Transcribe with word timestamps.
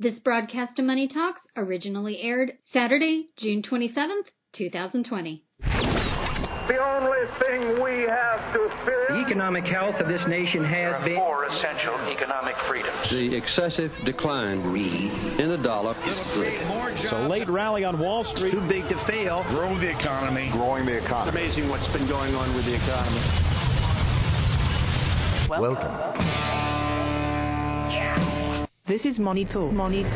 This 0.00 0.16
broadcast 0.20 0.78
of 0.78 0.84
Money 0.84 1.08
Talks 1.08 1.40
originally 1.56 2.20
aired 2.20 2.52
Saturday, 2.72 3.30
June 3.36 3.62
27th, 3.62 4.30
2020. 4.52 5.42
The 5.58 6.78
only 6.78 7.26
thing 7.42 7.82
we 7.82 8.06
have 8.06 8.54
to 8.54 8.70
fear. 8.86 9.06
The 9.08 9.26
economic 9.26 9.64
health 9.64 9.96
of 9.96 10.06
this 10.06 10.22
nation 10.28 10.64
has 10.64 11.04
been. 11.04 11.16
Four 11.16 11.46
essential 11.46 11.96
economic 12.14 12.54
freedoms. 12.68 13.10
The 13.10 13.34
excessive 13.34 13.90
decline 14.04 14.60
in 15.40 15.48
the 15.48 15.58
dollar 15.64 15.98
is 16.06 16.20
good. 16.32 17.10
So 17.10 17.26
late 17.26 17.48
rally 17.48 17.82
on 17.82 17.98
Wall 17.98 18.22
Street. 18.36 18.52
Too 18.52 18.68
big 18.68 18.84
to 18.88 19.04
fail. 19.08 19.42
Grow 19.50 19.74
the 19.80 19.90
economy. 19.90 20.48
Growing 20.52 20.86
the 20.86 21.04
economy. 21.04 21.42
It's 21.42 21.56
amazing 21.56 21.70
what's 21.70 21.88
been 21.92 22.06
going 22.06 22.36
on 22.36 22.54
with 22.54 22.66
the 22.66 22.76
economy. 22.76 23.18
Welcome. 25.50 25.90
Welcome. 25.90 26.57
This 28.88 29.04
is 29.04 29.18
Money 29.18 29.44
Talk. 29.44 29.70
Money 29.70 30.02
Talk. 30.02 30.12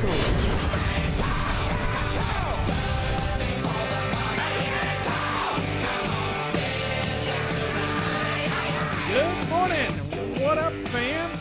Good 9.11 9.49
morning. 9.51 10.41
What 10.41 10.57
up, 10.57 10.73
fam? 10.91 11.38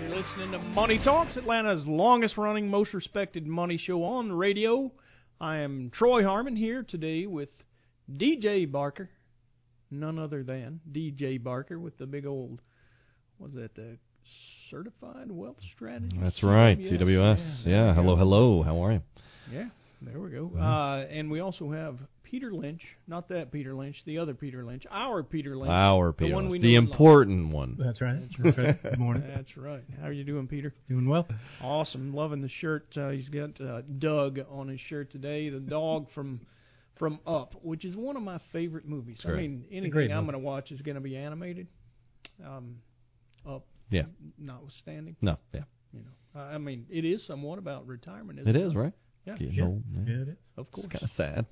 You're 0.00 0.10
listening 0.10 0.52
to 0.52 0.58
Money 0.76 1.00
Talks, 1.02 1.36
Atlanta's 1.36 1.84
longest 1.88 2.36
running, 2.36 2.70
most 2.70 2.94
respected 2.94 3.44
money 3.44 3.76
show 3.76 4.04
on 4.04 4.28
the 4.28 4.34
radio. 4.36 4.92
I 5.40 5.56
am 5.56 5.90
Troy 5.90 6.22
Harmon 6.22 6.54
here 6.54 6.84
today 6.84 7.26
with 7.26 7.48
DJ 8.08 8.70
Barker, 8.70 9.10
none 9.90 10.20
other 10.20 10.44
than 10.44 10.78
DJ 10.88 11.42
Barker 11.42 11.80
with 11.80 11.98
the 11.98 12.06
big 12.06 12.26
old, 12.26 12.60
was 13.40 13.50
that 13.54 13.74
the 13.74 13.98
Certified 14.70 15.30
Wealth 15.30 15.56
Strategist? 15.74 16.16
That's 16.20 16.42
right, 16.42 16.78
CWS. 16.78 17.00
CWS. 17.00 17.66
Yeah, 17.66 17.86
yeah. 17.86 17.94
hello, 17.94 18.16
hello. 18.16 18.62
How 18.62 18.84
are 18.84 18.92
you? 18.92 19.02
Yeah, 19.52 19.68
there 20.02 20.18
we 20.18 20.30
go. 20.30 20.50
Uh, 20.58 21.06
and 21.10 21.30
we 21.30 21.40
also 21.40 21.70
have 21.70 21.98
Peter 22.24 22.52
Lynch, 22.52 22.82
not 23.06 23.28
that 23.28 23.52
Peter 23.52 23.74
Lynch, 23.74 23.96
the 24.04 24.18
other 24.18 24.34
Peter 24.34 24.64
Lynch, 24.64 24.84
our 24.90 25.22
Peter 25.22 25.56
Lynch, 25.56 25.70
our 25.70 26.12
Peter, 26.12 26.30
the, 26.30 26.34
one 26.34 26.48
we 26.48 26.58
the 26.58 26.74
important 26.74 27.50
one. 27.52 27.76
That's 27.78 28.00
right. 28.00 28.20
That's 28.42 28.58
right. 28.58 28.82
Good 28.82 28.98
morning. 28.98 29.22
That's 29.34 29.56
right. 29.56 29.84
How 30.00 30.08
are 30.08 30.12
you 30.12 30.24
doing, 30.24 30.48
Peter? 30.48 30.74
Doing 30.88 31.08
well. 31.08 31.26
Awesome. 31.62 32.12
Loving 32.14 32.42
the 32.42 32.48
shirt. 32.48 32.88
Uh, 32.96 33.10
he's 33.10 33.28
got 33.28 33.60
uh, 33.60 33.82
Dug 33.98 34.40
on 34.50 34.68
his 34.68 34.80
shirt 34.80 35.12
today, 35.12 35.48
the 35.48 35.60
dog 35.60 36.08
from 36.14 36.40
from 36.98 37.20
Up, 37.26 37.54
which 37.62 37.84
is 37.84 37.94
one 37.94 38.16
of 38.16 38.22
my 38.22 38.40
favorite 38.52 38.88
movies. 38.88 39.20
Great. 39.22 39.34
I 39.34 39.40
mean, 39.42 39.64
anything 39.70 40.10
I'm 40.10 40.24
going 40.24 40.32
to 40.32 40.38
watch 40.38 40.72
is 40.72 40.80
going 40.80 40.94
to 40.96 41.00
be 41.00 41.16
animated. 41.16 41.68
Um, 42.44 42.76
Up. 43.46 43.66
Yeah. 43.90 44.02
Notwithstanding. 44.38 45.16
No. 45.20 45.38
Yeah. 45.52 45.62
You 45.92 46.00
know, 46.00 46.40
I 46.40 46.58
mean, 46.58 46.86
it 46.90 47.04
is 47.04 47.26
somewhat 47.26 47.58
about 47.58 47.86
retirement. 47.86 48.40
It, 48.40 48.48
it 48.48 48.56
is, 48.56 48.74
right? 48.74 48.92
Yeah. 49.24 49.36
Yeah. 49.38 49.64
Old, 49.64 49.82
yeah. 49.92 50.00
yeah, 50.06 50.22
it 50.22 50.28
is. 50.28 50.36
Of 50.56 50.70
course. 50.70 50.86
It's 50.86 50.92
kind 50.92 51.04
of 51.04 51.10
sad. 51.16 51.46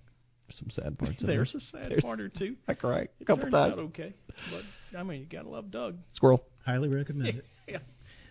Some 0.50 0.70
sad 0.70 0.98
parts. 0.98 1.22
There's 1.24 1.54
in 1.54 1.60
a 1.60 1.64
sad 1.64 1.90
There's, 1.90 2.02
part 2.02 2.20
or 2.20 2.28
two. 2.28 2.56
I 2.68 2.74
cry 2.74 3.08
a 3.20 3.24
couple 3.24 3.44
turns 3.44 3.54
times. 3.54 3.78
Out 3.78 3.84
okay, 3.86 4.12
but 4.50 4.98
I 4.98 5.02
mean, 5.02 5.20
you 5.20 5.26
gotta 5.26 5.48
love 5.48 5.70
Dug. 5.70 5.96
Squirrel. 6.12 6.44
Highly 6.66 6.88
recommend 6.88 7.38
it. 7.38 7.44
yeah, 7.68 7.78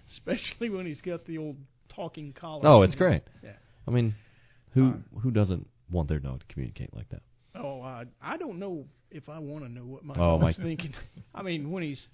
especially 0.10 0.70
when 0.70 0.86
he's 0.86 1.02
got 1.02 1.26
the 1.26 1.40
old 1.40 1.58
talking 1.90 2.32
collar. 2.34 2.68
Oh, 2.68 2.84
it's 2.84 2.94
great. 2.94 3.24
Yeah. 3.44 3.54
I 3.88 3.92
mean, 3.92 4.14
who 4.74 4.90
uh, 4.90 5.20
who 5.22 5.32
doesn't 5.32 5.68
want 5.92 6.08
their 6.08 6.20
dog 6.20 6.42
to 6.42 6.46
communicate 6.54 6.96
like 6.96 7.10
that? 7.10 7.24
Oh, 7.56 7.82
I 7.82 8.06
I 8.22 8.38
don't 8.38 8.60
know 8.60 8.86
if 9.10 9.28
I 9.28 9.40
want 9.40 9.66
to 9.66 9.72
know 9.72 9.86
what 9.86 10.06
my 10.06 10.14
oh, 10.16 10.40
dog's 10.40 10.58
thinking. 10.58 10.94
I 11.34 11.42
mean, 11.42 11.72
when 11.72 11.82
he's 11.82 12.08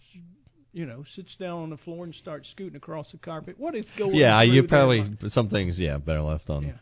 you 0.72 0.86
know, 0.86 1.04
sits 1.16 1.36
down 1.36 1.64
on 1.64 1.70
the 1.70 1.78
floor 1.78 2.06
and 2.06 2.14
starts 2.16 2.50
scooting 2.52 2.76
across 2.76 3.12
the 3.12 3.18
carpet. 3.18 3.56
What 3.58 3.76
is 3.76 3.86
going? 3.98 4.16
Yeah, 4.16 4.42
you 4.44 4.64
probably 4.64 5.02
there? 5.20 5.30
some 5.30 5.50
things. 5.50 5.80
Yeah, 5.80 5.98
better 5.98 6.22
left 6.22 6.50
on 6.50 6.64
yeah. 6.64 6.74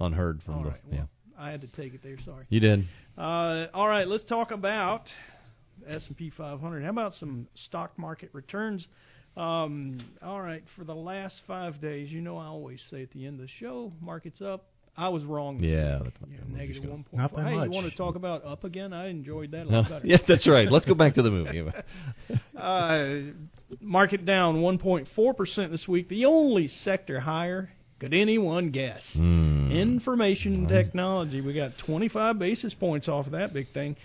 unheard 0.00 0.42
from 0.44 0.54
all 0.54 0.62
the. 0.64 0.70
Right, 0.70 0.80
well, 0.86 1.00
yeah, 1.00 1.06
I 1.38 1.50
had 1.50 1.60
to 1.60 1.68
take 1.68 1.94
it 1.94 2.02
there. 2.02 2.16
Sorry. 2.24 2.46
You 2.48 2.60
did. 2.60 2.84
Uh, 3.16 3.66
all 3.72 3.88
right, 3.88 4.06
let's 4.06 4.24
talk 4.24 4.50
about 4.50 5.02
S 5.88 6.04
and 6.06 6.16
P 6.16 6.32
500. 6.36 6.82
How 6.82 6.90
about 6.90 7.14
some 7.14 7.46
stock 7.66 7.98
market 7.98 8.30
returns? 8.32 8.86
Um, 9.36 9.98
all 10.22 10.40
right, 10.40 10.64
for 10.76 10.84
the 10.84 10.94
last 10.94 11.40
five 11.46 11.80
days, 11.80 12.10
you 12.10 12.20
know 12.20 12.38
I 12.38 12.46
always 12.46 12.80
say 12.90 13.02
at 13.02 13.10
the 13.10 13.26
end 13.26 13.40
of 13.40 13.46
the 13.46 13.52
show, 13.60 13.92
market's 14.00 14.40
up. 14.40 14.64
I 14.96 15.08
was 15.10 15.24
wrong. 15.24 15.60
yeah, 15.60 15.96
week. 16.00 16.04
that's 16.04 16.20
not 16.20 16.30
yeah, 16.30 16.56
negative 16.56 16.84
one 16.84 17.04
point 17.04 17.14
not. 17.14 17.36
That 17.36 17.46
hey, 17.46 17.54
much. 17.54 17.66
you 17.66 17.70
want 17.72 17.90
to 17.90 17.96
talk 17.96 18.16
about 18.16 18.44
up 18.46 18.64
again? 18.64 18.92
I 18.92 19.08
enjoyed 19.08 19.50
that 19.50 19.66
a 19.66 19.68
lot 19.68 19.88
better. 19.88 20.06
yeah, 20.06 20.16
that's 20.26 20.48
right. 20.48 20.70
Let's 20.70 20.86
go 20.86 20.94
back 20.94 21.14
to 21.14 21.22
the 21.22 21.30
movie. 21.30 21.64
uh, 22.58 23.32
market 23.80 24.24
down 24.24 24.56
1.4 24.56 25.36
percent 25.36 25.70
this 25.70 25.86
week. 25.86 26.08
The 26.08 26.24
only 26.24 26.68
sector 26.68 27.20
higher. 27.20 27.70
Could 27.98 28.12
anyone 28.12 28.72
guess? 28.72 29.00
Mm. 29.16 29.72
Information 29.72 30.64
right. 30.64 30.68
technology. 30.68 31.40
We 31.40 31.54
got 31.54 31.70
25 31.86 32.38
basis 32.38 32.74
points 32.74 33.08
off 33.08 33.24
of 33.24 33.32
that 33.32 33.54
big 33.54 33.72
thing. 33.72 33.96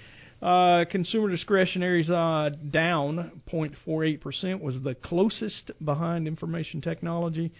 Uh, 0.41 0.85
consumer 0.89 1.29
discretionaries 1.29 2.09
uh, 2.09 2.49
down 2.71 3.41
0.48 3.51 4.21
percent 4.21 4.61
was 4.61 4.81
the 4.81 4.95
closest 4.95 5.71
behind 5.83 6.27
information 6.27 6.81
technology. 6.81 7.51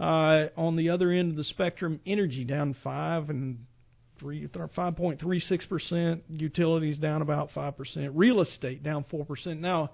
Uh, 0.00 0.48
on 0.56 0.76
the 0.76 0.88
other 0.88 1.10
end 1.10 1.30
of 1.30 1.36
the 1.36 1.44
spectrum, 1.44 2.00
energy 2.06 2.42
down 2.42 2.74
five 2.82 3.28
and 3.28 3.66
three, 4.18 4.48
five 4.74 4.96
point 4.96 5.20
three 5.20 5.40
six 5.40 5.66
percent. 5.66 6.24
Utilities 6.30 6.98
down 6.98 7.20
about 7.20 7.50
five 7.54 7.76
percent. 7.76 8.12
Real 8.14 8.40
estate 8.40 8.82
down 8.82 9.04
four 9.10 9.26
percent. 9.26 9.60
Now, 9.60 9.90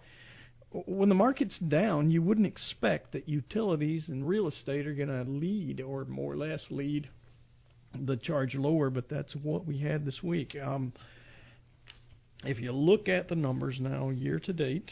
when 0.71 1.09
the 1.09 1.15
market's 1.17 1.59
down, 1.59 2.12
you 2.12 2.22
wouldn't 2.22 2.47
expect 2.47 3.12
that 3.15 3.28
utilities 3.28 4.09
and 4.09 4.28
real 4.28 4.47
estate 4.47 4.87
are 4.87 4.94
going 4.94 5.09
to 5.09 5.28
lead 5.28 5.81
or 5.81 6.05
more 6.05 6.34
or 6.34 6.37
less 6.37 6.61
lead 6.71 7.09
the 7.99 8.17
charge 8.17 8.55
lower, 8.55 8.91
but 8.91 9.09
that's 9.09 9.34
what 9.43 9.67
we 9.67 9.78
had 9.78 10.05
this 10.05 10.23
week. 10.23 10.56
Um, 10.62 10.93
if 12.44 12.61
you 12.61 12.71
look 12.71 13.09
at 13.09 13.28
the 13.28 13.34
numbers 13.34 13.78
now, 13.81 14.11
year 14.11 14.38
to 14.41 14.53
date, 14.53 14.91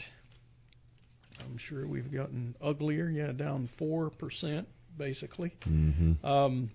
I'm 1.39 1.57
sure 1.69 1.87
we've 1.87 2.11
gotten 2.11 2.55
uglier. 2.61 3.07
Yeah, 3.09 3.31
down 3.31 3.69
four 3.77 4.09
percent 4.09 4.67
basically. 4.97 5.53
Mm-hmm. 5.67 6.25
Um, 6.25 6.71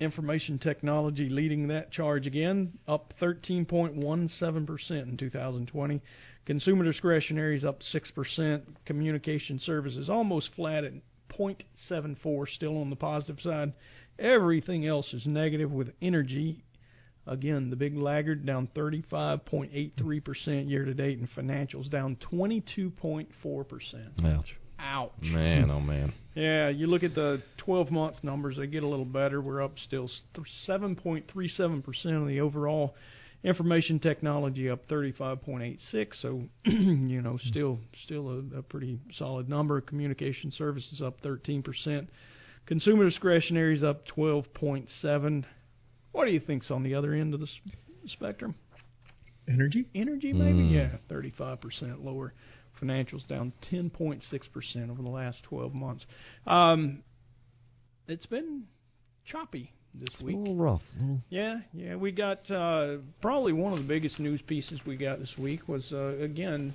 information 0.00 0.58
technology 0.58 1.28
leading 1.28 1.68
that 1.68 1.92
charge 1.92 2.26
again, 2.26 2.78
up 2.88 3.12
13.17% 3.20 4.90
in 4.90 5.16
2020. 5.16 6.00
Consumer 6.46 6.84
discretionary 6.84 7.56
is 7.56 7.64
up 7.64 7.80
6%. 7.82 8.62
Communication 8.86 9.60
services 9.60 10.08
almost 10.08 10.50
flat 10.56 10.84
at 10.84 10.94
0.74, 11.28 12.48
still 12.48 12.78
on 12.78 12.90
the 12.90 12.96
positive 12.96 13.40
side. 13.40 13.72
Everything 14.18 14.86
else 14.86 15.14
is 15.14 15.26
negative 15.26 15.70
with 15.70 15.92
energy. 16.02 16.64
Again, 17.26 17.70
the 17.70 17.76
big 17.76 17.96
laggard 17.96 18.46
down 18.46 18.68
35.83% 18.74 20.68
year 20.68 20.84
to 20.84 20.94
date, 20.94 21.18
and 21.18 21.28
financials 21.30 21.90
down 21.90 22.16
22.4%. 22.32 24.24
Ouch. 24.24 24.56
Ouch. 24.90 25.12
Man, 25.22 25.70
oh 25.70 25.80
man. 25.80 26.12
Yeah, 26.34 26.68
you 26.68 26.86
look 26.86 27.02
at 27.02 27.14
the 27.14 27.42
12 27.58 27.90
month 27.90 28.16
numbers, 28.22 28.56
they 28.56 28.66
get 28.66 28.82
a 28.82 28.88
little 28.88 29.04
better. 29.04 29.40
We're 29.40 29.62
up 29.62 29.74
still 29.84 30.08
7.37% 30.68 32.22
of 32.22 32.26
the 32.28 32.40
overall 32.40 32.94
information 33.42 33.98
technology 33.98 34.68
up 34.68 34.86
35.86 34.86 36.08
so 36.20 36.42
you 36.66 37.22
know 37.22 37.38
still 37.48 37.78
still 38.04 38.28
a, 38.28 38.58
a 38.58 38.62
pretty 38.62 38.98
solid 39.14 39.48
number 39.48 39.80
communication 39.80 40.52
services 40.52 41.00
up 41.00 41.22
13% 41.22 42.06
consumer 42.66 43.04
discretionary 43.08 43.74
is 43.74 43.82
up 43.82 44.06
12.7 44.08 45.44
what 46.12 46.26
do 46.26 46.32
you 46.32 46.40
think's 46.40 46.70
on 46.70 46.82
the 46.82 46.94
other 46.94 47.14
end 47.14 47.32
of 47.32 47.40
the 47.40 47.46
spectrum 48.08 48.54
Energy? 49.48 49.86
energy 49.94 50.34
maybe 50.34 50.58
Mm. 50.58 50.72
yeah 50.72 50.90
35% 51.10 52.04
lower 52.04 52.34
financials 52.82 53.26
down 53.28 53.52
10.6% 53.72 54.90
over 54.90 55.02
the 55.02 55.08
last 55.08 55.42
12 55.44 55.74
months. 55.74 56.06
Um, 56.46 57.02
it's 58.08 58.26
been 58.26 58.64
choppy 59.24 59.72
this 59.94 60.08
it's 60.14 60.22
week. 60.22 60.36
A 60.36 60.38
little 60.38 60.56
rough. 60.56 60.82
Yeah, 61.28 61.60
yeah. 61.72 61.96
We 61.96 62.12
got 62.12 62.50
uh, 62.50 62.96
probably 63.20 63.52
one 63.52 63.72
of 63.72 63.78
the 63.78 63.84
biggest 63.86 64.18
news 64.18 64.40
pieces 64.46 64.80
we 64.86 64.96
got 64.96 65.18
this 65.18 65.34
week 65.38 65.68
was 65.68 65.86
uh, 65.92 66.18
again 66.18 66.74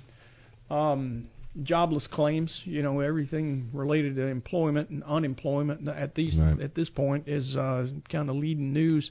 um, 0.70 1.28
jobless 1.62 2.06
claims. 2.10 2.62
You 2.64 2.82
know, 2.82 3.00
everything 3.00 3.70
related 3.72 4.16
to 4.16 4.26
employment 4.26 4.90
and 4.90 5.02
unemployment 5.04 5.86
at 5.88 6.14
these 6.14 6.38
Right. 6.38 6.60
at 6.60 6.74
this 6.74 6.88
point 6.90 7.28
is 7.28 7.56
uh, 7.56 7.86
kind 8.10 8.28
of 8.30 8.36
leading 8.36 8.72
news, 8.72 9.10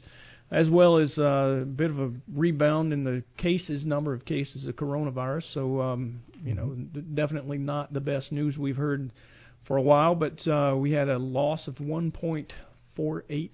as 0.52 0.70
well 0.70 0.98
as 0.98 1.18
uh, 1.18 1.62
a 1.62 1.66
bit 1.66 1.90
of 1.90 2.00
a 2.00 2.12
rebound 2.34 2.94
in 2.94 3.04
the 3.04 3.24
cases, 3.38 3.86
number 3.86 4.14
of 4.14 4.26
cases 4.26 4.66
of 4.66 4.76
coronavirus. 4.76 5.54
So, 5.54 5.82
um, 5.82 6.22
you 6.44 6.54
know, 6.54 6.76
definitely 7.14 7.58
not 7.58 7.94
the 7.94 8.00
best 8.00 8.32
news 8.32 8.58
we've 8.58 8.78
heard 8.78 9.12
for 9.68 9.78
a 9.78 9.82
while. 9.82 10.16
But 10.16 10.48
uh, 10.48 10.76
we 10.78 10.92
had 10.92 11.10
a 11.10 11.18
loss 11.18 11.68
of 11.68 11.76
1.48 11.76 13.50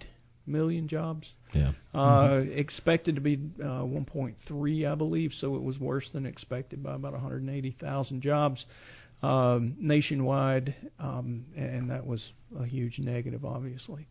million 0.45 0.88
jobs. 0.88 1.31
Yeah. 1.53 1.71
Uh, 1.93 2.41
expected 2.53 3.15
to 3.15 3.21
be 3.21 3.39
uh, 3.61 3.83
1.3, 3.83 4.91
I 4.91 4.95
believe, 4.95 5.31
so 5.37 5.55
it 5.55 5.61
was 5.61 5.79
worse 5.79 6.09
than 6.13 6.25
expected 6.25 6.83
by 6.83 6.95
about 6.95 7.13
180,000 7.13 8.21
jobs 8.21 8.65
um, 9.23 9.75
nationwide, 9.79 10.75
um, 10.99 11.45
and 11.55 11.89
that 11.89 12.05
was 12.05 12.23
a 12.59 12.65
huge 12.65 12.99
negative, 12.99 13.45
obviously. 13.45 14.07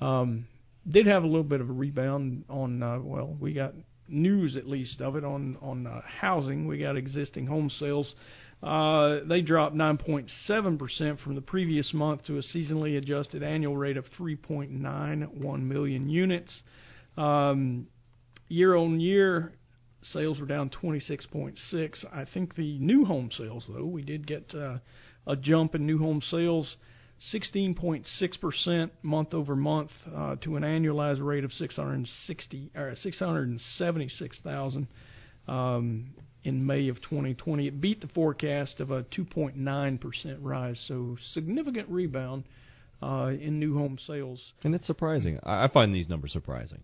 Um, 0.00 0.46
did 0.90 1.06
have 1.06 1.22
a 1.22 1.26
little 1.26 1.44
bit 1.44 1.60
of 1.60 1.70
a 1.70 1.72
rebound 1.72 2.44
on, 2.48 2.82
uh, 2.82 2.98
well, 3.00 3.36
we 3.40 3.52
got 3.52 3.74
news 4.08 4.56
at 4.56 4.68
least 4.68 5.00
of 5.00 5.16
it 5.16 5.24
on 5.24 5.56
on 5.62 5.86
uh, 5.86 6.00
housing. 6.20 6.66
We 6.66 6.78
got 6.78 6.96
existing 6.96 7.46
home 7.46 7.70
sales. 7.70 8.14
Uh, 8.62 9.18
they 9.28 9.42
dropped 9.42 9.76
9.7% 9.76 11.20
from 11.20 11.34
the 11.34 11.42
previous 11.42 11.92
month 11.92 12.24
to 12.24 12.38
a 12.38 12.42
seasonally 12.42 12.96
adjusted 12.96 13.42
annual 13.42 13.76
rate 13.76 13.98
of 13.98 14.06
3.91 14.18 15.62
million 15.62 16.08
units. 16.08 16.62
Um, 17.18 17.88
year 18.48 18.74
on 18.74 19.00
year, 19.00 19.52
sales 20.02 20.40
were 20.40 20.46
down 20.46 20.70
26.6. 20.70 22.04
I 22.10 22.24
think 22.32 22.54
the 22.54 22.78
new 22.78 23.04
home 23.04 23.28
sales, 23.36 23.66
though, 23.68 23.84
we 23.84 24.02
did 24.02 24.26
get 24.26 24.54
uh, 24.54 24.78
a 25.26 25.36
jump 25.36 25.74
in 25.74 25.84
new 25.84 25.98
home 25.98 26.22
sales, 26.30 26.76
16.6% 27.32 28.90
month 29.02 29.34
over 29.34 29.56
month 29.56 29.90
uh, 30.14 30.36
to 30.42 30.56
an 30.56 30.62
annualized 30.62 31.24
rate 31.24 31.44
of 31.44 31.52
660 31.52 32.70
or 32.76 32.94
676,000 32.96 34.86
um, 35.48 36.06
in 36.42 36.66
May 36.66 36.88
of 36.88 37.00
2020. 37.02 37.66
It 37.68 37.80
beat 37.80 38.00
the 38.00 38.08
forecast 38.08 38.80
of 38.80 38.90
a 38.90 39.04
2.9% 39.04 40.36
rise, 40.40 40.82
so 40.86 41.16
significant 41.32 41.88
rebound 41.88 42.44
uh, 43.02 43.28
in 43.40 43.58
new 43.58 43.76
home 43.76 43.98
sales. 44.06 44.40
And 44.62 44.74
it's 44.74 44.86
surprising. 44.86 45.38
I 45.42 45.64
I 45.64 45.68
find 45.68 45.94
these 45.94 46.08
numbers 46.08 46.32
surprising, 46.32 46.82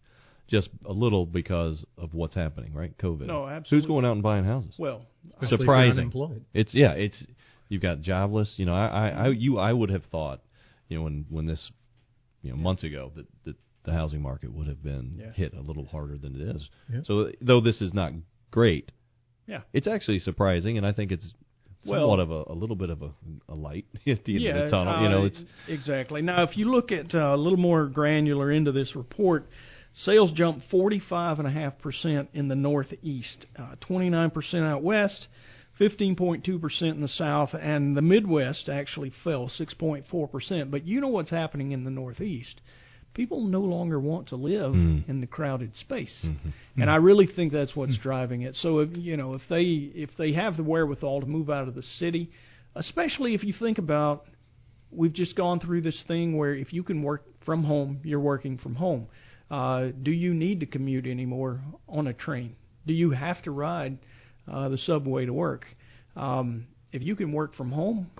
just 0.49 0.69
a 0.87 0.93
little 0.93 1.27
because 1.27 1.85
of 1.99 2.15
what's 2.15 2.35
happening, 2.35 2.73
right? 2.75 2.97
COVID. 2.99 3.27
No, 3.27 3.47
absolutely. 3.47 3.79
Who's 3.79 3.87
going 3.87 4.05
out 4.05 4.13
and 4.13 4.23
buying 4.23 4.45
houses? 4.45 4.75
Well, 4.79 5.03
Especially 5.27 5.47
if 5.47 5.51
you're 5.51 5.59
surprising. 5.61 5.99
unemployed. 5.99 6.45
It's 6.55 6.75
yeah. 6.75 6.93
It's 6.93 7.25
you've 7.71 7.81
got 7.81 8.03
jobless. 8.03 8.53
You 8.57 8.67
know, 8.67 8.75
I, 8.75 8.87
I, 8.87 9.09
I 9.09 9.29
you 9.29 9.59
I 9.59 9.73
would 9.73 9.89
have 9.89 10.05
thought, 10.13 10.43
you 10.89 10.99
know, 10.99 11.05
when 11.05 11.25
when 11.31 11.47
this, 11.47 11.71
you 12.43 12.51
know, 12.51 12.57
months 12.59 12.83
ago 12.85 13.11
that 13.17 13.27
that 13.47 13.57
the 13.85 13.93
housing 13.93 14.21
market 14.21 14.53
would 14.53 14.67
have 14.69 14.83
been 14.83 15.15
Yeah. 15.19 15.33
hit 15.33 15.55
a 15.55 15.61
little 15.63 15.87
harder 15.87 16.19
than 16.19 16.37
it 16.39 16.55
is. 16.55 16.69
Yeah. 16.93 17.01
So 17.05 17.31
though 17.41 17.63
this 17.63 17.81
is 17.81 17.95
not 17.95 18.13
great, 18.51 18.93
Yeah. 19.47 19.63
it's 19.73 19.87
actually 19.87 20.19
surprising, 20.19 20.77
and 20.77 20.87
I 20.87 20.93
think 20.93 21.11
it's 21.13 21.33
Well- 21.87 22.01
somewhat 22.03 22.21
of 22.21 22.31
a, 22.31 22.45
a 22.49 22.53
little 22.55 22.77
bit 22.77 22.91
of 22.91 23.01
a, 23.01 23.11
a 23.49 23.55
light 23.55 23.87
at 24.07 24.25
the 24.25 24.35
end 24.35 24.43
yeah, 24.45 24.57
of 24.57 24.65
the 24.67 24.71
tunnel. 24.71 25.03
you 25.03 25.09
know, 25.09 25.23
uh, 25.23 25.27
it's 25.27 25.43
exactly. 25.67 26.21
Now, 26.21 26.43
if 26.43 26.59
you 26.59 26.71
look 26.71 26.93
at 26.93 27.15
uh, 27.15 27.35
a 27.35 27.39
little 27.39 27.59
more 27.59 27.87
granular 27.87 28.53
into 28.53 28.71
this 28.73 28.95
report, 28.95 29.49
sales 30.05 30.31
jumped 30.33 30.71
45.5% 30.71 32.29
in 32.35 32.49
the 32.49 32.55
Northeast, 32.55 33.47
uh, 33.59 33.77
29% 33.89 34.55
out 34.63 34.83
west, 34.83 35.27
15.2% 35.81 36.83
in 36.83 37.01
the 37.01 37.09
South, 37.09 37.51
and 37.55 37.97
the 37.97 38.03
Midwest 38.03 38.69
actually 38.69 39.13
fell 39.25 39.49
6.4%. 39.49 40.71
But 40.71 40.87
you 40.87 41.01
know 41.01 41.09
what's 41.09 41.31
happening 41.31 41.73
in 41.73 41.85
the 41.85 41.91
Northeast? 41.91 42.61
People 43.15 43.43
no 43.45 43.61
longer 43.61 43.99
want 43.99 44.29
to 44.29 44.37
live 44.37 44.73
Mm. 44.73 45.09
in 45.09 45.21
the 45.21 45.27
crowded 45.27 45.75
space, 45.75 46.17
Mm-hmm. 46.25 46.81
and 46.83 46.91
I 46.91 46.97
really 46.97 47.27
think 47.27 47.53
that's 47.53 47.75
what's 47.75 47.97
driving 47.99 48.43
it. 48.43 48.55
So, 48.57 48.79
if, 48.81 48.91
you 48.97 49.17
know, 49.17 49.35
if 49.35 49.43
they 49.49 49.63
if 49.63 50.11
they 50.17 50.33
have 50.35 50.57
the 50.57 50.63
wherewithal 50.63 51.23
to 51.23 51.27
move 51.27 51.51
out 51.51 51.67
of 51.67 51.75
the 51.75 51.83
city, 51.83 52.31
especially 52.77 53.35
if 53.35 53.43
you 53.43 53.53
think 53.53 53.79
about 53.79 54.27
we've 54.93 55.13
just 55.13 55.35
gone 55.37 55.59
through 55.61 55.81
this 55.81 56.01
thing 56.07 56.37
where 56.37 56.55
if 56.55 56.73
you 56.73 56.83
can 56.85 57.03
work 57.03 57.25
from 57.45 57.65
home, 57.65 58.01
you're 58.05 58.21
working 58.21 58.59
from 58.59 58.75
home. 58.77 59.07
Uh, 59.51 59.89
do 60.03 60.11
you 60.13 60.33
need 60.35 60.61
to 60.61 60.67
commute 60.67 61.07
anymore 61.07 61.61
on 61.89 62.07
a 62.07 62.13
train? 62.13 62.55
Do 62.87 62.93
you 62.93 63.11
have 63.11 63.43
to 63.43 63.51
ride 63.51 63.99
uh, 64.51 64.69
the 64.69 64.79
subway 64.79 65.27
to 65.27 65.33
work? 65.33 65.65
Um, 66.17 66.67
if 66.93 67.03
you 67.03 67.15
can 67.17 67.33
work 67.33 67.55
from 67.55 67.71
home, 67.73 68.11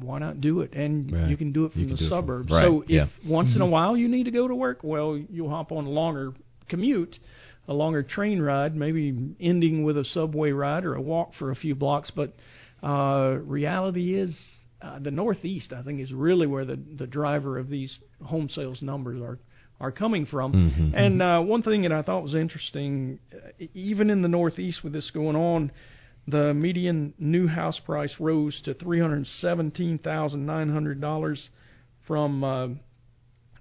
why 0.00 0.18
not 0.18 0.40
do 0.40 0.60
it? 0.60 0.72
And 0.74 1.10
Right. 1.12 1.28
you 1.30 1.36
can 1.36 1.50
do 1.52 1.64
it 1.64 1.72
from 1.72 1.88
the 1.88 1.94
it 1.94 1.98
from- 1.98 2.08
suburbs. 2.08 2.50
right, 2.52 2.62
So 2.64 2.82
if 2.82 2.90
yeah. 2.90 3.06
once 3.26 3.54
in 3.56 3.62
a 3.62 3.66
while 3.66 3.96
you 3.96 4.08
need 4.08 4.24
to 4.24 4.30
go 4.30 4.46
to 4.46 4.54
work, 4.54 4.80
well, 4.84 5.16
you'll 5.30 5.50
hop 5.50 5.72
on 5.72 5.86
a 5.86 5.90
longer 5.90 6.32
commute, 6.68 7.18
a 7.66 7.74
longer 7.74 8.02
train 8.02 8.40
ride, 8.40 8.76
maybe 8.76 9.34
ending 9.40 9.82
with 9.84 9.96
a 9.98 10.04
subway 10.04 10.52
ride 10.52 10.84
or 10.84 10.94
a 10.94 11.00
walk 11.02 11.32
for 11.38 11.50
a 11.50 11.56
few 11.56 11.74
blocks. 11.74 12.10
But 12.14 12.34
uh, 12.82 13.38
reality 13.42 14.14
is, 14.14 14.38
uh, 14.80 15.00
the 15.00 15.10
Northeast, 15.10 15.72
I 15.72 15.82
think, 15.82 16.00
is 16.00 16.12
really 16.12 16.46
where 16.46 16.64
the 16.64 16.76
the 16.76 17.06
driver 17.06 17.58
of 17.58 17.68
these 17.68 17.98
home 18.22 18.48
sales 18.48 18.80
numbers 18.82 19.20
are 19.20 19.38
are 19.80 19.92
coming 19.92 20.26
from. 20.26 20.52
Mhm. 20.52 20.92
And 20.94 21.22
uh, 21.22 21.40
one 21.40 21.62
thing 21.62 21.82
that 21.82 21.92
I 21.92 22.02
thought 22.02 22.22
was 22.22 22.34
interesting, 22.34 23.18
even 23.74 24.10
in 24.10 24.22
the 24.22 24.28
Northeast 24.28 24.82
with 24.82 24.92
this 24.92 25.10
going 25.10 25.36
on, 25.36 25.70
the 26.26 26.52
median 26.52 27.14
new 27.18 27.46
house 27.46 27.78
price 27.78 28.14
rose 28.18 28.60
to 28.62 28.74
three 28.74 29.00
hundred 29.00 29.26
seventeen 29.40 29.98
thousand 29.98 30.44
nine 30.46 30.68
hundred 30.68 31.00
dollars 31.00 31.48
from 32.06 32.44
uh, 32.44 32.68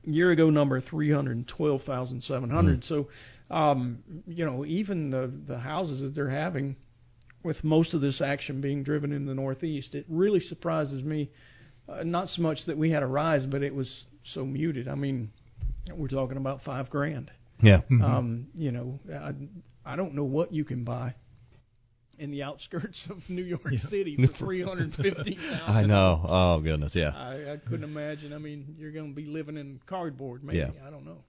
year 0.04 0.32
ago 0.32 0.50
number 0.50 0.82
three 0.82 1.12
hundred 1.12 1.48
twelve 1.48 1.84
thousand 1.84 2.24
seven 2.24 2.50
hundred. 2.50 2.84
So, 2.86 3.08
um, 3.52 4.00
you 4.26 4.44
know, 4.46 4.66
even 4.66 5.12
the 5.12 5.32
the 5.48 5.60
houses 5.60 6.02
that 6.02 6.16
they're 6.16 6.30
having, 6.30 6.76
with 7.44 7.64
most 7.64 7.94
of 7.94 8.02
this 8.02 8.22
action 8.22 8.60
being 8.60 8.84
driven 8.84 9.12
in 9.12 9.26
the 9.26 9.36
Northeast, 9.36 9.96
it 9.96 10.06
really 10.10 10.40
surprises 10.40 11.04
me. 11.04 11.30
Uh, 11.88 12.04
not 12.04 12.28
so 12.28 12.42
much 12.42 12.58
that 12.66 12.78
we 12.78 12.92
had 12.92 13.02
a 13.02 13.08
rise, 13.08 13.46
but 13.46 13.64
it 13.64 13.74
was 13.74 14.06
so 14.34 14.46
muted. 14.46 14.90
I 14.90 14.96
mean, 14.96 15.32
we're 15.96 16.08
talking 16.08 16.38
about 16.38 16.62
five 16.64 16.90
grand. 16.90 17.32
yeah. 17.62 17.82
Um, 17.90 18.48
you 18.54 18.72
know, 18.72 19.00
I, 19.14 19.32
I 19.86 19.96
don't 19.96 20.14
know 20.14 20.24
what 20.24 20.54
you 20.54 20.64
can 20.64 20.84
buy 20.84 21.16
in 22.20 22.32
the 22.32 22.44
outskirts 22.44 23.08
of 23.10 23.18
New 23.30 23.44
York 23.44 23.70
City 23.90 24.18
for 24.38 24.38
three 24.38 24.62
hundred 24.64 24.94
fifty 24.96 25.36
thousand. 25.36 25.76
I 25.76 25.86
know. 25.86 26.26
Oh 26.28 26.60
goodness, 26.60 26.92
yeah. 26.94 27.12
I, 27.16 27.54
I 27.54 27.58
couldn't 27.58 27.84
imagine. 27.84 28.34
I 28.34 28.38
mean, 28.38 28.76
you're 28.78 28.92
going 28.92 29.10
to 29.10 29.16
be 29.16 29.26
living 29.26 29.58
in 29.58 29.80
cardboard, 29.88 30.44
maybe. 30.44 30.60
Yeah. 30.60 30.86
I 30.86 30.90
don't 30.90 31.06
know. 31.06 31.24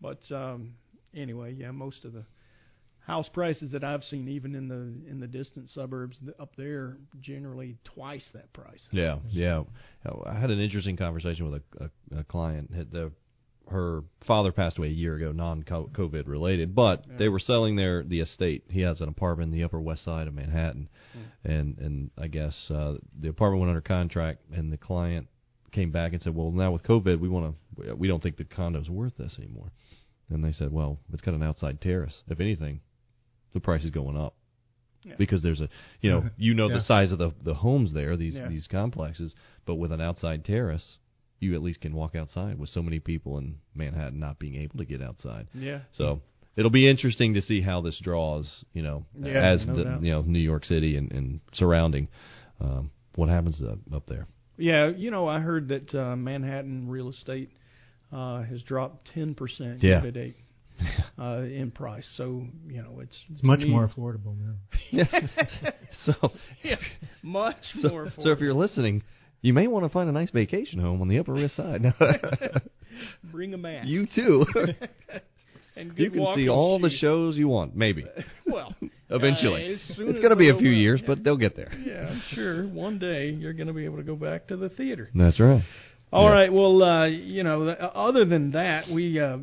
But 0.00 0.20
um, 0.34 0.74
anyway, 1.14 1.54
yeah, 1.54 1.70
most 1.70 2.04
of 2.04 2.12
the 2.12 2.24
house 3.06 3.28
prices 3.32 3.72
that 3.72 3.84
I've 3.84 4.04
seen, 4.04 4.28
even 4.28 4.54
in 4.54 4.68
the 4.68 5.10
in 5.10 5.20
the 5.20 5.26
distant 5.26 5.70
suburbs 5.70 6.18
up 6.40 6.56
there, 6.56 6.96
generally 7.20 7.78
twice 7.84 8.28
that 8.34 8.52
price. 8.52 8.82
Yeah, 8.90 9.18
yeah. 9.28 9.62
I 10.26 10.34
had 10.34 10.50
an 10.50 10.60
interesting 10.60 10.96
conversation 10.96 11.50
with 11.50 11.62
a, 11.78 11.84
a, 12.16 12.20
a 12.20 12.24
client. 12.24 12.72
The 12.92 13.12
her 13.70 14.02
father 14.26 14.52
passed 14.52 14.78
away 14.78 14.88
a 14.88 14.90
year 14.90 15.14
ago, 15.14 15.32
non-COVID 15.32 16.26
related, 16.26 16.74
but 16.74 17.04
Yeah. 17.08 17.16
they 17.18 17.28
were 17.28 17.38
selling 17.38 17.76
their 17.76 18.02
the 18.02 18.20
estate. 18.20 18.64
He 18.68 18.80
has 18.80 19.00
an 19.00 19.08
apartment 19.08 19.52
in 19.52 19.58
the 19.58 19.64
Upper 19.64 19.80
West 19.80 20.04
Side 20.04 20.26
of 20.28 20.34
Manhattan, 20.34 20.88
and 21.44 21.78
and 21.78 22.10
I 22.18 22.28
guess 22.28 22.70
uh, 22.70 22.98
the 23.18 23.28
apartment 23.28 23.60
went 23.60 23.70
under 23.70 23.80
contract, 23.80 24.40
and 24.52 24.72
the 24.72 24.76
client 24.78 25.28
came 25.70 25.90
back 25.90 26.12
and 26.12 26.20
said, 26.20 26.34
"Well, 26.34 26.50
now 26.50 26.70
with 26.72 26.82
COVID, 26.82 27.18
we 27.18 27.28
want 27.28 27.54
to 27.78 27.94
we 27.94 28.08
don't 28.08 28.22
think 28.22 28.36
the 28.36 28.44
condo's 28.44 28.90
worth 28.90 29.16
this 29.16 29.38
anymore." 29.38 29.72
And 30.28 30.44
they 30.44 30.52
said, 30.52 30.72
"Well, 30.72 30.98
it's 31.12 31.22
got 31.22 31.34
an 31.34 31.42
outside 31.42 31.80
terrace. 31.80 32.22
If 32.28 32.40
anything, 32.40 32.80
the 33.54 33.60
price 33.60 33.84
is 33.84 33.90
going 33.90 34.16
up." 34.16 34.34
Yeah. 35.04 35.14
Because 35.18 35.42
there's 35.42 35.60
a, 35.60 35.68
you 36.00 36.10
know, 36.10 36.30
you 36.36 36.54
know 36.54 36.68
Yeah. 36.68 36.76
the 36.78 36.84
size 36.84 37.10
of 37.12 37.18
the 37.18 37.32
the 37.42 37.54
homes 37.54 37.92
there, 37.92 38.16
these 38.16 38.38
these 38.48 38.66
complexes, 38.66 39.34
but 39.66 39.74
with 39.76 39.92
an 39.92 40.00
outside 40.00 40.44
terrace, 40.44 40.98
you 41.42 41.54
at 41.54 41.62
least 41.62 41.80
can 41.80 41.94
walk 41.94 42.14
outside. 42.14 42.58
With 42.58 42.68
so 42.70 42.82
many 42.82 43.00
people 43.00 43.38
in 43.38 43.56
Manhattan 43.74 44.18
not 44.20 44.38
being 44.38 44.56
able 44.56 44.78
to 44.78 44.84
get 44.84 45.02
outside, 45.02 45.48
Yeah. 45.54 45.80
so 45.92 46.20
it'll 46.56 46.70
be 46.70 46.88
interesting 46.88 47.34
to 47.34 47.42
see 47.42 47.60
how 47.60 47.80
this 47.80 47.98
draws. 48.02 48.64
You 48.72 48.82
know, 48.82 49.04
Yeah, 49.18 49.52
as 49.52 49.66
no 49.66 49.76
the 49.76 49.84
doubt. 49.84 50.02
you 50.02 50.12
know 50.12 50.22
New 50.22 50.38
York 50.38 50.64
City 50.64 50.96
and, 50.96 51.10
and 51.12 51.40
surrounding, 51.52 52.08
um, 52.60 52.90
what 53.16 53.28
happens 53.28 53.62
up, 53.62 53.78
up 53.94 54.06
there. 54.06 54.26
Yeah, 54.58 54.88
you 54.88 55.10
know, 55.10 55.26
I 55.28 55.40
heard 55.40 55.68
that 55.68 55.94
uh, 55.94 56.14
Manhattan 56.16 56.88
real 56.88 57.08
estate 57.08 57.50
uh, 58.12 58.42
has 58.42 58.62
dropped 58.62 59.08
ten 59.14 59.34
percent 59.34 59.82
Yeah. 59.82 60.00
year 60.00 60.00
to 60.02 60.12
date 60.12 60.36
uh, 61.18 61.38
in 61.42 61.70
price. 61.70 62.06
So 62.16 62.46
you 62.68 62.82
know, 62.82 63.00
it's 63.00 63.16
It's 63.30 63.42
much 63.42 63.60
me- 63.60 63.70
more 63.70 63.88
affordable 63.88 64.36
now. 64.38 64.54
so 66.04 66.32
yeah, 66.62 66.76
much 67.22 67.56
so, 67.80 67.88
more. 67.88 68.12
so 68.18 68.30
if 68.30 68.40
you're 68.40 68.54
listening, 68.54 69.02
you 69.42 69.52
may 69.52 69.66
want 69.66 69.84
to 69.84 69.88
find 69.90 70.08
a 70.08 70.12
nice 70.12 70.30
vacation 70.30 70.78
home 70.80 71.00
on 71.02 71.08
the 71.08 71.18
Upper 71.18 71.34
West 71.34 71.56
Side. 71.56 71.82
bring 73.30 73.52
a 73.54 73.58
mask. 73.58 73.88
you 73.88 74.06
too. 74.14 74.46
and 75.76 75.92
you 75.98 76.10
can 76.10 76.34
see 76.34 76.48
all 76.48 76.78
the 76.80 76.90
shows 76.90 77.36
you 77.36 77.48
want, 77.48 77.76
maybe. 77.76 78.06
Well, 78.46 78.74
Eventually, 79.10 79.74
Uh, 79.74 79.78
it's 79.98 80.20
going 80.20 80.30
to 80.30 80.36
be 80.36 80.48
a 80.48 80.56
few 80.56 80.70
years, 80.70 81.02
but 81.06 81.22
they'll 81.22 81.36
get 81.36 81.54
there. 81.54 81.70
Yeah, 81.86 82.08
I'm 82.08 82.22
sure 82.30 82.66
one 82.66 82.98
day 82.98 83.28
you're 83.30 83.52
going 83.52 83.66
to 83.66 83.74
be 83.74 83.84
able 83.84 83.98
to 83.98 84.02
go 84.02 84.16
back 84.16 84.46
to 84.46 84.56
the 84.56 84.70
theater. 84.70 85.10
That's 85.14 85.38
right. 85.38 85.62
All 86.10 86.24
Yeah. 86.28 86.34
right. 86.34 86.52
Well, 86.52 86.82
uh, 86.82 87.06
you 87.08 87.42
know, 87.42 87.68
other 87.68 88.24
than 88.24 88.52
that, 88.52 88.88
we, 88.88 89.20
uh, 89.20 89.36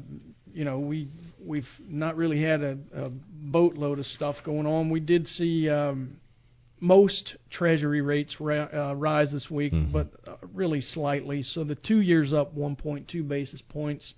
you 0.52 0.66
know, 0.66 0.80
we 0.80 1.10
we've 1.46 1.68
not 1.88 2.16
really 2.18 2.42
had 2.42 2.62
a, 2.62 2.78
a 2.96 3.10
boatload 3.32 4.00
of 4.00 4.06
stuff 4.08 4.38
going 4.44 4.66
on. 4.66 4.90
We 4.90 5.00
did 5.02 5.28
see 5.28 5.70
um, 5.70 6.18
most 6.80 7.36
Treasury 7.50 8.02
rates 8.02 8.36
ra- 8.40 8.70
uh, 8.74 8.94
rise 8.96 9.32
this 9.32 9.50
week, 9.50 9.74
Mhm. 9.74 9.92
but 9.92 10.08
uh, 10.28 10.36
really 10.54 10.82
slightly. 10.82 11.42
So 11.44 11.64
the 11.64 11.76
two 11.76 12.00
years 12.02 12.32
up 12.34 12.56
1.2 12.56 13.28
basis 13.28 13.62
points. 13.70 14.14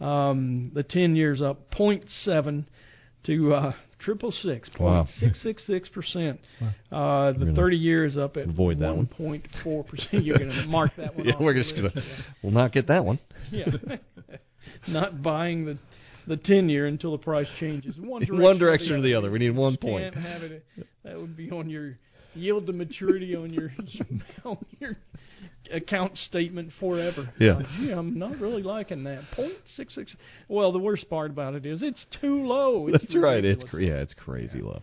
Um, 0.00 0.70
the 0.72 0.82
ten 0.82 1.14
years 1.14 1.42
up 1.42 1.70
0.7 1.72 2.64
to 3.24 3.52
uh, 3.52 3.72
triple 3.98 4.30
six 4.30 4.70
point 4.70 5.08
six 5.18 5.42
six 5.42 5.66
six 5.66 5.88
percent. 5.90 6.40
Uh, 6.90 7.32
the 7.32 7.52
thirty 7.54 7.76
years 7.76 8.16
up 8.16 8.38
at 8.38 8.48
avoid 8.48 8.78
that 8.78 8.96
one. 8.96 9.06
point 9.06 9.46
four 9.62 9.84
percent. 9.84 10.24
You're 10.24 10.38
going 10.38 10.48
to 10.48 10.64
mark 10.66 10.92
that 10.96 11.14
one 11.16 11.26
Yeah, 11.26 11.34
we're 11.38 11.52
just 11.52 11.76
gonna 11.76 11.92
we'll 12.42 12.52
not 12.52 12.72
get 12.72 12.86
that 12.88 13.04
one. 13.04 13.18
Yeah. 13.52 13.66
Not 14.88 15.22
buying 15.22 15.64
the 15.66 15.78
the 16.26 16.36
ten 16.36 16.68
year 16.68 16.86
until 16.86 17.12
the 17.12 17.18
price 17.18 17.48
changes. 17.58 17.96
One 17.98 18.20
direction, 18.20 18.42
one 18.42 18.58
direction 18.58 18.92
or 18.92 19.02
the 19.02 19.14
other. 19.14 19.30
We 19.30 19.38
need 19.38 19.56
one 19.56 19.76
point. 19.76 20.14
Can't 20.14 20.26
have 20.26 20.42
it. 20.42 20.64
That 21.04 21.18
would 21.18 21.36
be 21.36 21.50
on 21.50 21.68
your 21.70 21.98
yield 22.34 22.66
to 22.66 22.72
maturity 22.72 23.34
on 23.34 23.52
your 23.52 23.72
on 24.44 24.58
your 24.78 24.96
account 25.72 26.16
statement 26.18 26.70
forever. 26.78 27.30
Yeah. 27.38 27.60
Gee, 27.78 27.90
I'm 27.90 28.18
not 28.18 28.38
really 28.38 28.62
liking 28.62 29.04
that. 29.04 29.22
Point 29.34 29.54
six 29.76 29.94
six. 29.94 30.14
Well, 30.48 30.72
the 30.72 30.78
worst 30.78 31.08
part 31.08 31.30
about 31.30 31.54
it 31.54 31.66
is 31.66 31.82
it's 31.82 32.04
too 32.20 32.46
low. 32.46 32.88
It's 32.88 33.02
That's 33.02 33.16
right. 33.16 33.44
It's 33.44 33.62
ridiculous. 33.64 33.70
cra- 33.70 33.84
yeah, 33.84 34.02
it's 34.02 34.14
crazy 34.14 34.60
low. 34.60 34.82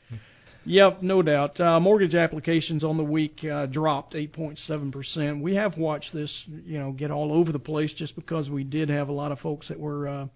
Yep, 0.66 1.02
no 1.02 1.22
doubt. 1.22 1.62
Uh, 1.62 1.80
mortgage 1.80 2.14
applications 2.14 2.84
on 2.84 2.98
the 2.98 3.04
week 3.04 3.40
uh, 3.50 3.68
dropped 3.68 4.16
8.7%. 4.16 5.42
We 5.42 5.56
have 5.56 5.78
watched 5.78 6.14
this, 6.14 6.30
you 6.66 6.78
know, 6.78 6.92
get 6.92 7.10
all 7.10 7.32
over 7.32 7.54
the 7.54 7.60
place 7.60 7.94
just 7.96 8.16
because 8.16 8.50
we 8.50 8.66
did 8.66 8.90
have 8.90 9.08
a 9.08 9.14
lot 9.14 9.32
of 9.32 9.40
folks 9.40 9.70
that 9.70 9.80
were 9.80 10.10
uh, 10.10 10.28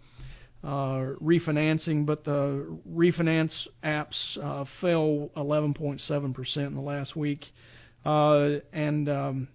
uh, 0.64 1.16
refinancing, 1.22 2.06
but 2.06 2.24
the 2.24 2.78
refinance 2.90 3.54
apps 3.84 4.38
uh, 4.42 4.66
fell 4.80 5.30
11.7% 5.36 6.58
in 6.58 6.76
the 6.76 6.82
last 6.82 7.16
week. 7.16 7.46
Uh, 8.06 8.60
and 8.74 9.10
um, 9.10 9.48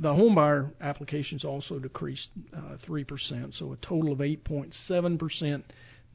the 0.00 0.08
homebuyer 0.08 0.70
applications 0.80 1.44
also 1.44 1.78
decreased 1.78 2.28
uh, 2.56 2.76
3%, 2.86 3.58
so 3.58 3.72
a 3.72 3.76
total 3.76 4.12
of 4.12 4.18
8.7% 4.18 5.62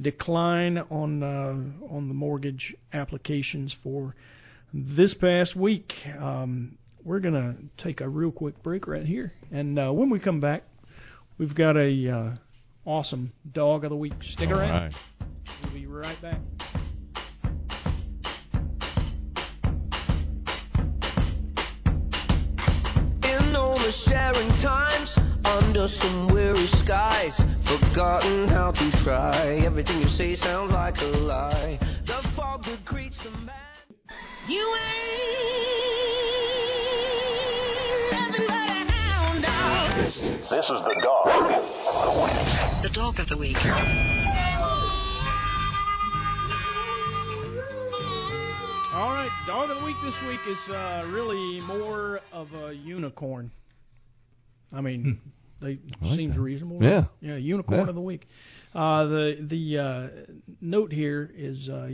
decline 0.01 0.77
on 0.77 1.23
uh, 1.23 1.93
on 1.93 2.07
the 2.07 2.13
mortgage 2.13 2.75
applications 2.93 3.75
for 3.83 4.15
this 4.73 5.13
past 5.13 5.55
week. 5.55 5.93
Um, 6.19 6.77
we're 7.03 7.19
gonna 7.19 7.55
take 7.77 8.01
a 8.01 8.09
real 8.09 8.31
quick 8.31 8.61
break 8.63 8.87
right 8.87 9.05
here, 9.05 9.33
and 9.51 9.77
uh, 9.77 9.91
when 9.91 10.09
we 10.09 10.19
come 10.19 10.39
back, 10.39 10.63
we've 11.37 11.53
got 11.55 11.77
a 11.77 12.09
uh, 12.09 12.35
awesome 12.85 13.31
dog 13.53 13.83
of 13.83 13.89
the 13.89 13.95
week. 13.95 14.13
Stick 14.31 14.49
All 14.49 14.59
around. 14.59 14.69
right. 14.71 14.93
We'll 15.63 15.73
be 15.73 15.85
right 15.85 16.21
back. 16.21 16.39
In 23.23 23.55
all 23.55 23.77
the 23.77 23.91
sharing 24.05 24.49
times, 24.61 25.17
under 25.43 25.87
some 25.87 26.31
weary 26.33 26.67
skies, 26.83 27.35
forgotten 27.65 28.47
how 28.47 28.71
to 28.71 29.03
try. 29.03 29.57
Everything 29.65 29.99
you 30.01 30.07
say 30.09 30.35
sounds 30.35 30.71
like 30.71 30.95
a 30.97 31.05
lie. 31.05 31.77
The 32.05 32.21
fog 32.35 32.63
that 32.63 32.85
greets 32.85 33.17
the 33.23 33.31
man. 33.31 33.55
You 34.47 34.75
ain't 34.75 35.23
nothing 38.11 38.45
but 38.47 38.69
a 38.69 38.85
hound 38.91 39.41
dog. 39.43 39.97
This 40.05 40.65
is 40.69 40.81
the 40.83 41.01
dog 41.03 41.27
of 41.27 42.05
the 42.05 42.21
week. 42.23 42.62
The 42.83 42.89
dog 42.89 43.19
of 43.19 43.27
the 43.29 43.37
week. 43.37 43.55
All 48.93 49.09
right, 49.11 49.31
dog 49.47 49.71
of 49.71 49.79
the 49.79 49.83
week 49.85 49.95
this 50.03 50.13
week 50.27 50.39
is 50.47 50.69
uh, 50.73 51.03
really 51.11 51.59
more 51.61 52.19
of 52.31 52.47
a 52.53 52.73
unicorn. 52.73 53.49
I 54.71 54.81
mean, 54.81 55.19
they 55.61 55.79
I 56.01 56.05
like 56.05 56.17
seems 56.17 56.35
that. 56.35 56.41
reasonable. 56.41 56.83
Yeah. 56.83 56.89
right? 56.95 57.05
yeah, 57.21 57.35
unicorn 57.37 57.81
Yeah. 57.81 57.89
of 57.89 57.95
the 57.95 58.01
week. 58.01 58.27
Uh, 58.75 59.05
the 59.05 59.37
the 59.49 59.77
uh, 59.79 60.07
note 60.61 60.91
here 60.93 61.31
is 61.35 61.67
uh, 61.69 61.89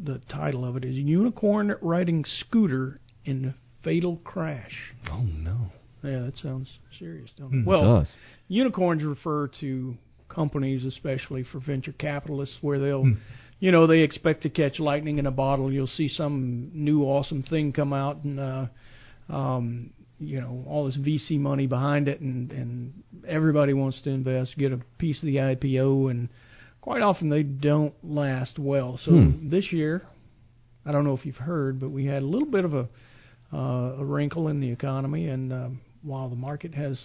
the 0.00 0.20
title 0.28 0.64
of 0.64 0.76
it 0.76 0.84
is 0.84 0.94
unicorn 0.94 1.74
riding 1.80 2.24
scooter 2.24 3.00
in 3.24 3.54
fatal 3.82 4.18
crash. 4.22 4.94
Oh 5.10 5.22
no. 5.22 5.72
Yeah, 6.04 6.20
that 6.20 6.38
sounds 6.38 6.68
serious, 6.98 7.30
don't 7.36 7.48
Hmm. 7.50 7.56
it? 7.58 7.60
It 7.62 7.66
Well, 7.66 7.82
does. 8.00 8.12
unicorns 8.48 9.02
refer 9.02 9.48
to 9.60 9.96
companies, 10.30 10.84
especially 10.84 11.42
for 11.42 11.58
venture 11.60 11.92
capitalists, 11.92 12.56
where 12.62 12.78
they'll, 12.78 13.04
Hmm. 13.04 13.14
you 13.58 13.70
know, 13.72 13.86
they 13.86 14.00
expect 14.00 14.42
to 14.44 14.48
catch 14.48 14.78
lightning 14.80 15.18
in 15.18 15.26
a 15.26 15.30
bottle. 15.30 15.70
You'll 15.72 15.86
see 15.86 16.08
some 16.08 16.70
new 16.72 17.02
awesome 17.04 17.42
thing 17.42 17.72
come 17.72 17.92
out, 17.92 18.24
and 18.24 18.40
uh, 18.40 18.66
um, 19.28 19.90
you 20.18 20.40
know, 20.40 20.64
all 20.68 20.84
this 20.86 20.96
VC 20.96 21.38
money 21.38 21.66
behind 21.66 22.08
it, 22.08 22.20
and 22.20 22.50
and 22.52 22.92
everybody 23.26 23.72
wants 23.72 24.00
to 24.02 24.10
invest, 24.10 24.56
get 24.56 24.72
a 24.72 24.78
piece 24.98 25.18
of 25.22 25.26
the 25.26 25.36
IPO, 25.36 26.10
and 26.10 26.28
quite 26.80 27.02
often 27.02 27.28
they 27.28 27.42
don't 27.42 27.94
last 28.02 28.58
well. 28.58 28.98
So 29.04 29.12
Hmm. 29.12 29.48
this 29.50 29.72
year, 29.72 30.02
I 30.86 30.92
don't 30.92 31.04
know 31.04 31.14
if 31.14 31.26
you've 31.26 31.36
heard, 31.36 31.78
but 31.80 31.90
we 31.90 32.06
had 32.06 32.22
a 32.22 32.26
little 32.26 32.48
bit 32.48 32.64
of 32.64 32.74
a 32.74 32.88
uh, 33.52 33.96
a 33.98 34.04
wrinkle 34.04 34.46
in 34.48 34.60
the 34.60 34.70
economy, 34.70 35.26
and 35.28 35.52
um, 35.52 35.80
while 36.02 36.28
the 36.28 36.36
market 36.36 36.74
has 36.74 36.98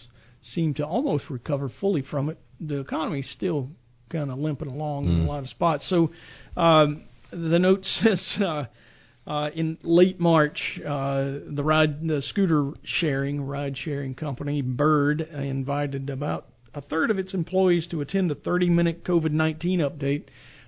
seemed 0.54 0.76
to 0.76 0.86
almost 0.86 1.30
recover 1.30 1.70
fully 1.82 2.04
from 2.04 2.30
it, 2.30 2.38
the 2.60 2.80
economy's 2.80 3.30
still 3.36 3.70
kind 4.10 4.32
of 4.32 4.38
limping 4.40 4.68
along 4.70 5.06
in 5.06 5.12
Mm. 5.22 5.26
a 5.26 5.28
lot 5.28 5.44
of 5.44 5.50
spots. 5.50 5.88
So 5.90 6.12
um, 6.58 7.04
the 7.32 7.60
note 7.60 7.86
says. 8.04 8.38
Uh, 8.42 8.66
uh, 9.28 9.50
in 9.56 9.76
late 9.82 10.20
March, 10.20 10.60
uh, 10.86 11.40
the 11.50 11.64
ride, 11.64 12.08
the 12.08 12.22
scooter 12.30 12.70
sharing, 12.84 13.42
ride 13.42 13.76
sharing 13.76 14.14
company 14.14 14.62
Bird 14.62 15.20
invited 15.22 16.12
about 16.12 16.46
a 16.76 16.82
third 16.82 17.10
of 17.10 17.18
its 17.18 17.34
employees 17.34 17.88
to 17.88 18.02
attend 18.02 18.30
a 18.30 18.36
30 18.36 18.70
minute 18.70 19.04
COVID 19.04 19.32
19 19.32 19.80
update. 19.80 20.26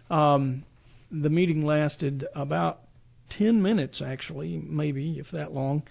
Um, 0.10 0.64
the 1.12 1.30
meeting 1.30 1.64
lasted 1.64 2.26
about 2.34 2.80
10 3.38 3.62
minutes, 3.62 4.02
actually, 4.04 4.58
maybe 4.58 5.20
if 5.20 5.28
that 5.34 5.54
long, 5.54 5.84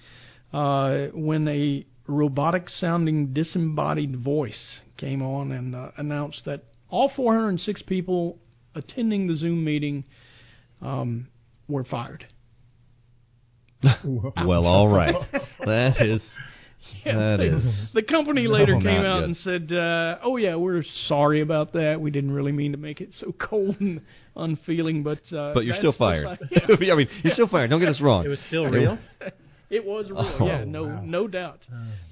uh, 0.53 1.07
when 1.15 1.47
a 1.47 1.87
robotic 2.07 2.69
sounding 2.69 3.33
disembodied 3.33 4.17
voice 4.23 4.81
came 4.97 5.23
on 5.23 5.53
and 5.53 5.75
uh, 5.75 5.91
announced 5.97 6.43
that 6.47 6.65
all 6.89 7.11
406 7.15 7.83
people 7.83 8.39
attending 8.75 9.27
the 9.27 9.37
Zoom 9.37 9.65
meeting 9.65 10.05
um, 10.81 11.29
were 11.69 11.85
fired. 11.85 12.27
Well, 14.05 14.67
all 14.67 14.89
right. 14.89 15.15
That 15.61 16.01
is 16.01 16.23
that 17.05 17.39
the, 17.39 17.57
is 17.57 17.91
the 17.95 18.03
company 18.03 18.47
later 18.47 18.75
No, 18.75 18.81
came 18.81 19.05
out 19.05 19.21
good. 19.21 19.25
and 19.25 19.37
said, 19.39 19.73
uh, 19.77 20.19
"Oh 20.23 20.37
yeah, 20.37 20.55
we're 20.55 20.85
sorry 21.09 21.41
about 21.41 21.73
that. 21.73 22.01
We 22.01 22.13
didn't 22.13 22.31
really 22.31 22.53
mean 22.53 22.73
to 22.73 22.79
make 22.79 23.01
it 23.01 23.09
so 23.19 23.33
cold 23.33 23.77
and 23.81 24.01
unfeeling, 24.37 25.03
but 25.03 25.19
uh, 25.37 25.53
But 25.55 25.65
you're 25.65 25.75
still 25.77 25.93
fired. 25.93 26.39
si- 26.41 26.47
yeah. 26.81 26.93
I 26.93 26.97
mean, 26.97 27.09
you're 27.25 27.33
still 27.33 27.49
fired. 27.49 27.71
Don't 27.71 27.81
get 27.81 27.89
us 27.89 28.01
wrong. 28.01 28.25
It 28.25 28.29
was 28.29 28.39
still 28.47 28.67
real. 28.67 28.99
It 29.69 29.85
was 29.85 30.09
real, 30.11 30.37
Oh, 30.41 30.47
yeah, 30.47 30.65
no, 30.65 30.85
wow. 30.85 31.01
no 31.05 31.27
doubt. 31.27 31.61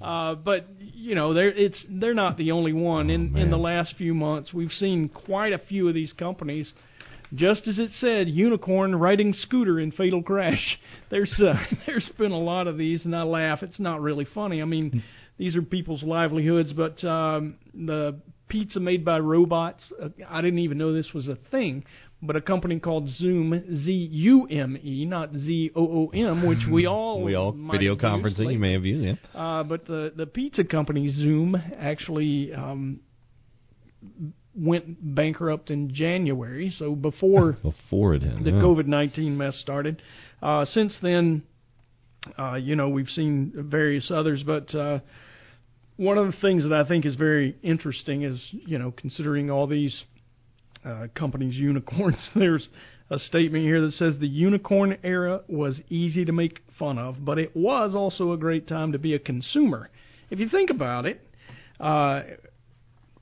Uh, 0.03 0.35
but 0.35 0.67
you 0.81 1.15
know, 1.15 1.35
they're 1.35 1.51
it's 1.51 1.85
they're 1.89 2.15
not 2.15 2.37
the 2.37 2.51
only 2.53 2.73
one. 2.73 3.11
In 3.11 3.33
Oh, 3.37 3.39
in 3.41 3.51
the 3.51 3.59
last 3.59 3.95
few 3.97 4.13
months, 4.15 4.53
we've 4.53 4.73
seen 4.73 5.09
quite 5.09 5.53
a 5.53 5.59
few 5.59 5.89
of 5.89 5.95
these 5.95 6.13
companies. 6.13 6.73
Just 7.33 7.67
as 7.67 7.79
it 7.79 7.91
said, 7.95 8.29
unicorn 8.29 8.95
riding 8.95 9.33
scooter 9.33 9.81
in 9.81 9.91
fatal 9.93 10.23
crash. 10.23 10.79
There's 11.11 11.41
uh, 11.41 11.55
there's 11.87 12.11
been 12.19 12.33
a 12.33 12.39
lot 12.39 12.67
of 12.67 12.77
these, 12.77 13.05
and 13.05 13.15
I 13.15 13.23
laugh. 13.23 13.63
It's 13.63 13.81
not 13.81 14.01
really 14.01 14.25
funny. 14.35 14.61
I 14.61 14.65
mean, 14.65 15.03
these 15.39 15.55
are 15.57 15.63
people's 15.63 16.03
livelihoods. 16.03 16.73
But 16.73 17.03
um, 17.05 17.57
the 17.73 18.21
pizza 18.49 18.79
made 18.81 19.05
by 19.05 19.19
robots. 19.21 19.83
Uh, 20.01 20.09
I 20.29 20.41
didn't 20.43 20.61
even 20.61 20.79
know 20.79 20.93
this 20.93 21.13
was 21.15 21.29
a 21.29 21.37
thing. 21.51 21.85
But 22.27 22.37
a 22.37 22.41
company 22.41 22.81
called 22.81 23.09
Zume, 23.21 23.85
Z 23.85 23.93
U 23.93 24.47
M 24.47 24.79
E, 24.83 25.05
not 25.05 25.35
Z 25.35 25.73
O 25.77 25.83
O 25.83 26.09
M, 26.09 26.47
which 26.47 26.67
we 26.71 26.87
all 26.87 27.23
we 27.23 27.35
all 27.35 27.53
video 27.53 27.97
conferencing. 27.97 28.53
You 28.53 28.59
may 28.59 28.73
have 28.73 28.85
used. 28.85 29.19
Yeah. 29.35 29.41
Uh, 29.41 29.63
but 29.63 29.87
the 29.87 30.13
the 30.17 30.27
pizza 30.27 30.65
company 30.65 31.09
Zume 31.09 31.55
actually 31.79 32.53
um, 32.53 33.01
went 34.55 35.15
bankrupt 35.15 35.71
in 35.71 35.93
January. 35.95 36.73
So 36.79 36.95
before 36.95 37.53
Before 37.63 38.15
it 38.15 38.23
had 38.23 38.45
the 38.45 38.51
yeah. 38.51 38.57
COVID 38.57 38.87
nineteen 38.87 39.37
mess 39.37 39.57
started. 39.61 40.01
Uh, 40.43 40.65
since 40.65 40.97
then, 41.03 41.43
uh, 42.39 42.55
you 42.55 42.77
know, 42.77 42.89
we've 42.89 43.09
seen 43.09 43.53
various 43.55 44.11
others, 44.11 44.43
but 44.45 44.75
uh, 44.75 44.99
one 45.97 46.19
of 46.19 46.27
the 46.27 46.37
things 46.41 46.65
that 46.65 46.73
I 46.73 46.87
think 46.87 47.07
is 47.07 47.15
very 47.15 47.57
interesting 47.63 48.23
is, 48.23 48.41
you 48.53 48.79
know, 48.79 48.93
considering 48.97 49.51
all 49.51 49.67
these 49.67 50.05
uh, 50.85 51.07
companies 51.15 51.55
unicorns. 51.55 52.17
There's 52.35 52.69
a 53.11 53.19
statement 53.19 53.65
here 53.65 53.81
that 53.83 53.93
says 53.93 54.19
the 54.19 54.27
unicorn 54.27 54.97
era 55.03 55.41
was 55.49 55.81
easy 55.89 56.25
to 56.25 56.33
make 56.33 56.61
fun 56.79 56.99
of, 56.99 57.25
but 57.25 57.39
it 57.39 57.55
was 57.55 57.95
also 57.95 58.33
a 58.33 58.37
great 58.37 58.67
time 58.67 58.93
to 58.93 58.99
be 58.99 59.15
a 59.15 59.19
consumer. 59.19 59.91
If 60.31 60.39
you 60.41 60.49
think 60.49 60.71
about 60.71 61.07
it, 61.07 61.21
uh, 61.79 62.23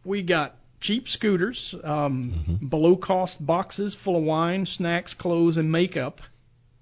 we 0.04 0.22
got 0.22 0.56
cheap 0.80 1.06
scooters, 1.08 1.74
um, 1.84 2.44
Mm-hmm. 2.48 2.66
below 2.68 2.96
cost 2.96 3.44
boxes 3.44 3.96
full 4.04 4.16
of 4.16 4.24
wine, 4.24 4.66
snacks, 4.66 5.14
clothes, 5.18 5.56
and 5.56 5.70
makeup. 5.70 6.18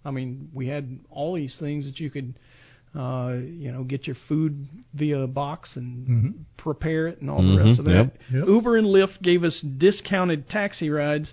I 0.05 0.11
mean, 0.11 0.51
we 0.55 0.69
had 0.69 1.01
all 1.11 1.35
these 1.35 1.57
things 1.61 1.85
that 1.85 2.01
you 2.01 2.11
could, 2.11 2.39
uh, 2.95 3.35
you 3.41 3.71
know, 3.71 3.85
get 3.85 4.07
your 4.07 4.17
food 4.29 4.67
via 4.95 5.21
a 5.21 5.27
box 5.27 5.77
and 5.77 6.07
Mhm. 6.09 6.35
prepare 6.57 7.07
it 7.07 7.21
and 7.21 7.31
all 7.31 7.41
the 7.43 7.49
Mhm, 7.57 7.67
rest 7.67 7.79
of 7.79 7.85
that. 7.85 7.95
yep. 7.95 8.19
Yep. 8.33 8.49
Uber 8.49 8.77
and 8.77 8.87
Lyft 8.89 9.23
gave 9.23 9.45
us 9.45 9.61
discounted 9.61 10.49
taxi 10.49 10.91
rides, 10.91 11.33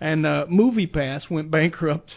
and 0.00 0.26
uh, 0.26 0.46
MoviePass 0.50 1.30
went 1.30 1.50
bankrupt, 1.58 2.16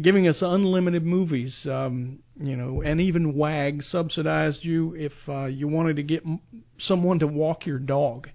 giving 0.00 0.26
us 0.26 0.40
unlimited 0.40 1.04
movies. 1.04 1.66
Um, 1.66 2.20
you 2.40 2.56
know, 2.56 2.80
and 2.82 3.00
even 3.00 3.34
WAG 3.34 3.82
subsidized 3.82 4.64
you 4.64 4.94
if 4.96 5.12
uh, 5.28 5.44
you 5.44 5.68
wanted 5.68 5.96
to 5.96 6.02
get 6.02 6.24
m- 6.26 6.40
someone 6.78 7.18
to 7.20 7.26
walk 7.26 7.66
your 7.66 7.78
dog. 7.78 8.28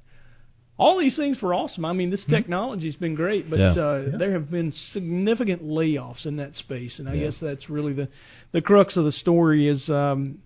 All 0.79 0.97
these 0.97 1.17
things 1.17 1.41
were 1.41 1.53
awesome. 1.53 1.83
I 1.83 1.91
mean, 1.93 2.09
this 2.09 2.23
technology's 2.29 2.95
been 2.95 3.13
great, 3.15 3.49
but 3.49 3.59
Yeah. 3.59 3.71
uh, 3.71 4.03
Yeah. 4.11 4.17
there 4.17 4.31
have 4.31 4.49
been 4.49 4.71
significant 4.93 5.61
layoffs 5.61 6.25
in 6.25 6.37
that 6.37 6.55
space, 6.55 6.99
and 6.99 7.09
I 7.09 7.15
Yeah. 7.15 7.25
guess 7.25 7.37
that's 7.39 7.69
really 7.69 7.93
the 7.93 8.07
the 8.53 8.61
crux 8.61 8.95
of 8.97 9.03
the 9.05 9.11
story 9.11 9.67
is 9.67 9.89
um, 9.89 10.39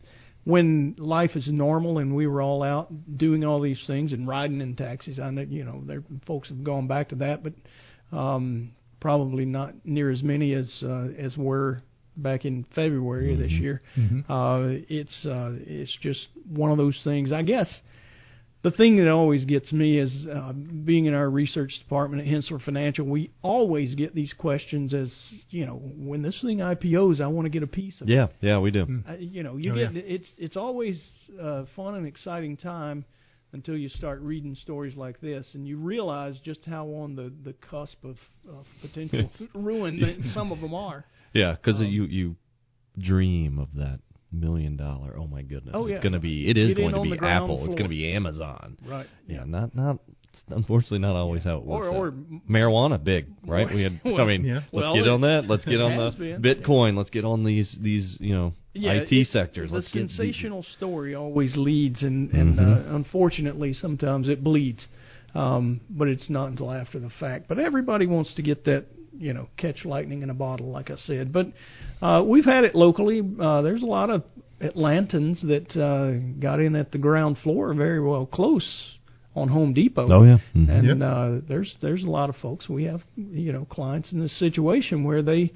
when 0.44 0.96
life 0.98 1.36
is 1.36 1.48
normal 1.48 2.00
and 2.00 2.16
we 2.16 2.26
were 2.28 2.42
all 2.42 2.64
out 2.64 2.92
doing 3.18 3.46
all 3.46 3.62
these 3.62 3.82
things 3.86 4.12
and 4.12 4.28
riding 4.28 4.60
in 4.60 4.76
taxis. 4.76 5.20
I 5.20 5.30
know 5.30 5.44
you 5.44 5.64
know 5.64 5.84
there 5.86 6.04
folks 6.26 6.50
have 6.50 6.64
gone 6.64 6.88
back 6.88 7.10
to 7.10 7.16
that, 7.18 7.44
but 7.44 7.54
um, 8.12 8.72
probably 9.00 9.46
not 9.46 9.74
near 9.86 10.10
as 10.10 10.24
many 10.24 10.54
as 10.54 10.82
uh, 10.84 11.10
as 11.18 11.38
were 11.38 11.82
back 12.18 12.46
in 12.46 12.64
February 12.76 13.34
of 13.34 13.40
this 13.40 13.52
year. 13.52 13.82
Mhm. 13.98 14.24
Uh, 14.30 14.82
it's 14.90 15.26
uh, 15.26 15.54
it's 15.66 15.96
just 16.02 16.28
one 16.50 16.72
of 16.72 16.78
those 16.78 17.00
things. 17.04 17.32
I 17.32 17.44
guess 17.44 17.82
the 18.64 18.72
thing 18.72 18.96
that 18.98 19.10
always 19.10 19.44
gets 19.46 19.72
me 19.74 20.00
is 20.00 20.26
uh, 20.34 20.54
being 20.54 21.06
in 21.06 21.14
our 21.14 21.30
research 21.30 21.72
department 21.80 22.26
at 22.26 22.34
Henssler 22.34 22.62
Financial. 22.64 23.06
We 23.06 23.32
always 23.42 23.94
get 23.96 24.16
these 24.16 24.34
questions 24.34 24.94
as 24.94 25.14
you 25.50 25.66
know 25.66 25.76
when 25.98 26.22
this 26.22 26.40
thing 26.42 26.60
IPOs, 26.60 27.20
I 27.22 27.28
want 27.28 27.46
to 27.46 27.50
get 27.50 27.64
a 27.64 27.68
piece 27.68 28.00
of. 28.02 28.10
it. 28.10 28.14
Yeah, 28.14 28.28
yeah, 28.42 28.60
we 28.60 28.72
do. 28.72 29.04
Uh, 29.08 29.14
you 29.20 29.44
know, 29.44 29.58
you 29.58 29.72
Oh, 29.72 29.76
get 29.76 29.94
yeah. 29.94 30.02
it's 30.06 30.32
it's 30.38 30.56
always 30.58 31.02
a 31.40 31.66
fun 31.76 31.96
and 31.96 32.08
exciting 32.08 32.58
time 32.58 33.06
until 33.52 33.78
you 33.78 33.88
start 33.90 34.20
reading 34.22 34.56
stories 34.56 34.96
like 34.96 35.22
this 35.22 35.48
and 35.54 35.68
you 35.68 35.78
realize 35.78 36.40
just 36.44 36.66
how 36.66 36.88
on 36.88 37.16
the 37.16 37.32
the 37.44 37.54
cusp 37.70 38.04
of, 38.04 38.18
of 38.50 38.66
potential 38.82 39.30
ruin 39.54 40.00
that 40.00 40.32
some 40.34 40.52
of 40.52 40.60
them 40.62 40.74
are. 40.74 41.06
Yeah, 41.34 41.54
because 41.56 41.80
Um, 41.82 41.88
you 41.88 42.04
you 42.06 42.36
dream 42.98 43.60
of 43.60 43.70
that 43.76 44.00
million 44.34 44.76
dollar. 44.76 45.16
Oh 45.18 45.28
my 45.28 45.42
goodness! 45.42 45.74
Oh, 45.78 45.88
it's 45.88 46.00
going 46.02 46.14
to 46.14 46.20
be. 46.20 46.50
It 46.50 46.58
is 46.58 46.70
Get 46.70 46.78
going 46.78 46.94
to 46.96 47.02
be 47.02 47.14
Apple. 47.26 47.60
It's 47.66 47.76
going 47.76 47.84
to 47.84 47.90
be 47.90 48.12
Amazon. 48.14 48.78
Right. 48.88 49.08
Yeah, 49.28 49.44
not 49.46 49.76
not. 49.76 50.00
It's 50.34 50.42
unfortunately 50.50 51.00
not 51.00 51.16
always 51.16 51.44
how 51.44 51.58
it 51.58 51.64
works. 51.64 51.88
or- 51.92 52.08
out. 52.08 52.14
marijuana, 52.50 53.02
big, 53.04 53.28
right? 53.46 53.68
We 53.72 53.84
had. 53.84 54.00
I 54.04 54.26
mean, 54.26 54.44
yeah. 54.44 54.54
let's 54.56 54.74
Well, 54.74 54.96
get 54.96 55.08
on 55.08 55.22
that. 55.22 55.44
Let's 55.48 55.64
get 55.66 55.80
on 55.80 55.96
the 55.96 56.18
been. 56.18 56.42
Bitcoin. 56.42 56.98
Let's 56.98 57.12
get 57.12 57.24
on 57.24 57.44
these 57.44 57.78
these 57.80 58.18
you 58.20 58.34
know 58.34 58.54
Yeah, 58.74 58.94
IT 58.94 59.12
it's- 59.12 59.30
sectors. 59.32 59.70
The 59.70 59.76
Let's 59.78 59.92
sensational 59.92 60.64
story 60.76 61.14
always 61.14 61.56
leads, 61.56 62.02
and 62.02 62.32
and 62.34 62.58
Mhm. 62.58 62.92
uh, 62.92 62.96
unfortunately 62.96 63.74
sometimes 63.74 64.28
it 64.28 64.44
bleeds. 64.44 64.88
Um, 65.36 65.82
but 65.90 66.08
it's 66.08 66.30
not 66.30 66.50
until 66.50 66.72
after 66.72 67.00
the 67.00 67.10
fact. 67.20 67.48
But 67.48 67.58
everybody 67.58 68.06
wants 68.06 68.36
to 68.36 68.44
get 68.44 68.66
that, 68.66 68.86
you 69.18 69.34
know, 69.34 69.48
catch 69.58 69.86
lightning 69.86 70.22
in 70.24 70.30
a 70.30 70.34
bottle, 70.34 70.70
like 70.72 70.90
I 70.92 70.96
said. 70.98 71.32
But 71.34 71.48
uh, 72.02 72.24
we've 72.24 72.46
had 72.46 72.64
it 72.64 72.76
locally. 72.76 73.22
Uh, 73.22 73.62
there's 73.62 73.82
a 73.84 73.86
lot 73.88 74.10
of 74.10 74.24
Atlantans 74.62 75.42
that 75.42 75.76
uh, 75.80 76.40
got 76.40 76.60
in 76.60 76.76
at 76.76 76.92
the 76.92 76.98
ground 76.98 77.38
floor, 77.44 77.74
very 77.74 78.02
well 78.02 78.26
close 78.26 78.98
on 79.36 79.48
Home 79.50 79.74
Depot. 79.74 80.08
Oh 80.12 80.24
yeah. 80.24 80.38
Mhm. 80.56 80.70
And 80.70 80.88
Yep. 80.88 80.98
uh, 81.02 81.46
there's 81.48 81.76
there's 81.82 82.04
a 82.04 82.10
lot 82.10 82.30
of 82.30 82.36
folks. 82.38 82.70
We 82.70 82.84
have 82.86 83.02
you 83.16 83.52
know 83.52 83.66
clients 83.66 84.12
in 84.12 84.20
this 84.20 84.38
situation 84.40 85.04
where 85.04 85.22
they 85.22 85.52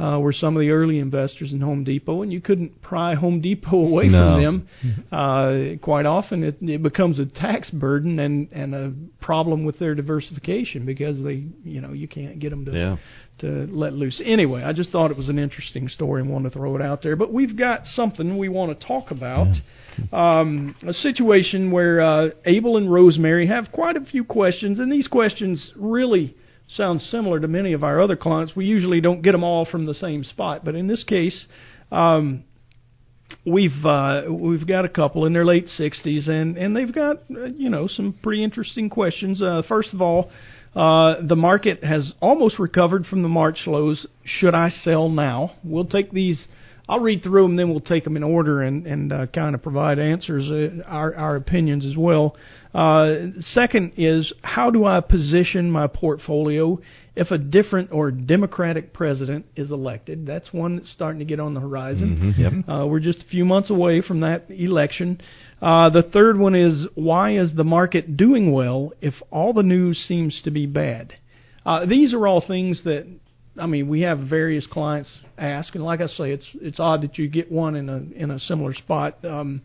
uh, 0.00 0.18
were 0.18 0.32
some 0.32 0.56
of 0.56 0.60
the 0.60 0.70
early 0.70 0.98
investors 0.98 1.52
in 1.52 1.60
Home 1.60 1.84
Depot, 1.84 2.22
and 2.22 2.32
you 2.32 2.40
couldn't 2.40 2.80
pry 2.80 3.14
Home 3.14 3.40
Depot 3.40 3.76
away 3.86 4.08
No. 4.08 4.34
from 4.34 4.42
them. 4.42 4.68
Uh, 5.12 5.76
quite 5.84 6.06
often, 6.06 6.42
it, 6.42 6.56
it 6.62 6.82
becomes 6.82 7.18
a 7.18 7.26
tax 7.26 7.70
burden 7.70 8.18
and 8.18 8.48
and 8.52 8.74
a 8.74 8.92
problem 9.20 9.64
with 9.64 9.78
their 9.78 9.94
diversification 9.94 10.86
because 10.86 11.22
they 11.22 11.44
you 11.64 11.80
know 11.80 11.92
you 11.92 12.08
can't 12.08 12.38
get 12.38 12.50
them 12.50 12.64
to 12.64 12.72
Yeah. 12.72 12.96
to 13.40 13.68
let 13.70 13.92
loose. 13.92 14.20
Anyway, 14.24 14.62
I 14.62 14.72
just 14.72 14.90
thought 14.90 15.10
it 15.10 15.16
was 15.16 15.28
an 15.28 15.38
interesting 15.38 15.88
story 15.88 16.22
and 16.22 16.30
wanted 16.30 16.52
to 16.52 16.58
throw 16.58 16.74
it 16.76 16.82
out 16.82 17.02
there. 17.02 17.16
But 17.16 17.32
we've 17.32 17.56
got 17.56 17.84
something 17.86 18.38
we 18.38 18.48
want 18.48 18.78
to 18.78 18.86
talk 18.86 19.10
about. 19.10 19.48
Um, 20.12 20.74
a 20.86 20.92
situation 20.94 21.70
where 21.72 22.00
uh, 22.00 22.28
Abel 22.46 22.76
and 22.78 22.90
Rosemary 22.90 23.48
have 23.48 23.70
quite 23.72 23.96
a 23.96 24.00
few 24.04 24.24
questions, 24.24 24.78
and 24.78 24.90
these 24.90 25.06
questions 25.08 25.72
really 25.76 26.34
sound 26.74 27.02
similar 27.02 27.40
to 27.40 27.48
many 27.48 27.72
of 27.72 27.84
our 27.84 28.00
other 28.00 28.16
clients. 28.16 28.54
We 28.54 28.64
usually 28.64 29.00
don't 29.00 29.22
get 29.22 29.32
them 29.32 29.44
all 29.44 29.64
from 29.64 29.86
the 29.86 29.94
same 29.94 30.24
spot, 30.24 30.64
but 30.64 30.74
in 30.74 30.86
this 30.86 31.04
case, 31.04 31.46
um, 31.90 32.44
we've 33.44 33.84
uh, 33.84 34.22
we've 34.30 34.66
got 34.66 34.84
a 34.84 34.88
couple 34.88 35.26
in 35.26 35.32
their 35.32 35.44
late 35.44 35.68
60s, 35.78 36.28
and 36.28 36.56
and 36.56 36.76
they've 36.76 36.94
got 36.94 37.16
uh, 37.30 37.46
you 37.56 37.70
know 37.70 37.86
some 37.86 38.14
pretty 38.22 38.44
interesting 38.44 38.90
questions. 38.90 39.42
Uh, 39.42 39.62
first 39.68 39.92
of 39.92 40.00
all, 40.00 40.30
uh, 40.74 41.14
the 41.26 41.36
market 41.36 41.82
has 41.82 42.12
almost 42.20 42.58
recovered 42.58 43.06
from 43.06 43.22
the 43.22 43.28
March 43.28 43.62
lows. 43.66 44.06
Should 44.24 44.54
I 44.54 44.70
sell 44.70 45.08
now? 45.08 45.56
We'll 45.64 45.86
take 45.86 46.12
these. 46.12 46.46
I'll 46.90 46.98
read 46.98 47.22
through 47.22 47.44
them, 47.44 47.54
then 47.54 47.70
we'll 47.70 47.78
take 47.78 48.02
them 48.02 48.16
in 48.16 48.24
order 48.24 48.62
and 48.62 48.84
and 48.84 49.12
uh, 49.12 49.26
kind 49.26 49.54
of 49.54 49.62
provide 49.62 50.00
answers, 50.00 50.50
uh, 50.50 50.82
our 50.86 51.14
our 51.14 51.36
opinions 51.36 51.86
as 51.86 51.96
well. 51.96 52.36
Uh, 52.74 53.30
second 53.40 53.92
is 53.96 54.32
how 54.42 54.70
do 54.70 54.84
I 54.84 55.00
position 55.00 55.70
my 55.70 55.86
portfolio 55.86 56.80
if 57.14 57.30
a 57.30 57.38
different 57.38 57.92
or 57.92 58.10
Democratic 58.10 58.92
president 58.92 59.46
is 59.54 59.70
elected? 59.70 60.26
That's 60.26 60.52
one 60.52 60.76
that's 60.76 60.90
starting 60.92 61.20
to 61.20 61.24
get 61.24 61.38
on 61.38 61.54
the 61.54 61.60
horizon. 61.60 62.34
Mhm, 62.36 62.38
yep. 62.38 62.52
Uh, 62.68 62.86
we're 62.86 63.00
just 63.00 63.22
a 63.22 63.26
few 63.26 63.44
months 63.44 63.70
away 63.70 64.00
from 64.00 64.20
that 64.20 64.46
election. 64.50 65.20
Uh, 65.62 65.90
the 65.90 66.02
third 66.02 66.38
one 66.38 66.56
is 66.56 66.86
why 66.94 67.36
is 67.36 67.54
the 67.54 67.64
market 67.64 68.16
doing 68.16 68.50
well 68.50 68.92
if 69.00 69.14
all 69.30 69.52
the 69.52 69.62
news 69.62 69.96
seems 70.08 70.42
to 70.42 70.50
be 70.50 70.66
bad? 70.66 71.14
Uh, 71.64 71.84
these 71.86 72.14
are 72.14 72.26
all 72.26 72.40
things 72.40 72.82
that 72.84 73.06
I 73.58 73.66
mean 73.66 73.88
we 73.88 74.02
have 74.02 74.18
various 74.18 74.66
clients 74.66 75.10
ask, 75.38 75.74
and 75.74 75.84
like 75.84 76.00
I 76.00 76.06
say, 76.06 76.32
it's 76.32 76.46
it's 76.54 76.80
odd 76.80 77.02
that 77.02 77.18
you 77.18 77.28
get 77.28 77.50
one 77.50 77.76
in 77.76 77.88
a 77.88 77.98
in 78.14 78.30
a 78.30 78.38
similar 78.38 78.74
spot. 78.74 79.24
Um, 79.24 79.62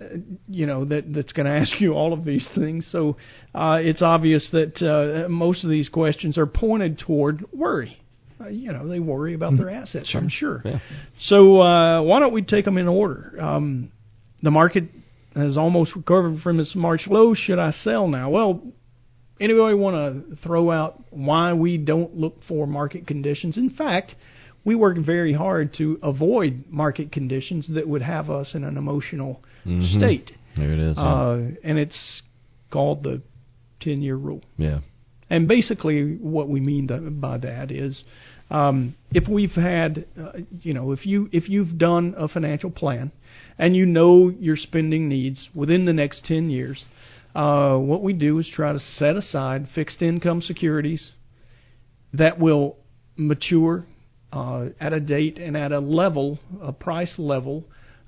uh, 0.00 0.04
you 0.48 0.66
know 0.66 0.84
that 0.84 1.12
that's 1.14 1.32
going 1.32 1.46
to 1.46 1.52
ask 1.52 1.80
you 1.80 1.92
all 1.92 2.12
of 2.12 2.24
these 2.24 2.46
things. 2.54 2.86
So 2.90 3.16
uh, 3.54 3.78
it's 3.80 4.02
obvious 4.02 4.48
that 4.52 4.82
uh, 4.82 5.28
most 5.28 5.64
of 5.64 5.70
these 5.70 5.88
questions 5.88 6.36
are 6.38 6.46
pointed 6.46 6.98
toward 6.98 7.44
worry. 7.52 7.98
Uh, 8.38 8.48
you 8.48 8.70
know, 8.72 8.86
they 8.86 9.00
worry 9.00 9.32
about 9.32 9.56
their 9.56 9.70
assets. 9.70 10.10
I'm 10.14 10.28
sure. 10.28 10.60
Yeah. 10.62 10.78
So 11.20 11.62
uh, 11.62 12.02
why 12.02 12.20
don't 12.20 12.34
we 12.34 12.42
take 12.42 12.66
them 12.66 12.76
in 12.76 12.86
order? 12.86 13.34
Um, 13.40 13.90
the 14.42 14.50
market 14.50 14.84
has 15.34 15.56
almost 15.56 15.96
recovered 15.96 16.40
from 16.42 16.60
its 16.60 16.74
March 16.74 17.02
low. 17.06 17.34
Should 17.34 17.58
I 17.58 17.70
sell 17.70 18.08
now? 18.08 18.28
Well, 18.28 18.62
anybody 19.40 19.74
want 19.74 20.28
to 20.30 20.36
throw 20.36 20.70
out 20.70 21.02
why 21.10 21.52
we 21.52 21.76
don't 21.78 22.16
look 22.16 22.36
for 22.48 22.66
market 22.66 23.06
conditions? 23.06 23.56
In 23.56 23.70
fact, 23.70 24.14
we 24.64 24.74
work 24.74 24.98
very 24.98 25.32
hard 25.32 25.74
to 25.78 25.98
avoid 26.02 26.64
market 26.70 27.12
conditions 27.12 27.68
that 27.74 27.86
would 27.88 28.02
have 28.02 28.30
us 28.30 28.54
in 28.54 28.64
an 28.64 28.76
emotional 28.76 29.42
Mhm. 29.64 29.96
state. 29.96 30.32
There 30.56 30.72
it 30.72 30.78
is. 30.78 30.96
yeah. 30.96 31.02
Uh, 31.04 31.40
and 31.62 31.78
it's 31.78 32.22
called 32.70 33.02
the 33.04 33.20
10 33.80 34.02
year 34.02 34.16
rule. 34.16 34.42
yeah. 34.58 34.78
And 35.28 35.48
basically, 35.48 36.14
what 36.18 36.48
we 36.48 36.60
mean 36.60 36.86
th- 36.86 37.00
by 37.20 37.38
that 37.38 37.72
is, 37.72 38.04
um, 38.48 38.94
if 39.12 39.26
we've 39.28 39.50
had, 39.56 40.04
uh, 40.16 40.38
you 40.62 40.72
know, 40.72 40.92
if 40.92 41.04
you 41.04 41.28
if 41.32 41.48
you've 41.48 41.76
done 41.78 42.14
a 42.16 42.28
financial 42.28 42.70
plan, 42.70 43.10
and 43.58 43.74
you 43.74 43.86
know 43.86 44.28
your 44.28 44.54
spending 44.56 45.08
needs 45.08 45.48
within 45.52 45.84
the 45.84 45.92
next 45.92 46.24
ten 46.26 46.48
years, 46.48 46.84
uh, 47.36 47.76
what 47.76 48.02
we 48.02 48.14
do 48.14 48.38
is 48.38 48.50
try 48.54 48.72
to 48.72 48.78
set 48.78 49.14
aside 49.14 49.68
fixed 49.74 50.00
income 50.00 50.40
securities 50.40 51.12
that 52.14 52.38
will 52.38 52.78
mature 53.14 53.84
uh, 54.32 54.66
at 54.80 54.94
a 54.94 55.00
date 55.00 55.38
and 55.38 55.54
at 55.54 55.70
a 55.70 55.78
level, 55.78 56.38
a 56.62 56.72
price 56.72 57.14
level, 57.18 57.64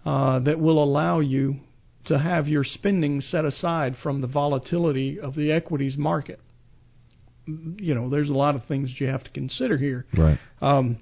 uh, 0.07 0.39
that 0.39 0.59
will 0.59 0.83
allow 0.83 1.21
you 1.21 1.57
to 2.07 2.19
have 2.19 2.49
your 2.49 2.65
spending 2.65 3.21
set 3.21 3.45
aside 3.45 3.95
from 4.03 4.23
the 4.23 4.27
volatility 4.27 5.21
of 5.21 5.35
the 5.35 5.53
equities 5.53 5.99
market. 5.99 6.41
You 7.45 7.95
know, 7.95 8.09
there's 8.09 8.31
a 8.31 8.35
lot 8.35 8.55
of 8.55 8.65
things 8.65 8.89
that 8.89 8.99
you 8.99 9.09
have 9.09 9.25
to 9.25 9.31
consider 9.31 9.77
here. 9.77 10.07
Right. 10.17 10.39
Um, 10.63 10.99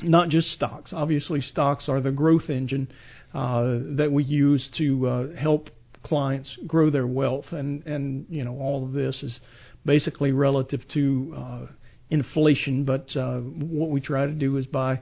not 0.00 0.28
just 0.28 0.52
stocks. 0.52 0.92
Obviously, 0.92 1.40
stocks 1.40 1.88
are 1.88 2.00
the 2.00 2.12
growth 2.12 2.50
engine 2.50 2.88
uh, 3.34 3.78
that 3.96 4.10
we 4.12 4.22
use 4.22 4.70
to 4.78 5.08
uh, 5.08 5.36
help 5.36 5.70
clients 6.08 6.56
grow 6.66 6.90
their 6.90 7.06
wealth, 7.06 7.46
and 7.52 7.86
and 7.86 8.26
you 8.28 8.44
know 8.44 8.58
all 8.58 8.84
of 8.84 8.92
this 8.92 9.22
is 9.22 9.38
basically 9.84 10.32
relative 10.32 10.80
to 10.94 11.34
uh, 11.36 11.66
inflation. 12.10 12.84
But 12.84 13.08
uh, 13.16 13.38
what 13.40 13.90
we 13.90 14.00
try 14.00 14.26
to 14.26 14.32
do 14.32 14.56
is 14.56 14.66
buy 14.66 15.00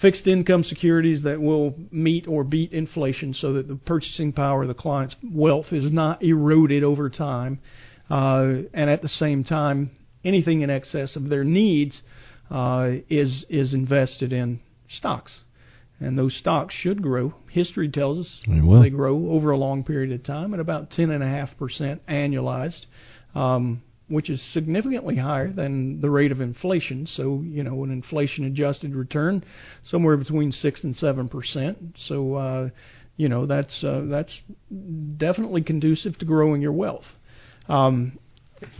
fixed 0.00 0.26
income 0.26 0.64
securities 0.64 1.22
that 1.22 1.40
will 1.40 1.74
meet 1.90 2.26
or 2.26 2.44
beat 2.44 2.72
inflation 2.72 3.34
so 3.34 3.54
that 3.54 3.68
the 3.68 3.76
purchasing 3.76 4.32
power 4.32 4.62
of 4.62 4.68
the 4.68 4.74
client's 4.74 5.16
wealth 5.22 5.66
is 5.72 5.92
not 5.92 6.22
eroded 6.22 6.82
over 6.82 7.08
time. 7.08 7.60
Uh, 8.10 8.66
and 8.74 8.90
at 8.90 9.02
the 9.02 9.08
same 9.08 9.44
time, 9.44 9.90
anything 10.24 10.62
in 10.62 10.70
excess 10.70 11.16
of 11.16 11.28
their 11.28 11.44
needs 11.44 12.02
uh, 12.50 12.90
is 13.08 13.44
is 13.48 13.72
invested 13.72 14.32
in 14.32 14.60
stocks. 14.88 15.43
And 16.04 16.18
those 16.18 16.36
stocks 16.36 16.74
should 16.74 17.02
grow. 17.02 17.34
History 17.50 17.88
tells 17.88 18.26
us 18.26 18.40
They 18.46 18.60
they 18.82 18.90
grow 18.90 19.30
over 19.30 19.50
a 19.50 19.56
long 19.56 19.84
period 19.84 20.12
of 20.12 20.24
time 20.24 20.54
at 20.54 20.60
about 20.60 20.90
10.5% 20.90 22.00
annualized. 22.08 22.86
Um, 23.34 23.82
which 24.08 24.28
is 24.28 24.40
significantly 24.52 25.16
higher 25.16 25.50
than 25.50 26.00
the 26.00 26.10
rate 26.10 26.30
of 26.30 26.40
inflation. 26.40 27.06
So, 27.06 27.42
you 27.42 27.62
know, 27.62 27.84
an 27.84 27.90
inflation 27.90 28.44
adjusted 28.44 28.94
return 28.94 29.42
somewhere 29.82 30.16
between 30.16 30.52
6 30.52 30.84
and 30.84 30.94
7%. 30.94 31.76
So, 32.06 32.34
uh, 32.34 32.68
you 33.16 33.28
know, 33.28 33.46
that's 33.46 33.82
uh, 33.82 34.02
that's 34.10 34.36
definitely 35.16 35.62
conducive 35.62 36.18
to 36.18 36.24
growing 36.24 36.60
your 36.60 36.72
wealth. 36.72 37.04
Um, 37.68 38.18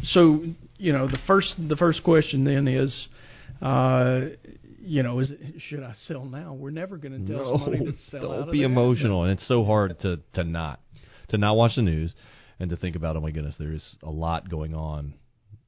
so, 0.05 0.43
you 0.77 0.93
know, 0.93 1.07
the 1.07 1.19
first 1.27 1.55
the 1.59 1.77
first 1.77 2.03
question 2.03 2.45
then 2.45 2.69
is 2.69 3.09
uh, 3.63 4.21
you 4.85 5.03
know, 5.03 5.19
is 5.21 5.31
it, 5.31 5.41
should 5.69 5.83
I 5.83 5.95
sell 6.07 6.25
now? 6.25 6.55
We're 6.55 6.71
never 6.71 6.97
going 6.97 7.27
to 7.27 7.33
tell 7.33 7.45
no, 7.45 7.59
somebody 7.59 7.85
to 7.85 7.93
sell 8.11 8.21
don't 8.21 8.53
be 8.53 8.63
emotional, 8.63 9.23
assets. 9.25 9.31
and 9.31 9.39
it's 9.39 9.49
so 9.49 9.65
hard 9.65 9.99
to 10.01 10.19
to 10.35 10.45
not 10.45 10.81
to 11.29 11.39
not 11.39 11.57
watch 11.57 11.77
the 11.77 11.83
news 11.83 12.15
and 12.61 12.71
to 12.71 12.77
think 12.77 12.95
about, 12.97 13.17
oh 13.17 13.21
my 13.21 13.31
goodness, 13.31 13.57
there's 13.59 13.97
a 14.03 14.11
lot 14.11 14.49
going 14.49 14.75
on 14.75 15.15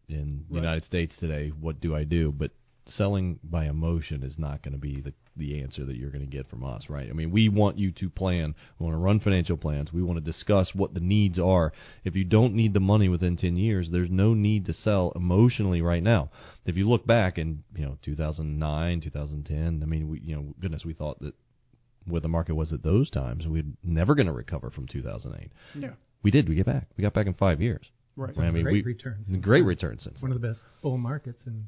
in 0.09 0.45
the 0.49 0.55
Right. 0.57 0.63
United 0.63 0.85
States 0.85 1.13
today. 1.19 1.49
What 1.49 1.81
do 1.81 1.95
I 1.97 2.05
do? 2.05 2.33
But 2.33 2.53
selling 2.87 3.41
by 3.43 3.67
emotion 3.67 4.23
is 4.23 4.39
not 4.39 4.63
going 4.63 4.73
to 4.75 4.79
be 4.79 5.01
the 5.01 5.13
the 5.37 5.61
answer 5.63 5.85
that 5.85 5.97
you're 5.97 6.11
going 6.11 6.29
to 6.29 6.37
get 6.37 6.49
from 6.49 6.65
us, 6.65 6.85
right? 6.89 7.09
I 7.09 7.13
mean, 7.13 7.31
we 7.31 7.49
want 7.49 7.79
you 7.79 7.93
to 7.93 8.11
plan. 8.11 8.55
We 8.79 8.85
want 8.85 8.95
to 8.95 8.99
run 8.99 9.21
financial 9.21 9.57
plans. 9.57 9.93
We 9.93 10.03
want 10.03 10.19
to 10.19 10.25
discuss 10.25 10.71
what 10.75 10.95
the 10.95 11.01
needs 11.01 11.39
are. 11.39 11.73
If 12.05 12.17
you 12.17 12.25
don't 12.25 12.55
need 12.55 12.75
the 12.75 12.81
money 12.81 13.09
within 13.09 13.37
10 13.37 13.57
years, 13.57 13.91
there's 13.91 14.11
no 14.11 14.35
need 14.35 14.67
to 14.67 14.73
sell 14.73 15.13
emotionally 15.15 15.83
right 15.83 16.03
now. 16.03 16.31
If 16.65 16.77
you 16.77 16.89
look 16.89 17.07
back 17.07 17.39
in, 17.39 17.63
you 17.75 17.85
know, 17.85 17.99
2009, 18.03 19.01
2010, 19.01 19.81
I 19.83 19.87
mean, 19.87 20.09
we, 20.09 20.21
you 20.21 20.37
know, 20.37 20.55
goodness, 20.61 20.85
we 20.85 20.95
thought 20.95 21.21
that 21.21 21.35
where 22.07 22.21
the 22.21 22.29
market 22.29 22.55
was 22.55 22.73
at 22.73 22.83
those 22.83 23.11
times, 23.11 23.47
we're 23.47 23.65
never 23.83 24.15
going 24.15 24.27
to 24.27 24.33
recover 24.33 24.71
from 24.71 24.87
2008. 24.87 25.51
Yeah. 25.75 25.91
We 26.23 26.31
did. 26.31 26.49
We 26.49 26.55
get 26.55 26.67
back. 26.67 26.89
We 26.97 27.03
got 27.03 27.15
back 27.15 27.27
in 27.27 27.35
five 27.35 27.61
years. 27.61 27.87
Right. 28.17 28.37
I 28.39 28.51
mean, 28.51 28.63
great 28.63 28.73
we, 28.73 28.83
returns. 28.83 29.29
Great 29.43 29.65
returns 29.65 30.05
since. 30.05 30.23
One 30.23 30.33
of 30.33 30.41
the 30.41 30.49
best 30.49 30.65
bull 30.83 30.97
markets 30.97 31.43
in 31.47 31.67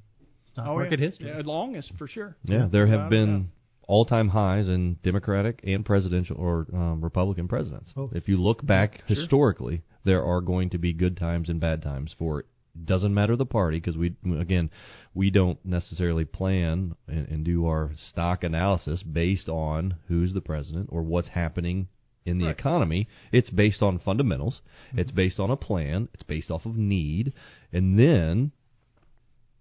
stock 0.51 0.67
Oh, 0.67 0.77
market 0.77 0.99
yeah. 0.99 1.07
history. 1.07 1.29
Yeah, 1.29 1.43
longest 1.45 1.93
for 1.99 2.09
sure. 2.09 2.37
Yeah, 2.45 2.69
there 2.71 2.87
have 2.87 3.11
been 3.11 3.51
all-time 3.89 4.29
highs 4.29 4.69
in 4.69 4.95
Democratic 5.03 5.59
and 5.65 5.85
presidential 5.85 6.37
or 6.39 6.67
um, 6.73 7.01
Republican 7.03 7.49
presidents. 7.49 7.91
Both. 7.97 8.15
If 8.15 8.29
you 8.29 8.37
look 8.41 8.65
back 8.65 9.03
Sure. 9.07 9.17
historically, 9.17 9.83
there 10.05 10.23
are 10.25 10.41
going 10.41 10.71
to 10.71 10.79
be 10.79 10.93
good 10.93 11.17
times 11.17 11.49
and 11.49 11.59
bad 11.61 11.83
times 11.83 12.15
for 12.17 12.41
It. 12.41 12.47
doesn't 12.85 13.13
matter 13.13 13.35
the 13.35 13.47
party 13.47 13.79
because 13.81 13.97
we 13.97 14.15
again 14.39 14.71
we 15.15 15.31
don't 15.31 15.59
necessarily 15.65 16.25
plan 16.25 16.95
and, 17.09 17.27
and 17.29 17.45
do 17.45 17.67
our 17.67 17.91
stock 17.97 18.45
analysis 18.45 19.03
based 19.03 19.49
on 19.49 19.97
who's 20.07 20.33
the 20.35 20.41
president 20.41 20.89
or 20.93 21.03
what's 21.03 21.29
happening 21.29 21.89
in 22.25 22.39
the 22.39 22.45
Right. 22.45 22.59
economy. 22.59 23.09
It's 23.33 23.51
based 23.51 23.83
on 23.83 23.99
fundamentals. 23.99 24.61
It's 24.95 25.11
based 25.11 25.41
on 25.41 25.51
a 25.51 25.57
plan. 25.57 26.09
It's 26.15 26.23
based 26.23 26.51
off 26.51 26.67
of 26.67 26.77
need, 26.77 27.33
and 27.73 27.99
then 27.99 28.53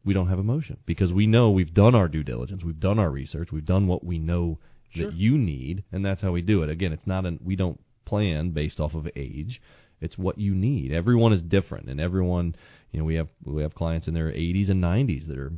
we 0.08 0.14
don't 0.14 0.30
have 0.30 0.40
emotion 0.40 0.78
because 0.86 1.12
we 1.14 1.28
know 1.28 1.52
we've 1.52 1.74
done 1.74 1.94
our 1.94 2.08
due 2.08 2.24
diligence, 2.24 2.64
we've 2.64 2.80
done 2.80 2.98
our 2.98 3.10
research, 3.12 3.52
we've 3.52 3.66
done 3.66 3.86
what 3.88 4.04
we 4.04 4.18
know 4.18 4.58
Sure. 4.90 5.08
that 5.12 5.16
you 5.16 5.38
need, 5.38 5.84
and 5.92 6.04
that's 6.06 6.22
how 6.22 6.32
we 6.32 6.42
do 6.42 6.64
it. 6.64 6.70
Again, 6.70 6.94
it's 6.94 7.06
not 7.06 7.26
an 7.26 7.40
we 7.44 7.58
don't 7.58 7.80
plan 8.06 8.52
based 8.52 8.80
off 8.80 8.96
of 8.96 9.08
age. 9.18 9.62
It's 10.00 10.18
what 10.18 10.38
you 10.40 10.56
need. 10.56 10.94
Everyone 10.94 11.34
is 11.34 11.42
different, 11.42 11.90
and 11.90 12.00
everyone, 12.00 12.56
you 12.92 13.00
know, 13.00 13.06
we 13.06 13.16
have 13.16 13.28
we 13.44 13.62
have 13.64 13.76
clients 13.76 14.08
in 14.08 14.14
their 14.14 14.32
80s 14.32 14.70
and 14.70 14.82
90s 14.82 15.28
that 15.28 15.38
are, 15.38 15.52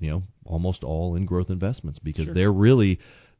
you 0.00 0.10
know, 0.10 0.22
almost 0.44 0.82
all 0.82 1.14
in 1.14 1.24
growth 1.24 1.50
investments 1.50 2.00
because 2.00 2.24
Sure. 2.24 2.34
they're 2.34 2.52
really, 2.52 2.98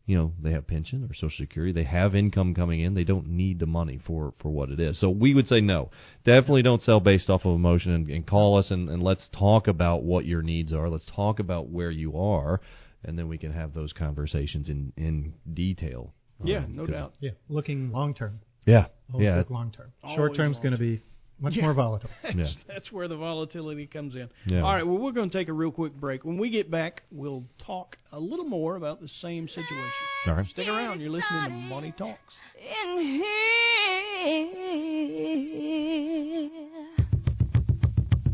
you 0.09 0.17
know, 0.17 0.33
they 0.43 0.53
have 0.53 0.67
pension 0.67 1.05
or 1.05 1.13
Social 1.15 1.37
Security, 1.45 1.71
they 1.71 1.85
have 1.85 2.15
income 2.17 2.55
coming 2.55 2.81
in, 2.81 2.95
they 2.95 3.05
don't 3.05 3.29
need 3.29 3.59
the 3.59 3.67
money 3.67 4.01
for 4.07 4.33
for 4.41 4.49
what 4.51 4.71
it 4.71 4.81
is. 4.81 4.99
So 4.99 5.11
we 5.11 5.35
would 5.35 5.47
say 5.47 5.61
no, 5.61 5.91
definitely 6.25 6.63
don't 6.63 6.81
sell 6.83 6.99
based 6.99 7.29
off 7.29 7.45
of 7.45 7.55
emotion, 7.55 7.93
and, 7.93 8.09
and 8.09 8.27
call 8.27 8.59
us 8.59 8.71
and, 8.71 8.89
and 8.89 9.03
let's 9.03 9.29
talk 9.39 9.69
about 9.69 10.03
what 10.05 10.25
your 10.25 10.41
needs 10.41 10.73
are. 10.73 10.89
Let's 10.89 11.05
talk 11.15 11.41
about 11.41 11.69
where 11.69 11.91
you 11.91 12.17
are, 12.19 12.63
and 13.05 13.19
then 13.19 13.29
we 13.29 13.37
can 13.37 13.53
have 13.53 13.75
those 13.75 13.93
conversations 13.93 14.71
in 14.71 14.95
in 14.97 15.35
detail. 15.53 16.15
Yeah, 16.43 16.65
Um, 16.65 16.75
no 16.77 16.87
'cause- 16.87 16.95
doubt. 16.95 17.15
Yeah, 17.21 17.33
looking 17.51 17.93
long 17.93 18.15
term. 18.15 18.41
Yeah, 18.65 18.87
Always 19.13 19.27
yeah, 19.27 19.37
look 19.37 19.51
long 19.51 19.71
term. 19.73 19.93
Always 20.03 20.17
Short 20.17 20.35
term's 20.37 20.59
going 20.59 20.73
to 20.73 20.79
be 20.79 21.03
much 21.41 21.55
Yeah. 21.55 21.63
more 21.63 21.75
volatile. 21.75 22.11
That's, 22.23 22.37
Yeah. 22.37 22.47
that's 22.67 22.91
where 22.93 23.09
the 23.09 23.17
volatility 23.17 23.87
comes 23.87 24.15
in. 24.17 24.29
Yeah. 24.47 24.63
All 24.63 24.73
right, 24.75 24.87
well, 24.87 24.99
we're 24.99 25.13
going 25.13 25.31
to 25.31 25.39
take 25.39 25.49
a 25.49 25.53
real 25.53 25.71
quick 25.71 25.95
break. 25.95 26.25
When 26.25 26.39
we 26.39 26.51
get 26.51 26.71
back, 26.71 27.03
we'll 27.11 27.45
talk 27.65 27.97
a 28.13 28.19
little 28.21 28.45
more 28.45 28.77
about 28.77 29.01
the 29.01 29.09
same 29.09 29.47
situation. 29.49 29.91
All 30.27 30.35
right. 30.35 30.47
Stick 30.47 30.69
around. 30.69 31.01
You're 31.01 31.11
listening 31.11 31.45
to 31.45 31.51
Money 31.51 31.93
Talks. 31.97 32.35
in 32.59 32.99
here. 32.99 33.25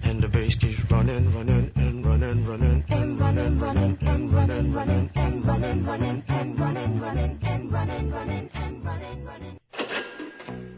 And 0.03 0.23
the 0.23 0.29
bass 0.29 0.55
keeps 0.61 0.79
running, 0.91 1.35
running, 1.35 1.71
and 1.77 2.05
running, 2.07 2.47
running, 2.47 2.85
And 2.89 3.19
running, 3.19 3.59
running, 3.59 3.97
and 4.03 4.33
running, 4.33 4.73
running, 4.73 5.11
and 5.15 5.45
running, 5.47 5.85
running, 5.85 6.23
and 6.29 6.59
running, 6.59 7.01
running, 7.01 7.39
and 7.43 7.73
running, 7.73 8.11
running, 8.11 8.51
and 8.55 8.85
running, 8.85 9.25
running. 9.25 9.59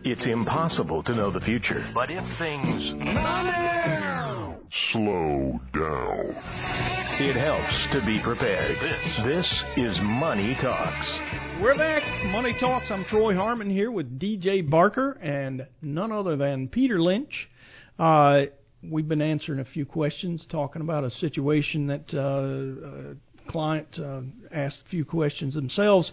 It's 0.08 0.24
impossible 0.24 1.02
to 1.02 1.16
know 1.16 1.32
the 1.32 1.40
future. 1.40 1.84
But 1.92 2.12
if 2.12 2.22
things 2.38 2.90
slow 4.92 5.60
down, 5.74 6.26
it 7.18 7.34
helps 7.34 7.88
to 7.92 8.06
be 8.06 8.20
prepared. 8.22 8.76
This, 8.80 9.24
this 9.24 9.64
is 9.76 9.98
Money 10.04 10.56
Talks. 10.62 11.18
We're 11.60 11.76
back. 11.76 12.04
Money 12.26 12.54
Talks. 12.60 12.86
I'm 12.88 13.04
Troy 13.06 13.34
Harmon 13.34 13.68
here 13.68 13.90
with 13.90 14.20
DJ 14.20 14.70
Barker 14.70 15.18
and 15.20 15.66
none 15.82 16.12
other 16.12 16.36
than 16.36 16.68
Peter 16.68 17.02
Lynch. 17.02 17.48
Uh, 17.98 18.42
we've 18.88 19.08
been 19.08 19.20
answering 19.20 19.58
a 19.58 19.64
few 19.64 19.84
questions, 19.84 20.46
talking 20.48 20.82
about 20.82 21.02
a 21.02 21.10
situation 21.10 21.88
that 21.88 22.14
uh, 22.14 23.16
a 23.50 23.50
client 23.50 23.88
uh, 23.98 24.20
asked 24.52 24.84
a 24.86 24.88
few 24.88 25.04
questions 25.04 25.54
themselves. 25.54 26.12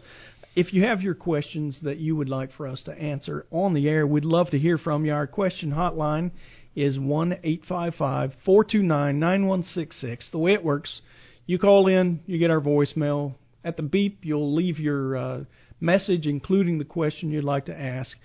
If 0.56 0.72
you 0.72 0.84
have 0.84 1.02
your 1.02 1.16
questions 1.16 1.80
that 1.82 1.98
you 1.98 2.16
would 2.16 2.30
like 2.30 2.52
for 2.52 2.68
us 2.68 2.84
to 2.84 2.92
answer 2.92 3.48
on 3.50 3.74
the 3.74 3.90
air, 3.90 4.06
we'd 4.06 4.24
love 4.24 4.52
to 4.52 4.60
hear 4.60 4.78
from 4.78 5.04
you. 5.04 5.12
Our 5.12 5.26
question 5.26 5.72
hotline 5.72 6.30
is 6.76 7.00
one 7.00 7.40
eight 7.44 7.64
five 7.68 7.96
five 7.96 8.34
four 8.46 8.64
two 8.64 8.84
nine 8.84 9.20
nine 9.20 9.48
one 9.48 9.64
six 9.64 10.00
six. 10.00 10.30
The 10.32 10.38
way 10.38 10.54
it 10.54 10.64
works, 10.64 11.02
you 11.48 11.58
call 11.58 11.88
in, 11.88 12.20
you 12.28 12.38
get 12.38 12.52
our 12.52 12.62
voicemail. 12.62 13.34
At 13.66 13.78
the 13.78 13.84
beep, 13.84 14.20
you'll 14.22 14.54
leave 14.54 14.78
your 14.78 15.18
uh, 15.18 15.44
message, 15.82 16.28
including 16.28 16.78
the 16.78 16.86
question 16.86 17.32
you'd 17.32 17.44
like 17.44 17.66
to 17.66 17.80
ask. 17.80 18.16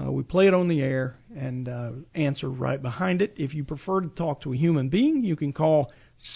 Uh, 0.00 0.12
we 0.12 0.22
play 0.22 0.46
it 0.46 0.54
on 0.54 0.68
the 0.68 0.80
air 0.80 1.16
and 1.36 1.68
uh, 1.68 1.90
answer 2.14 2.48
right 2.48 2.80
behind 2.80 3.22
it. 3.22 3.34
If 3.36 3.54
you 3.54 3.64
prefer 3.64 4.02
to 4.02 4.08
talk 4.08 4.42
to 4.42 4.52
a 4.52 4.56
human 4.56 4.88
being, 4.88 5.24
you 5.24 5.34
can 5.34 5.52
call 5.52 5.90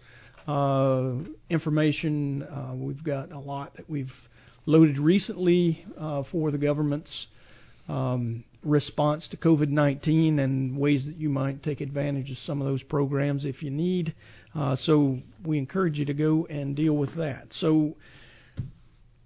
uh, 0.48 1.12
information. 1.48 2.42
Uh, 2.42 2.74
we've 2.74 3.04
got 3.04 3.32
a 3.32 3.38
lot 3.38 3.76
that 3.76 3.88
we've 3.88 4.12
loaded 4.66 4.98
recently 4.98 5.84
uh, 5.98 6.22
for 6.30 6.50
the 6.50 6.58
government's 6.58 7.26
um, 7.88 8.44
response 8.62 9.28
to 9.28 9.36
COVID 9.36 9.68
19 9.68 10.38
and 10.38 10.78
ways 10.78 11.04
that 11.06 11.16
you 11.16 11.28
might 11.28 11.62
take 11.62 11.80
advantage 11.80 12.30
of 12.30 12.38
some 12.38 12.60
of 12.60 12.66
those 12.66 12.82
programs 12.82 13.44
if 13.44 13.62
you 13.62 13.70
need. 13.70 14.14
Uh, 14.54 14.76
so 14.76 15.18
we 15.44 15.58
encourage 15.58 15.98
you 15.98 16.04
to 16.06 16.14
go 16.14 16.46
and 16.48 16.76
deal 16.76 16.94
with 16.94 17.14
that. 17.16 17.46
So 17.60 17.96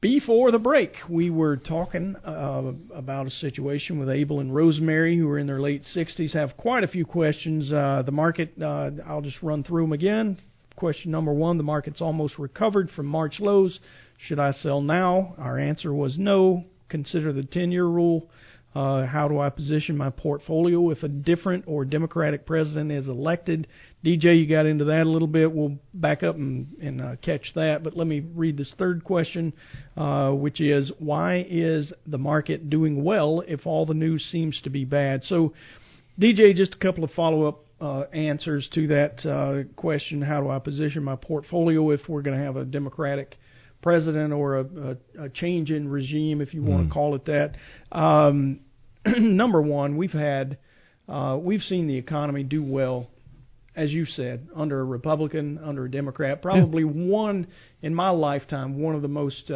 Before 0.00 0.52
the 0.52 0.60
break, 0.60 0.92
we 1.08 1.28
were 1.28 1.56
talking 1.56 2.14
uh, 2.24 2.72
about 2.94 3.26
a 3.26 3.30
situation 3.30 3.98
with 3.98 4.08
Abel 4.08 4.38
and 4.38 4.54
Rosemary, 4.54 5.18
who 5.18 5.28
are 5.28 5.40
in 5.40 5.48
their 5.48 5.60
late 5.60 5.82
60s, 5.92 6.34
have 6.34 6.56
quite 6.56 6.84
a 6.84 6.88
few 6.88 7.04
questions. 7.04 7.72
Uh, 7.72 8.02
the 8.06 8.12
market, 8.12 8.52
uh, 8.62 8.90
I'll 9.04 9.22
just 9.22 9.42
run 9.42 9.64
through 9.64 9.82
them 9.82 9.92
again. 9.92 10.38
Question 10.76 11.10
number 11.10 11.32
one 11.32 11.56
the 11.56 11.64
market's 11.64 12.00
almost 12.00 12.38
recovered 12.38 12.90
from 12.90 13.06
March 13.06 13.40
lows. 13.40 13.80
Should 14.18 14.38
I 14.38 14.52
sell 14.52 14.80
now? 14.80 15.34
Our 15.36 15.58
answer 15.58 15.92
was 15.92 16.16
no. 16.16 16.64
Consider 16.88 17.32
the 17.32 17.42
10 17.42 17.72
year 17.72 17.86
rule. 17.86 18.30
Uh, 18.74 19.06
how 19.06 19.28
do 19.28 19.40
I 19.40 19.48
position 19.48 19.96
my 19.96 20.10
portfolio 20.10 20.90
if 20.90 21.02
a 21.02 21.08
different 21.08 21.64
or 21.66 21.84
Democratic 21.84 22.46
president 22.46 22.92
is 22.92 23.08
elected? 23.08 23.66
DJ, 24.04 24.38
you 24.38 24.46
got 24.46 24.66
into 24.66 24.84
that 24.86 25.02
a 25.02 25.10
little 25.10 25.26
bit. 25.26 25.50
We'll 25.50 25.78
back 25.94 26.22
up 26.22 26.36
and, 26.36 26.68
and 26.80 27.00
uh, 27.00 27.16
catch 27.22 27.52
that. 27.54 27.82
But 27.82 27.96
let 27.96 28.06
me 28.06 28.20
read 28.20 28.56
this 28.56 28.72
third 28.78 29.02
question, 29.04 29.52
uh, 29.96 30.30
which 30.30 30.60
is 30.60 30.92
why 30.98 31.46
is 31.48 31.92
the 32.06 32.18
market 32.18 32.70
doing 32.70 33.02
well 33.02 33.42
if 33.46 33.66
all 33.66 33.86
the 33.86 33.94
news 33.94 34.22
seems 34.30 34.60
to 34.62 34.70
be 34.70 34.84
bad? 34.84 35.24
So, 35.24 35.54
DJ, 36.20 36.54
just 36.54 36.74
a 36.74 36.78
couple 36.78 37.04
of 37.04 37.10
follow 37.12 37.48
up 37.48 37.64
uh, 37.80 38.02
answers 38.12 38.68
to 38.74 38.86
that 38.88 39.26
uh, 39.26 39.68
question. 39.76 40.20
How 40.20 40.40
do 40.40 40.50
I 40.50 40.58
position 40.58 41.02
my 41.02 41.16
portfolio 41.16 41.90
if 41.90 42.08
we're 42.08 42.22
going 42.22 42.38
to 42.38 42.44
have 42.44 42.56
a 42.56 42.64
Democratic 42.64 43.36
president 43.82 44.32
or 44.32 44.58
a, 44.58 44.64
a, 44.64 45.24
a 45.24 45.28
change 45.28 45.70
in 45.70 45.88
regime, 45.88 46.40
if 46.40 46.52
you 46.54 46.62
want 46.62 46.84
Mm. 46.84 46.88
to 46.88 46.94
call 46.94 47.14
it 47.14 47.24
that? 47.26 47.54
Um, 47.92 48.60
number 49.06 49.60
one, 49.62 49.96
we've 49.96 50.12
had 50.12 50.58
uh, 51.08 51.38
we've 51.40 51.62
seen 51.62 51.86
the 51.86 51.96
economy 51.96 52.42
do 52.42 52.62
well, 52.62 53.08
as 53.74 53.90
you 53.90 54.04
said, 54.04 54.46
under 54.54 54.80
a 54.80 54.84
Republican, 54.84 55.58
under 55.64 55.86
a 55.86 55.90
Democrat. 55.90 56.42
Probably 56.42 56.84
one 56.84 57.46
in 57.80 57.94
my 57.94 58.10
lifetime, 58.10 58.78
one 58.78 58.94
of 58.94 59.00
the 59.02 59.08
most 59.08 59.50
uh, 59.50 59.54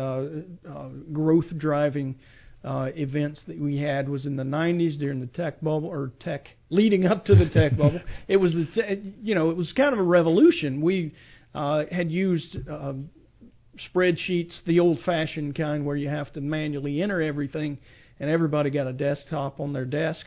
uh, 0.66 0.88
growth 1.12 1.46
driving 1.58 2.16
uh, 2.64 2.88
events 2.94 3.42
that 3.48 3.58
we 3.60 3.76
had 3.76 4.08
was 4.08 4.24
in 4.24 4.36
the 4.36 4.44
90s 4.44 4.96
during 4.98 5.20
the 5.20 5.26
tech 5.26 5.60
bubble 5.60 5.88
or 5.88 6.12
tech 6.20 6.46
leading 6.70 7.04
up 7.04 7.24
to 7.26 7.34
the 7.34 7.48
tech 7.48 7.76
bubble. 7.76 8.00
It 8.28 8.36
was 8.38 8.52
the 8.54 8.66
te- 8.72 9.14
you 9.20 9.34
know 9.34 9.50
it 9.50 9.56
was 9.56 9.72
kind 9.76 9.92
of 9.92 9.98
a 9.98 10.04
revolution. 10.04 10.80
We 10.80 11.12
uh, 11.54 11.84
had 11.90 12.10
used 12.10 12.56
uh, 12.70 12.94
spreadsheets, 13.94 14.52
the 14.66 14.80
old-fashioned 14.80 15.54
kind 15.54 15.84
where 15.84 15.96
you 15.96 16.08
have 16.08 16.32
to 16.34 16.40
manually 16.40 17.02
enter 17.02 17.20
everything, 17.22 17.78
and 18.20 18.30
everybody 18.30 18.70
got 18.70 18.86
a 18.86 18.92
desktop 18.92 19.60
on 19.60 19.72
their 19.72 19.84
desk, 19.84 20.26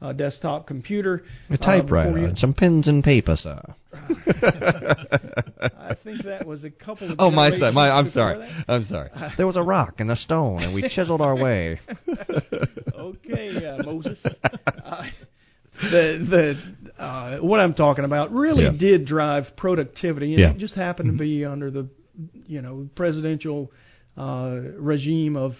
a 0.00 0.12
desktop 0.14 0.66
computer. 0.66 1.22
A 1.50 1.54
uh, 1.54 1.56
typewriter 1.58 2.18
you- 2.18 2.26
and 2.26 2.38
some 2.38 2.54
pens 2.54 2.88
and 2.88 3.04
paper, 3.04 3.36
sir. 3.36 3.60
I 3.92 5.94
think 6.04 6.24
that 6.24 6.44
was 6.46 6.64
a 6.64 6.70
couple 6.70 7.10
of 7.12 7.16
Oh 7.18 7.30
my 7.30 7.50
side, 7.58 7.74
my 7.74 7.90
I'm 7.90 8.10
sorry. 8.10 8.46
before 8.46 8.64
I'm 8.74 8.84
sorry. 8.84 9.10
There 9.36 9.46
was 9.46 9.56
a 9.56 9.62
rock 9.62 9.94
and 9.98 10.10
a 10.10 10.16
stone 10.16 10.62
and 10.62 10.74
we 10.74 10.82
chiseled 10.88 11.20
our 11.20 11.36
way. 11.36 11.80
okay, 12.94 13.66
uh, 13.66 13.82
Moses. 13.82 14.24
Uh, 14.84 15.04
the 15.80 16.58
the 16.98 17.02
uh, 17.02 17.38
what 17.38 17.60
I'm 17.60 17.74
talking 17.74 18.04
about 18.04 18.32
really 18.32 18.64
Yeah. 18.64 18.72
did 18.78 19.06
drive 19.06 19.44
productivity, 19.56 20.32
and 20.34 20.40
Yeah. 20.40 20.50
it 20.50 20.58
just 20.58 20.74
happened 20.74 21.12
to 21.12 21.18
be 21.18 21.44
under 21.44 21.70
the 21.70 21.88
you 22.46 22.62
know 22.62 22.88
presidential 22.94 23.70
uh, 24.16 24.58
regime 24.78 25.36
of 25.36 25.52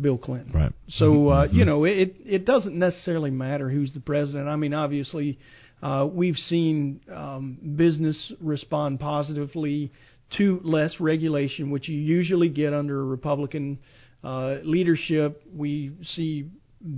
Bill 0.00 0.18
Clinton. 0.18 0.52
Right. 0.52 0.72
So 0.88 1.28
uh, 1.28 1.48
you 1.50 1.64
know 1.64 1.84
it 1.84 2.16
it 2.24 2.44
doesn't 2.44 2.78
necessarily 2.78 3.30
matter 3.30 3.68
who's 3.70 3.92
the 3.92 4.00
president. 4.00 4.48
I 4.48 4.56
mean, 4.56 4.74
obviously, 4.74 5.38
uh, 5.82 6.06
we've 6.10 6.36
seen 6.36 7.00
um, 7.14 7.58
business 7.76 8.32
respond 8.40 9.00
positively 9.00 9.92
to 10.38 10.60
less 10.62 10.94
regulation, 11.00 11.70
which 11.70 11.88
you 11.88 11.98
usually 11.98 12.48
get 12.48 12.72
under 12.72 13.00
a 13.00 13.04
Republican 13.04 13.78
uh, 14.22 14.56
leadership. 14.62 15.42
We 15.54 15.92
see 16.14 16.46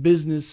business 0.01 0.45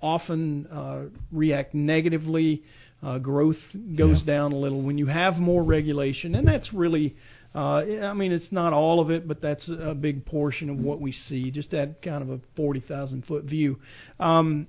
often 0.00 0.66
uh, 0.66 1.04
react 1.30 1.74
negatively. 1.74 2.62
Uh, 3.02 3.18
growth 3.18 3.56
goes 3.96 4.22
down 4.22 4.52
a 4.52 4.56
little 4.56 4.82
when 4.82 4.98
you 4.98 5.06
have 5.06 5.36
more 5.36 5.62
regulation, 5.62 6.34
and 6.34 6.46
that's 6.46 6.72
really. 6.72 7.16
Uh, 7.56 8.04
I 8.04 8.12
mean, 8.12 8.32
it's 8.32 8.52
not 8.52 8.74
all 8.74 9.00
of 9.00 9.10
it, 9.10 9.26
but 9.26 9.40
that's 9.40 9.66
a 9.70 9.94
big 9.94 10.26
portion 10.26 10.68
of 10.68 10.76
what 10.76 11.00
we 11.00 11.12
see. 11.12 11.50
Just 11.50 11.72
at 11.72 12.02
kind 12.02 12.22
of 12.22 12.28
a 12.28 12.40
forty 12.54 12.80
thousand 12.80 13.24
foot 13.24 13.44
view. 13.44 13.78
Um, 14.20 14.66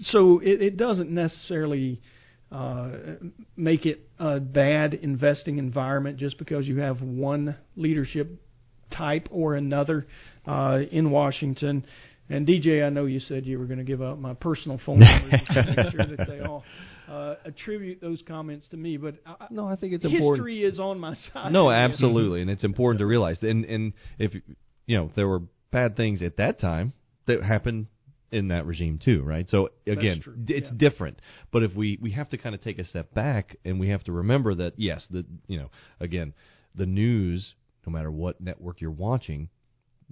so 0.00 0.38
it, 0.38 0.62
it 0.62 0.76
doesn't 0.78 1.10
necessarily 1.10 2.00
uh, 2.50 2.90
make 3.54 3.84
it 3.84 4.08
a 4.18 4.40
bad 4.40 4.94
investing 4.94 5.58
environment 5.58 6.16
just 6.16 6.38
because 6.38 6.66
you 6.66 6.78
have 6.78 7.02
one 7.02 7.54
leadership 7.76 8.40
type 8.96 9.28
or 9.30 9.54
another 9.54 10.06
uh, 10.46 10.78
in 10.90 11.10
Washington. 11.10 11.84
And 12.30 12.46
DJ, 12.46 12.82
I 12.82 12.88
know 12.88 13.04
you 13.04 13.20
said 13.20 13.44
you 13.44 13.58
were 13.58 13.66
going 13.66 13.78
to 13.78 13.84
give 13.84 14.00
out 14.00 14.18
my 14.18 14.32
personal 14.32 14.80
phone 14.86 15.00
number 15.00 15.30
to 15.30 15.64
make 15.66 15.92
sure 15.92 16.16
that 16.16 16.26
they 16.28 16.40
all 16.40 16.64
uh, 17.08 17.34
attribute 17.44 18.00
those 18.00 18.22
comments 18.26 18.68
to 18.68 18.76
me. 18.76 18.96
But 18.96 19.16
I, 19.26 19.46
no, 19.50 19.66
I 19.66 19.76
think 19.76 19.92
it's 19.94 20.04
history 20.04 20.20
important. 20.20 20.74
is 20.74 20.80
on 20.80 21.00
my 21.00 21.14
side. 21.32 21.52
No, 21.52 21.70
absolutely, 21.70 22.42
and 22.42 22.50
it's 22.50 22.64
important 22.64 23.00
to 23.00 23.06
realize. 23.06 23.38
And 23.42 23.64
and 23.64 23.92
if 24.18 24.34
you 24.86 24.96
know 24.96 25.10
there 25.16 25.28
were 25.28 25.42
bad 25.70 25.96
things 25.96 26.22
at 26.22 26.36
that 26.36 26.60
time 26.60 26.92
that 27.26 27.42
happened 27.42 27.86
in 28.30 28.48
that 28.48 28.66
regime 28.66 28.98
too, 29.02 29.22
right? 29.22 29.48
So 29.48 29.68
again, 29.86 30.22
it's 30.48 30.68
yeah. 30.68 30.76
different. 30.76 31.20
But 31.52 31.62
if 31.62 31.74
we 31.74 31.98
we 32.00 32.12
have 32.12 32.30
to 32.30 32.38
kind 32.38 32.54
of 32.54 32.62
take 32.62 32.78
a 32.78 32.84
step 32.84 33.12
back 33.14 33.56
and 33.64 33.78
we 33.78 33.90
have 33.90 34.02
to 34.04 34.12
remember 34.12 34.54
that 34.54 34.74
yes, 34.78 35.06
the 35.10 35.24
you 35.46 35.58
know 35.58 35.70
again 36.00 36.32
the 36.74 36.86
news, 36.86 37.54
no 37.86 37.92
matter 37.92 38.10
what 38.10 38.40
network 38.40 38.80
you're 38.80 38.90
watching, 38.90 39.50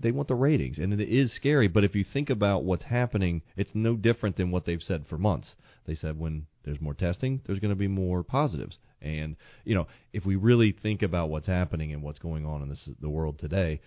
they 0.01 0.11
want 0.11 0.29
the 0.29 0.35
ratings, 0.35 0.79
and 0.79 0.93
it 0.93 1.09
is 1.09 1.35
scary. 1.35 1.69
But 1.69 1.85
if 1.85 1.95
you 1.95 2.05
think 2.05 2.31
about 2.31 2.65
what's 2.65 2.85
happening, 2.85 3.43
it's 3.57 3.75
no 3.75 3.97
different 3.97 4.37
than 4.37 4.51
what 4.51 4.65
they've 4.65 4.83
said 4.83 5.07
for 5.09 5.19
months. 5.19 5.55
They 5.87 5.95
said 5.95 6.19
when 6.19 6.47
there's 6.65 6.81
more 6.81 6.95
testing, 6.95 7.41
there's 7.47 7.59
going 7.59 7.71
to 7.71 7.77
be 7.77 7.89
more 7.89 8.23
positives. 8.23 8.79
And 9.03 9.37
you 9.65 9.75
know, 9.75 9.87
if 10.13 10.25
we 10.25 10.37
really 10.37 10.73
think 10.73 11.03
about 11.03 11.31
what's 11.31 11.47
happening 11.47 11.93
and 11.93 12.03
what's 12.03 12.19
going 12.19 12.47
on 12.47 12.63
in 12.63 12.69
this 12.69 12.89
the 13.01 13.11
world 13.11 13.39
today, 13.39 13.81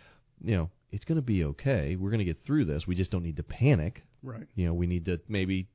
you 0.44 0.56
know, 0.56 0.70
it's 0.92 1.06
going 1.06 1.16
to 1.18 1.22
be 1.22 1.44
okay. 1.44 1.96
We're 1.96 2.12
going 2.12 2.20
to 2.20 2.26
get 2.26 2.46
through 2.46 2.66
this. 2.66 2.86
We 2.88 2.96
just 2.96 3.12
don't 3.12 3.24
need 3.24 3.38
to 3.38 3.44
panic. 3.44 4.04
Right. 4.22 4.48
You 4.56 4.68
know, 4.68 4.74
we 4.74 4.88
need 4.88 5.06
to 5.06 5.20
maybe 5.28 5.68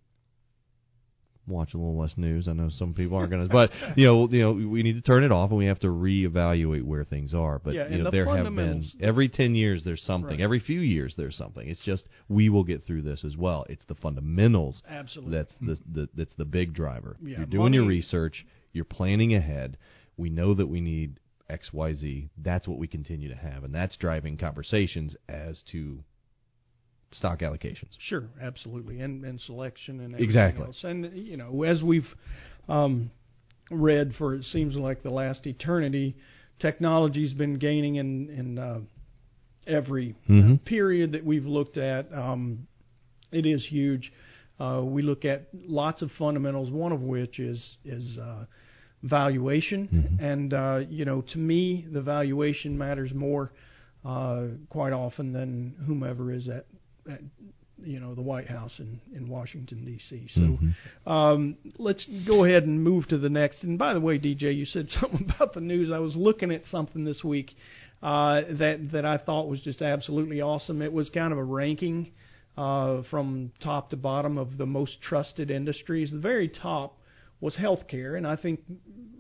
watch 1.48 1.74
a 1.74 1.76
little 1.76 1.98
less 1.98 2.14
news. 2.16 2.48
I 2.48 2.52
know 2.52 2.68
some 2.68 2.94
people 2.94 3.16
aren't 3.16 3.30
going 3.30 3.46
to, 3.46 3.52
but 3.52 3.70
you 3.96 4.06
know, 4.06 4.28
you 4.28 4.40
know, 4.40 4.52
we 4.52 4.82
need 4.82 4.94
to 4.94 5.02
turn 5.02 5.24
it 5.24 5.32
off 5.32 5.50
and 5.50 5.58
we 5.58 5.66
have 5.66 5.80
to 5.80 5.88
reevaluate 5.88 6.82
where 6.84 7.04
things 7.04 7.34
are. 7.34 7.58
But 7.58 7.74
Yeah, 7.74 7.88
you 7.88 7.98
know, 7.98 8.04
the 8.04 8.10
there 8.10 8.36
have 8.36 8.54
been 8.54 8.84
every 9.00 9.28
ten 9.28 9.54
years 9.54 9.84
there's 9.84 10.02
something. 10.02 10.38
Right. 10.38 10.40
Every 10.40 10.60
few 10.60 10.80
years 10.80 11.14
there's 11.16 11.36
something. 11.36 11.68
It's 11.68 11.82
just 11.82 12.04
we 12.28 12.48
will 12.48 12.64
get 12.64 12.86
through 12.86 13.02
this 13.02 13.24
as 13.24 13.36
well. 13.36 13.66
It's 13.68 13.84
the 13.86 13.94
fundamentals 13.94 14.82
Absolutely. 14.88 15.36
that's 15.36 15.54
the, 15.60 15.78
the 15.92 16.08
that's 16.14 16.34
the 16.34 16.44
big 16.44 16.74
driver. 16.74 17.16
Yeah, 17.22 17.38
you're 17.38 17.46
doing 17.46 17.72
your 17.72 17.86
research. 17.86 18.46
You're 18.72 18.84
planning 18.84 19.34
ahead. 19.34 19.78
We 20.16 20.30
know 20.30 20.54
that 20.54 20.66
we 20.66 20.80
need 20.80 21.20
X, 21.48 21.72
Y, 21.72 21.94
Z. 21.94 22.30
That's 22.36 22.68
what 22.68 22.78
we 22.78 22.86
continue 22.86 23.28
to 23.28 23.36
have, 23.36 23.64
and 23.64 23.74
that's 23.74 23.96
driving 23.96 24.36
conversations 24.36 25.16
as 25.28 25.62
to 25.72 26.04
stock 27.12 27.40
allocations. 27.40 27.90
Sure, 27.98 28.24
absolutely, 28.40 29.00
and 29.00 29.24
and 29.24 29.40
selection 29.40 30.00
and 30.00 30.14
Exactly. 30.18 30.64
else. 30.64 30.82
And 30.84 31.10
you 31.16 31.36
know, 31.36 31.62
as 31.62 31.82
we've 31.82 32.08
um, 32.68 33.10
read 33.70 34.14
for 34.16 34.34
it 34.34 34.44
seems 34.44 34.76
like 34.76 35.02
the 35.02 35.10
last 35.10 35.46
eternity, 35.46 36.16
technology's 36.58 37.32
been 37.32 37.58
gaining 37.58 37.96
in 37.96 38.30
in 38.30 38.58
uh, 38.58 38.80
every 39.66 40.14
uh, 40.28 40.32
Mhm. 40.32 40.64
period 40.64 41.12
that 41.12 41.24
we've 41.24 41.46
looked 41.46 41.76
at. 41.76 42.12
Um, 42.12 42.66
it 43.32 43.46
is 43.46 43.64
huge. 43.66 44.12
Uh, 44.58 44.82
we 44.84 45.02
look 45.02 45.24
at 45.24 45.48
lots 45.52 46.02
of 46.02 46.10
fundamentals, 46.12 46.70
one 46.70 46.92
of 46.92 47.02
which 47.02 47.38
is 47.38 47.76
is 47.84 48.18
uh, 48.18 48.44
valuation, 49.02 50.18
and 50.20 50.52
uh, 50.52 50.80
you 50.88 51.04
know, 51.04 51.20
to 51.22 51.38
me, 51.38 51.86
the 51.92 52.00
valuation 52.02 52.76
matters 52.76 53.14
more 53.14 53.52
uh, 54.04 54.46
quite 54.68 54.92
often 54.92 55.32
than 55.32 55.74
whomever 55.86 56.32
is 56.32 56.48
at, 56.48 56.66
at 57.08 57.20
you 57.84 58.00
know 58.00 58.14
the 58.14 58.22
White 58.22 58.48
House 58.48 58.72
in 58.78 59.00
in 59.14 59.28
Washington 59.28 59.84
D.C. 59.84 60.28
So 60.34 60.40
Mhm. 60.40 61.10
um, 61.10 61.56
let's 61.78 62.04
go 62.26 62.44
ahead 62.44 62.64
and 62.64 62.82
move 62.82 63.06
to 63.08 63.18
the 63.18 63.28
next. 63.28 63.62
And 63.62 63.78
by 63.78 63.94
the 63.94 64.00
way, 64.00 64.18
DJ, 64.18 64.54
you 64.54 64.64
said 64.64 64.88
something 65.00 65.30
about 65.34 65.54
the 65.54 65.60
news. 65.60 65.90
I 65.92 65.98
was 65.98 66.16
looking 66.16 66.50
at 66.50 66.66
something 66.66 67.04
this 67.04 67.22
week 67.22 67.54
uh, 68.02 68.42
that 68.50 68.88
that 68.92 69.04
I 69.04 69.18
thought 69.18 69.48
was 69.48 69.60
just 69.60 69.80
absolutely 69.82 70.40
awesome. 70.40 70.82
It 70.82 70.92
was 70.92 71.08
kind 71.10 71.32
of 71.32 71.38
a 71.38 71.44
ranking 71.44 72.10
uh, 72.56 73.02
from 73.10 73.52
top 73.62 73.90
to 73.90 73.96
bottom 73.96 74.38
of 74.38 74.58
the 74.58 74.66
most 74.66 75.00
trusted 75.00 75.50
industries. 75.50 76.10
The 76.10 76.18
very 76.18 76.48
top 76.48 76.98
was 77.40 77.56
healthcare, 77.56 78.16
and 78.16 78.26
I 78.26 78.34
think 78.34 78.60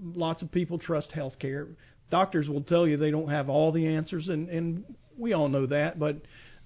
lots 0.02 0.42
of 0.42 0.50
people 0.50 0.78
trust 0.78 1.12
healthcare. 1.12 1.68
Doctors 2.10 2.48
will 2.48 2.62
tell 2.62 2.86
you 2.88 2.96
they 2.96 3.12
don't 3.12 3.28
have 3.28 3.48
all 3.48 3.70
the 3.70 3.86
answers, 3.86 4.28
and, 4.28 4.48
and 4.48 4.84
we 5.16 5.34
all 5.34 5.48
know 5.48 5.66
that, 5.66 5.98
but 6.00 6.16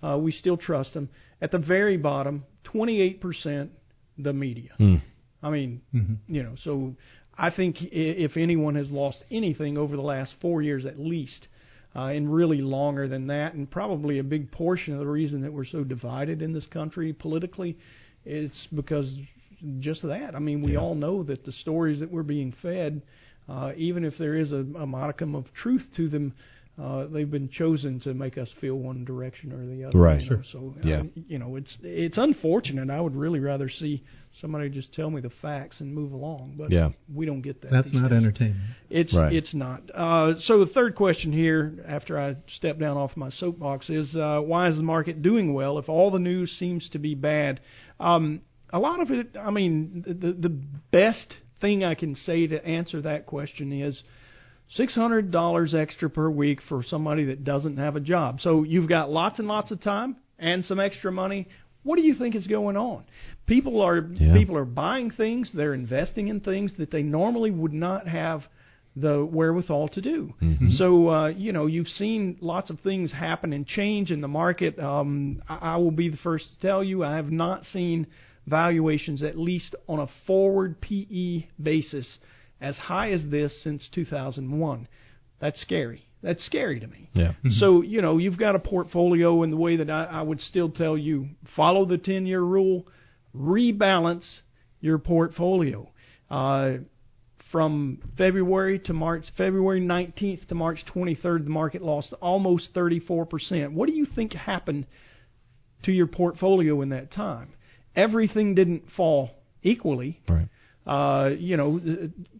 uh, 0.02 0.18
we 0.18 0.32
still 0.32 0.56
trust 0.56 0.94
them. 0.94 1.08
At 1.40 1.50
the 1.50 1.58
very 1.58 1.96
bottom, 1.96 2.44
28% 2.64 3.68
the 4.18 4.32
media. 4.32 4.70
Hmm. 4.78 4.96
I 5.42 5.50
mean, 5.50 5.80
Mhm. 5.94 6.18
you 6.28 6.42
know, 6.42 6.54
so 6.62 6.94
I 7.36 7.50
think 7.50 7.82
if 7.82 8.36
anyone 8.36 8.74
has 8.76 8.90
lost 8.90 9.24
anything 9.30 9.76
over 9.78 9.96
the 9.96 10.02
last 10.02 10.34
four 10.40 10.62
years 10.62 10.84
at 10.86 10.98
least, 10.98 11.48
uh, 11.94 12.06
and 12.06 12.32
really 12.32 12.60
longer 12.62 13.06
than 13.06 13.26
that. 13.26 13.54
And 13.54 13.70
probably 13.70 14.18
a 14.18 14.24
big 14.24 14.50
portion 14.50 14.94
of 14.94 15.00
the 15.00 15.06
reason 15.06 15.42
that 15.42 15.52
we're 15.52 15.64
so 15.64 15.84
divided 15.84 16.40
in 16.42 16.52
this 16.52 16.66
country 16.66 17.12
politically 17.12 17.76
it's 18.24 18.66
because 18.74 19.18
just 19.80 20.02
that. 20.02 20.34
I 20.34 20.38
mean, 20.38 20.62
we 20.62 20.72
Yeah. 20.72 20.78
all 20.78 20.94
know 20.94 21.22
that 21.24 21.44
the 21.44 21.52
stories 21.52 22.00
that 22.00 22.10
we're 22.10 22.22
being 22.22 22.52
fed, 22.52 23.02
uh, 23.48 23.72
even 23.76 24.04
if 24.04 24.16
there 24.16 24.36
is 24.36 24.52
a, 24.52 24.64
a 24.78 24.86
modicum 24.86 25.34
of 25.34 25.52
truth 25.52 25.86
to 25.96 26.08
them, 26.08 26.32
uh, 26.80 27.04
they've 27.06 27.30
been 27.30 27.50
chosen 27.50 28.00
to 28.00 28.14
make 28.14 28.38
us 28.38 28.48
feel 28.60 28.76
one 28.76 29.04
direction 29.04 29.52
or 29.52 29.66
the 29.66 29.84
other. 29.84 29.98
Right. 29.98 30.20
you 30.22 30.30
know. 30.30 30.36
Sure. 30.36 30.44
So, 30.52 30.74
Yeah. 30.82 31.00
uh, 31.00 31.04
you 31.28 31.38
know, 31.38 31.56
it's 31.56 31.76
it's 31.82 32.16
unfortunate. 32.16 32.88
I 32.88 33.00
would 33.00 33.14
really 33.14 33.40
rather 33.40 33.68
see 33.68 34.02
somebody 34.40 34.70
just 34.70 34.94
tell 34.94 35.10
me 35.10 35.20
the 35.20 35.28
facts 35.42 35.80
and 35.82 35.94
move 35.94 36.12
along. 36.12 36.54
But 36.56 36.70
Yeah. 36.70 36.92
we 37.14 37.26
don't 37.26 37.42
get 37.42 37.60
that. 37.60 37.70
That's 37.70 37.92
not 37.92 38.08
days. 38.10 38.16
entertainment. 38.16 38.60
It's 38.88 39.12
Right. 39.14 39.34
it's 39.34 39.52
not. 39.52 39.82
Uh, 39.94 40.40
so 40.40 40.60
the 40.64 40.72
third 40.72 40.94
question 40.94 41.30
here, 41.30 41.84
after 41.86 42.18
I 42.18 42.36
step 42.56 42.78
down 42.78 42.96
off 42.96 43.18
my 43.18 43.28
soapbox, 43.28 43.90
is 43.90 44.16
uh, 44.16 44.40
why 44.40 44.68
is 44.68 44.76
the 44.78 44.82
market 44.82 45.20
doing 45.20 45.52
well 45.52 45.78
if 45.78 45.90
all 45.90 46.10
the 46.10 46.18
news 46.18 46.50
seems 46.52 46.88
to 46.90 46.98
be 46.98 47.14
bad? 47.14 47.60
Um, 48.00 48.40
a 48.72 48.78
lot 48.78 49.00
of 49.00 49.10
it. 49.10 49.36
I 49.38 49.50
mean, 49.50 50.02
the 50.06 50.32
the 50.32 50.58
best 50.90 51.36
thing 51.60 51.84
I 51.84 51.94
can 51.94 52.14
say 52.14 52.46
to 52.46 52.64
answer 52.66 53.02
that 53.02 53.26
question 53.26 53.72
is. 53.74 54.02
Six 54.74 54.94
hundred 54.94 55.30
dollars 55.30 55.74
extra 55.74 56.08
per 56.08 56.30
week 56.30 56.60
for 56.68 56.82
somebody 56.82 57.24
that 57.26 57.44
doesn't 57.44 57.76
have 57.76 57.96
a 57.96 58.00
job. 58.00 58.40
So 58.40 58.62
you've 58.62 58.88
got 58.88 59.10
lots 59.10 59.38
and 59.38 59.46
lots 59.48 59.70
of 59.70 59.82
time 59.82 60.16
and 60.38 60.64
some 60.64 60.80
extra 60.80 61.12
money. 61.12 61.48
What 61.82 61.96
do 61.96 62.02
you 62.02 62.14
think 62.14 62.34
is 62.34 62.46
going 62.46 62.76
on? 62.76 63.04
People 63.46 63.82
are 63.82 63.98
Yeah. 63.98 64.32
people 64.34 64.56
are 64.56 64.64
buying 64.64 65.10
things, 65.10 65.50
they're 65.52 65.74
investing 65.74 66.28
in 66.28 66.40
things 66.40 66.72
that 66.78 66.90
they 66.90 67.02
normally 67.02 67.50
would 67.50 67.72
not 67.72 68.06
have 68.08 68.46
the 68.94 69.24
wherewithal 69.24 69.88
to 69.88 70.00
do. 70.00 70.34
Mhm. 70.40 70.76
So 70.76 71.08
uh, 71.08 71.28
you 71.28 71.52
know 71.52 71.66
you've 71.66 71.88
seen 71.88 72.36
lots 72.40 72.70
of 72.70 72.80
things 72.80 73.12
happen 73.12 73.52
and 73.52 73.66
change 73.66 74.10
in 74.10 74.20
the 74.20 74.28
market. 74.28 74.78
Um, 74.78 75.42
I, 75.48 75.74
I 75.74 75.76
will 75.76 75.90
be 75.90 76.08
the 76.08 76.18
first 76.18 76.54
to 76.54 76.60
tell 76.60 76.82
you 76.84 77.04
I 77.04 77.16
have 77.16 77.30
not 77.32 77.64
seen 77.64 78.06
valuations 78.46 79.22
at 79.22 79.38
least 79.38 79.74
on 79.88 79.98
a 80.00 80.08
forward 80.26 80.80
PE 80.80 81.46
basis 81.62 82.18
as 82.62 82.76
high 82.76 83.10
as 83.10 83.20
this 83.28 83.62
since 83.62 83.88
2001. 83.92 84.88
That's 85.40 85.60
scary. 85.60 86.06
That's 86.22 86.42
scary 86.46 86.78
to 86.80 86.86
me. 86.86 87.10
Yeah. 87.12 87.32
So 87.58 87.82
you 87.82 88.00
know 88.00 88.18
you've 88.18 88.38
got 88.38 88.54
a 88.54 88.60
portfolio 88.60 89.42
in 89.42 89.50
the 89.50 89.56
way 89.56 89.76
that 89.76 89.90
I, 89.90 90.04
I 90.04 90.22
would 90.22 90.40
still 90.40 90.70
tell 90.70 90.96
you 90.96 91.30
follow 91.56 91.84
the 91.84 91.98
10-year 91.98 92.40
rule, 92.40 92.86
rebalance 93.36 94.24
your 94.80 94.98
portfolio. 94.98 95.90
Uh, 96.30 96.78
from 97.50 97.98
February 98.16 98.78
to 98.78 98.94
March, 98.94 99.24
February 99.36 99.80
19th 99.80 100.48
to 100.48 100.54
March 100.54 100.78
23rd, 100.94 101.44
the 101.44 101.50
market 101.50 101.82
lost 101.82 102.14
almost 102.22 102.72
34%. 102.72 103.72
What 103.72 103.88
do 103.88 103.92
you 103.94 104.06
think 104.06 104.32
happened 104.32 104.86
to 105.82 105.92
your 105.92 106.06
portfolio 106.06 106.80
in 106.80 106.88
that 106.88 107.12
time? 107.12 107.52
Everything 107.94 108.54
didn't 108.54 108.84
fall 108.96 109.32
equally. 109.62 110.22
Right. 110.26 110.48
Uh, 110.86 111.30
you 111.38 111.56
know, 111.56 111.80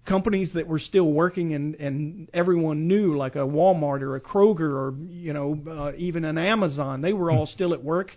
companies 0.06 0.50
that 0.54 0.66
were 0.66 0.80
still 0.80 1.12
working 1.12 1.54
and 1.54 1.76
and 1.76 2.28
everyone 2.34 2.88
knew, 2.88 3.16
like 3.16 3.36
a 3.36 3.46
Walmart 3.46 4.02
or 4.02 4.16
a 4.16 4.20
Kroger 4.20 4.60
or 4.60 4.94
you 5.08 5.32
know 5.32 5.58
uh, 5.70 5.92
even 5.96 6.24
an 6.24 6.38
Amazon, 6.38 7.02
they 7.02 7.12
were 7.12 7.30
all 7.30 7.46
still 7.46 7.72
at 7.72 7.84
work, 7.84 8.10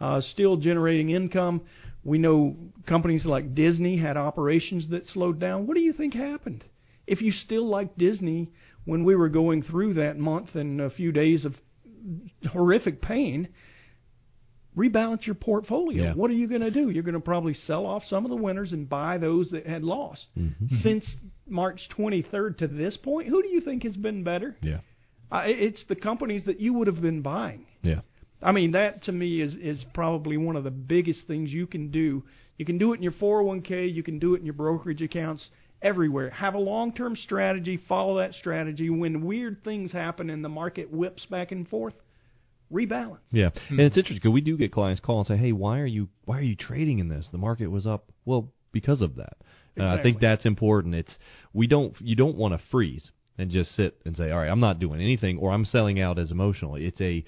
uh, 0.00 0.20
still 0.20 0.56
generating 0.56 1.10
income. 1.10 1.62
We 2.04 2.18
know 2.18 2.56
companies 2.86 3.24
like 3.24 3.54
Disney 3.54 3.96
had 3.96 4.16
operations 4.16 4.88
that 4.90 5.04
slowed 5.06 5.40
down. 5.40 5.66
What 5.66 5.74
do 5.76 5.82
you 5.82 5.92
think 5.92 6.14
happened? 6.14 6.64
If 7.06 7.20
you 7.20 7.32
still 7.32 7.68
like 7.68 7.96
Disney 7.96 8.50
when 8.84 9.04
we 9.04 9.16
were 9.16 9.28
going 9.28 9.62
through 9.62 9.94
that 9.94 10.16
month 10.16 10.54
and 10.54 10.80
a 10.80 10.90
few 10.90 11.10
days 11.10 11.44
of 11.44 11.54
horrific 12.50 13.02
pain, 13.02 13.48
rebalance 14.76 15.26
your 15.26 15.34
portfolio. 15.34 16.04
Yeah. 16.04 16.14
What 16.14 16.30
are 16.30 16.34
you 16.34 16.48
going 16.48 16.62
to 16.62 16.70
do? 16.70 16.90
You're 16.90 17.02
going 17.02 17.14
to 17.14 17.20
probably 17.20 17.54
sell 17.54 17.86
off 17.86 18.02
some 18.08 18.24
of 18.24 18.30
the 18.30 18.36
winners 18.36 18.72
and 18.72 18.88
buy 18.88 19.18
those 19.18 19.50
that 19.50 19.66
had 19.66 19.82
lost. 19.82 20.26
Mm-hmm. 20.38 20.66
Since 20.82 21.08
March 21.46 21.88
23rd 21.96 22.58
to 22.58 22.68
this 22.68 22.96
point, 22.96 23.28
who 23.28 23.42
do 23.42 23.48
you 23.48 23.60
think 23.60 23.82
has 23.84 23.96
been 23.96 24.24
better? 24.24 24.56
Yeah. 24.62 24.78
Uh, 25.30 25.42
it's 25.46 25.84
the 25.88 25.96
companies 25.96 26.44
that 26.46 26.60
you 26.60 26.74
would 26.74 26.86
have 26.86 27.00
been 27.00 27.22
buying. 27.22 27.66
Yeah. 27.82 28.00
I 28.42 28.52
mean, 28.52 28.72
that 28.72 29.04
to 29.04 29.12
me 29.12 29.40
is 29.40 29.54
is 29.54 29.84
probably 29.94 30.36
one 30.36 30.56
of 30.56 30.64
the 30.64 30.70
biggest 30.70 31.26
things 31.26 31.50
you 31.50 31.66
can 31.66 31.90
do. 31.90 32.24
You 32.58 32.64
can 32.66 32.76
do 32.76 32.92
it 32.92 32.96
in 32.96 33.02
your 33.02 33.12
401k, 33.12 33.92
you 33.92 34.02
can 34.02 34.18
do 34.18 34.34
it 34.34 34.40
in 34.40 34.46
your 34.46 34.54
brokerage 34.54 35.00
accounts, 35.00 35.48
everywhere. 35.80 36.30
Have 36.30 36.54
a 36.54 36.58
long-term 36.58 37.16
strategy, 37.16 37.78
follow 37.88 38.18
that 38.18 38.34
strategy. 38.34 38.90
When 38.90 39.24
weird 39.24 39.62
things 39.64 39.92
happen 39.92 40.30
and 40.30 40.44
the 40.44 40.48
market 40.48 40.90
whips 40.90 41.24
back 41.26 41.52
and 41.52 41.68
forth, 41.68 41.94
rebalance. 42.72 43.18
Yeah, 43.30 43.50
and 43.68 43.80
it's 43.80 43.96
interesting 43.96 44.16
because 44.16 44.32
we 44.32 44.40
do 44.40 44.56
get 44.56 44.72
clients 44.72 45.00
call 45.00 45.18
and 45.18 45.26
say, 45.26 45.36
"Hey, 45.36 45.52
why 45.52 45.80
are 45.80 45.86
you 45.86 46.08
why 46.24 46.38
are 46.38 46.42
you 46.42 46.56
trading 46.56 46.98
in 46.98 47.08
this? 47.08 47.28
The 47.30 47.38
market 47.38 47.68
was 47.68 47.86
up." 47.86 48.10
Well, 48.24 48.52
because 48.72 49.02
of 49.02 49.16
that. 49.16 49.36
Uh, 49.78 49.84
I 49.84 50.02
think 50.02 50.20
that's 50.20 50.44
important. 50.44 50.94
It's 50.94 51.18
we 51.52 51.66
don't 51.66 51.94
you 52.00 52.14
don't 52.16 52.36
want 52.36 52.54
to 52.54 52.60
freeze 52.70 53.10
and 53.38 53.50
just 53.50 53.74
sit 53.74 54.00
and 54.04 54.16
say, 54.16 54.30
"All 54.30 54.38
right, 54.38 54.50
I'm 54.50 54.60
not 54.60 54.78
doing 54.78 55.00
anything," 55.00 55.38
or 55.38 55.50
"I'm 55.50 55.64
selling 55.64 56.00
out 56.00 56.18
as 56.18 56.30
emotionally." 56.30 56.84
It's 56.84 57.00
a 57.00 57.24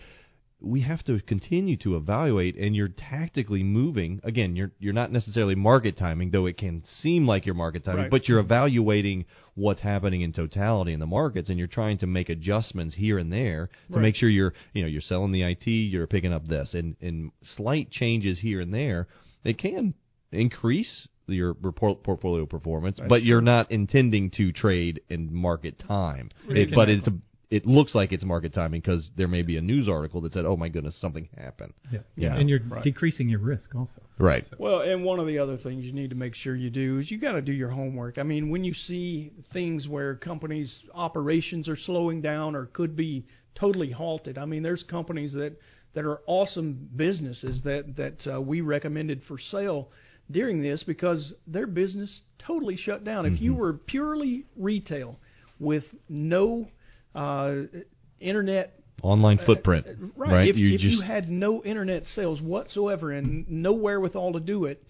we 0.65 0.81
have 0.81 1.03
to 1.05 1.21
continue 1.21 1.77
to 1.79 1.97
evaluate, 1.97 2.57
and 2.57 2.75
you're 2.75 2.89
tactically 2.89 3.63
moving. 3.63 4.21
Again, 4.25 4.57
you're 4.57 4.73
you're 4.79 4.93
not 4.93 5.13
necessarily 5.13 5.55
market 5.55 5.97
timing, 5.97 6.31
though 6.31 6.47
it 6.47 6.57
can 6.57 6.83
seem 7.03 7.27
like 7.27 7.47
you're 7.47 7.55
market 7.55 7.85
timing, 7.85 8.03
Right. 8.03 8.11
but 8.11 8.29
you're 8.29 8.39
evaluating 8.41 9.27
what's 9.55 9.81
happening 9.83 10.23
in 10.23 10.33
totality 10.33 10.93
in 10.93 11.01
the 11.01 11.07
markets, 11.07 11.49
and 11.49 11.59
you're 11.59 11.69
trying 11.69 11.99
to 11.99 12.07
make 12.07 12.29
adjustments 12.29 12.95
here 12.95 13.19
and 13.19 13.33
there 13.33 13.69
to 13.89 13.97
Right. 13.97 14.03
make 14.03 14.17
sure 14.17 14.29
you're 14.29 14.55
you 14.73 14.83
know 14.83 14.89
you're 14.89 15.01
selling 15.01 15.33
the 15.33 15.43
IT, 15.43 15.67
you're 15.67 16.07
picking 16.07 16.33
up 16.33 16.47
this, 16.49 16.75
and 16.75 16.97
and 17.01 17.31
slight 17.43 17.91
changes 17.91 18.39
here 18.41 18.61
and 18.61 18.73
there, 18.73 19.07
it 19.45 19.59
can 19.59 19.95
increase 20.33 21.07
your 21.27 21.57
report 21.63 22.03
portfolio 22.03 22.45
performance, 22.47 22.99
That's 22.99 23.09
but 23.09 23.23
you're 23.23 23.41
not 23.41 23.71
intending 23.71 24.31
to 24.33 24.53
trade 24.53 25.01
in 25.09 25.35
market 25.35 25.79
time. 25.79 26.31
It, 26.49 26.75
but 26.75 26.89
it's 26.91 27.07
a, 27.07 27.13
it 27.51 27.67
looks 27.67 27.95
like 27.95 28.13
it's 28.13 28.25
market 28.25 28.53
timing 28.55 28.81
because 28.81 29.11
there 29.17 29.29
may 29.29 29.43
be 29.43 29.57
a 29.57 29.61
news 29.61 29.89
article 29.89 30.21
that 30.23 30.33
said, 30.33 30.45
"Oh 30.45 30.57
my 30.57 30.69
goodness, 30.69 30.97
something 31.01 31.29
happened." 31.37 31.75
Yeah. 31.93 31.99
Yeah. 32.17 32.37
And 32.37 32.49
you're 32.49 32.61
Right. 32.61 32.83
decreasing 32.83 33.29
your 33.29 33.41
risk 33.41 33.75
also. 33.75 34.03
Right. 34.19 34.47
Well, 34.59 34.81
and 34.81 35.05
one 35.05 35.21
of 35.21 35.27
the 35.27 35.39
other 35.39 35.57
things 35.57 35.85
you 35.85 35.93
need 35.93 36.11
to 36.11 36.17
make 36.17 36.35
sure 36.35 36.57
you 36.57 36.71
do 36.71 36.99
is 36.99 37.11
you 37.11 37.19
got 37.19 37.33
to 37.33 37.43
do 37.43 37.53
your 37.53 37.71
homework. 37.71 38.19
I 38.19 38.23
mean, 38.23 38.51
when 38.51 38.65
you 38.65 38.75
see 38.75 39.31
things 39.53 39.87
where 39.89 40.15
companies' 40.17 40.81
operations 40.95 41.69
are 41.69 41.77
slowing 41.77 42.21
down 42.23 42.57
or 42.57 42.67
could 42.67 42.97
be 42.97 43.25
totally 43.55 43.91
halted, 43.91 44.39
I 44.39 44.45
mean, 44.47 44.63
there's 44.63 44.83
companies 44.83 45.33
that 45.35 45.57
that 45.95 46.05
are 46.05 46.21
awesome 46.27 46.89
businesses 46.97 47.63
that 47.63 47.97
that 47.97 48.27
uh, 48.27 48.41
we 48.41 48.61
recommended 48.63 49.23
for 49.29 49.39
sale 49.39 49.91
during 50.31 50.63
this 50.63 50.83
because 50.83 51.35
their 51.47 51.67
business 51.67 52.23
totally 52.39 52.77
shut 52.77 53.05
down. 53.05 53.27
If 53.27 53.41
you 53.41 53.55
were 53.55 53.75
purely 53.75 54.47
retail 54.57 55.19
with 55.61 55.85
no 56.09 56.67
uh, 57.15 57.63
internet 58.21 58.79
Online 59.03 59.39
footprint, 59.45 59.87
uh, 59.87 59.93
right. 60.17 60.33
right? 60.33 60.49
If, 60.49 60.57
you 60.57 60.75
if 60.75 60.81
just 60.81 60.95
you 60.95 61.03
had 61.03 61.29
no 61.29 61.63
internet 61.63 62.07
sales 62.07 62.41
whatsoever 62.41 63.13
and 63.13 63.47
no 63.51 63.75
wherewithal 63.75 64.33
to 64.33 64.41
do 64.41 64.65
it, 64.65 64.83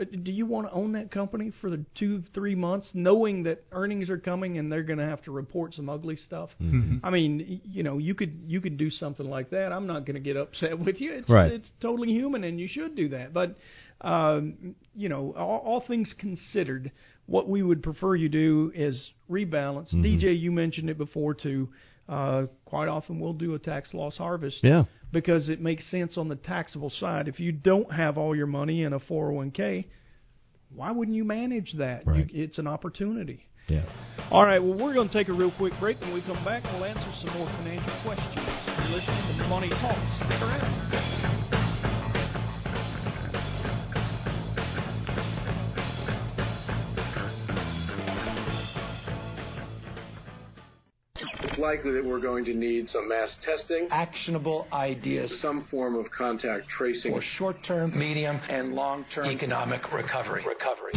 uh, 0.00 0.04
do 0.04 0.32
you 0.32 0.46
want 0.46 0.66
to 0.66 0.72
own 0.72 0.92
that 0.92 1.10
company 1.10 1.52
for 1.60 1.68
the 1.68 1.84
two, 1.94 2.22
three 2.32 2.54
months, 2.54 2.88
knowing 2.94 3.42
that 3.42 3.64
earnings 3.70 4.08
are 4.08 4.16
coming 4.16 4.56
and 4.56 4.72
they're 4.72 4.82
going 4.82 4.98
to 4.98 5.04
have 5.04 5.22
to 5.24 5.30
report 5.30 5.74
some 5.74 5.90
ugly 5.90 6.16
stuff? 6.16 6.48
Mhm. 6.62 7.00
I 7.02 7.10
mean, 7.10 7.60
you 7.64 7.82
know, 7.82 7.98
you 7.98 8.14
could 8.14 8.44
you 8.46 8.62
could 8.62 8.78
do 8.78 8.88
something 8.88 9.28
like 9.28 9.50
that. 9.50 9.72
I'm 9.72 9.86
not 9.86 10.06
going 10.06 10.14
to 10.14 10.20
get 10.20 10.38
upset 10.38 10.78
with 10.84 10.98
you. 10.98 11.12
It's 11.12 11.28
Right. 11.28 11.52
it's 11.52 11.70
totally 11.80 12.08
human, 12.08 12.44
and 12.44 12.58
you 12.58 12.68
should 12.68 12.94
do 12.94 13.10
that. 13.10 13.34
But 13.34 13.56
um, 14.00 14.74
you 14.94 15.08
know, 15.10 15.34
all, 15.36 15.58
all 15.58 15.80
things 15.80 16.14
considered, 16.16 16.92
what 17.28 17.48
we 17.48 17.62
would 17.62 17.82
prefer 17.82 18.14
you 18.16 18.28
do 18.28 18.72
is 18.74 19.10
rebalance. 19.30 19.94
Mhm. 19.94 20.02
DJ, 20.02 20.32
you 20.36 20.50
mentioned 20.50 20.88
it 20.90 20.96
before 20.98 21.34
too. 21.34 21.68
Uh, 22.08 22.46
quite 22.64 22.88
often 22.88 23.20
we'll 23.20 23.34
do 23.34 23.54
a 23.54 23.58
tax 23.58 23.92
loss 23.92 24.16
harvest 24.16 24.64
Yeah. 24.64 24.84
because 25.12 25.50
it 25.50 25.60
makes 25.60 25.84
sense 25.90 26.16
on 26.16 26.28
the 26.28 26.36
taxable 26.36 26.88
side. 26.88 27.28
If 27.28 27.38
you 27.38 27.52
don't 27.52 27.92
have 27.92 28.16
all 28.16 28.34
your 28.34 28.46
money 28.46 28.82
in 28.82 28.94
a 28.94 28.98
401k, 28.98 29.84
why 30.74 30.90
wouldn't 30.90 31.14
you 31.16 31.24
manage 31.24 31.74
that? 31.74 32.04
You, 32.06 32.26
it's 32.32 32.58
an 32.58 32.66
opportunity. 32.66 33.44
yeah. 33.68 33.82
All 34.30 34.42
right, 34.44 34.58
well, 34.62 34.78
we're 34.78 34.94
going 34.94 35.08
to 35.08 35.12
take 35.14 35.28
a 35.28 35.32
real 35.34 35.50
quick 35.58 35.74
break. 35.78 36.00
When 36.00 36.14
we 36.14 36.22
come 36.22 36.42
back, 36.46 36.64
we'll 36.64 36.84
answer 36.86 37.10
some 37.20 37.36
more 37.36 37.46
financial 37.58 37.92
questions. 38.02 38.36
You're 38.36 38.96
listening 38.96 39.38
to 39.38 39.48
Money 39.48 39.68
Talks. 39.68 40.16
Stick 40.16 40.40
around. 40.40 41.37
It's 51.58 51.64
likely 51.64 51.90
that 51.94 52.04
we're 52.04 52.20
going 52.20 52.44
to 52.44 52.54
need 52.54 52.88
some 52.88 53.08
mass 53.08 53.36
testing, 53.44 53.88
actionable 53.90 54.68
ideas 54.72 55.40
some 55.42 55.66
form 55.68 55.96
of 55.96 56.08
contact 56.16 56.68
tracing. 56.68 57.12
for 57.12 57.20
short-term, 57.20 57.98
medium, 57.98 58.36
and 58.48 58.74
long-term 58.74 59.26
economic 59.26 59.80
recovery. 59.92 60.44
Recovery. 60.46 60.92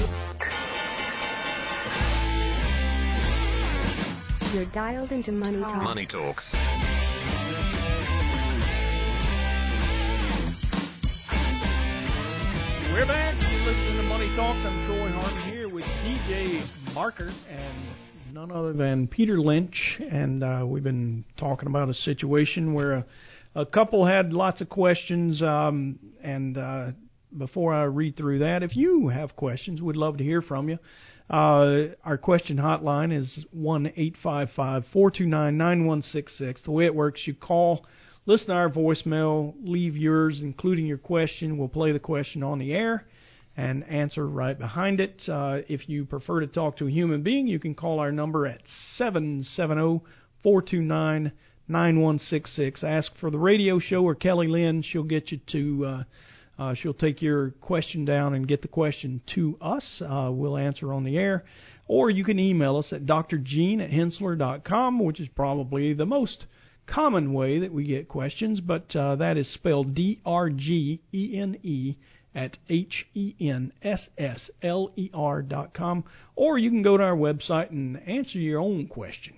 You're 4.54 4.72
dialed 4.72 5.12
into 5.12 5.32
Money 5.32 5.62
Talk. 5.62 5.82
Money 5.82 6.06
Talk. 6.06 6.38
We're 12.94 13.08
back. 13.08 13.34
You're 13.42 13.62
listening 13.62 13.98
to 13.98 14.04
Money 14.04 14.28
Talks. 14.36 14.64
I'm 14.64 14.86
Troy 14.86 15.10
Harmon 15.10 15.52
here 15.52 15.70
with 15.70 15.86
DJ 15.86 16.94
Marker 16.94 17.34
and 17.50 18.11
none 18.34 18.52
other 18.52 18.72
than 18.72 19.08
Peter 19.08 19.40
Lynch. 19.42 20.00
And 20.00 20.42
uh, 20.42 20.64
we've 20.66 20.84
been 20.84 21.26
talking 21.38 21.68
about 21.68 21.90
a 21.90 21.94
situation 21.94 22.74
where 22.74 22.94
a, 22.94 23.06
a 23.56 23.66
couple 23.66 24.06
had 24.06 24.32
lots 24.32 24.62
of 24.62 24.70
questions. 24.70 25.42
Um, 25.42 26.00
and 26.24 26.58
uh, 26.58 26.92
before 27.38 27.74
I 27.74 27.84
read 27.84 28.16
through 28.16 28.40
that, 28.40 28.64
if 28.64 28.76
you 28.78 29.10
have 29.10 29.36
questions, 29.36 29.82
we'd 29.82 29.98
love 29.98 30.18
to 30.20 30.24
hear 30.24 30.42
from 30.42 30.70
you. 30.70 30.80
Uh, 31.30 31.94
our 32.06 32.18
question 32.18 32.58
hotline 32.58 33.16
is 33.16 33.46
one 33.52 33.92
eight 33.98 34.16
five 34.24 34.50
five 34.56 34.86
four 34.94 35.12
two 35.12 35.28
nine 35.28 35.58
nine 35.58 35.86
one 35.86 36.02
six 36.02 36.38
six. 36.38 36.64
The 36.64 36.72
way 36.72 36.86
it 36.86 36.96
works, 36.96 37.22
you 37.26 37.34
call 37.34 37.86
listen 38.26 38.48
to 38.48 38.54
our 38.54 38.70
voicemail, 38.70 39.54
leave 39.62 39.98
yours, 39.98 40.40
including 40.42 40.86
your 40.86 40.98
question. 40.98 41.58
We'll 41.58 41.68
play 41.68 41.92
the 41.92 42.00
question 42.00 42.44
on 42.44 42.60
the 42.60 42.74
air 42.74 43.06
and 43.62 43.84
answer 43.88 44.28
right 44.28 44.58
behind 44.58 45.00
it. 45.00 45.22
Uh, 45.28 45.60
if 45.70 45.88
you 45.88 46.04
prefer 46.06 46.40
to 46.40 46.48
talk 46.48 46.78
to 46.78 46.88
a 46.88 46.92
human 46.92 47.22
being, 47.22 47.46
you 47.46 47.60
can 47.60 47.76
call 47.76 48.00
our 48.00 48.12
number 48.12 48.48
at 48.48 48.62
770 48.96 50.02
429 50.42 51.32
9166. 51.68 52.84
Ask 52.84 53.12
for 53.20 53.30
the 53.30 53.38
radio 53.38 53.78
show 53.78 54.04
or 54.04 54.16
Kelly 54.16 54.48
Lynn. 54.48 54.82
She'll 54.82 55.04
get 55.04 55.32
you 55.32 55.40
to. 55.52 55.86
Uh, 55.86 56.04
uh, 56.60 56.76
she'll 56.76 56.94
take 56.94 57.22
your 57.22 57.52
question 57.62 58.04
down 58.04 58.34
and 58.34 58.48
get 58.48 58.62
the 58.62 58.68
question 58.68 59.22
to 59.36 59.58
us. 59.62 60.02
Uh, 60.02 60.30
we'll 60.32 60.58
answer 60.58 60.92
on 60.92 61.04
the 61.04 61.18
air. 61.18 61.44
Or 61.88 62.10
you 62.10 62.24
can 62.24 62.40
email 62.40 62.78
us 62.78 62.92
at 62.92 63.06
drgene 63.06 63.82
at 63.82 63.90
henssler.com, 63.90 65.04
which 65.04 65.20
is 65.20 65.28
probably 65.36 65.94
the 65.94 66.06
most 66.06 66.46
common 66.88 67.34
way 67.34 67.60
that 67.60 67.74
we 67.74 67.86
get 67.86 68.08
questions, 68.08 68.60
but 68.60 68.96
uh, 68.96 69.16
that 69.16 69.38
is 69.38 69.52
spelled 69.54 69.96
D 69.96 70.20
R 70.26 70.50
G 70.50 71.02
E 71.14 71.40
N 71.40 71.58
E 71.64 71.96
at 72.34 72.58
H 72.70 73.06
E 73.14 73.34
N 73.40 73.74
S 73.82 74.10
S 74.18 74.50
L 74.62 74.92
E 74.96 75.10
R 75.14 75.42
dot 75.42 75.74
com. 75.74 76.04
Or 76.36 76.58
you 76.58 76.70
can 76.70 76.82
go 76.82 76.98
to 76.98 77.04
our 77.04 77.16
website 77.16 77.72
and 77.72 78.02
answer 78.08 78.40
your 78.40 78.60
own 78.62 78.88
question. 78.88 79.34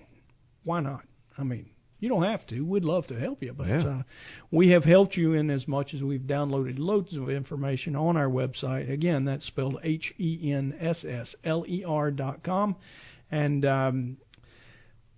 Why 0.62 0.80
not? 0.80 1.02
I 1.36 1.42
mean, 1.42 1.66
you 2.00 2.08
don't 2.08 2.22
have 2.22 2.46
to. 2.48 2.60
We'd 2.60 2.84
love 2.84 3.06
to 3.08 3.18
help 3.18 3.42
you, 3.42 3.52
but 3.52 3.66
Yeah. 3.66 3.86
uh, 3.86 4.02
we 4.50 4.70
have 4.70 4.84
helped 4.84 5.16
you 5.16 5.32
in 5.32 5.50
as 5.50 5.66
much 5.66 5.94
as 5.94 6.02
we've 6.02 6.20
downloaded 6.20 6.78
loads 6.78 7.14
of 7.16 7.30
information 7.30 7.96
on 7.96 8.16
our 8.16 8.28
website. 8.28 8.90
Again, 8.90 9.24
that's 9.24 9.46
spelled 9.46 9.78
H 9.82 10.12
E 10.18 10.52
N 10.52 10.74
S 10.80 11.04
S 11.04 11.34
L 11.44 11.64
E 11.66 11.82
R 11.84 12.10
dot 12.10 12.42
com. 12.42 12.76
And 13.30 13.64
um, 13.64 14.16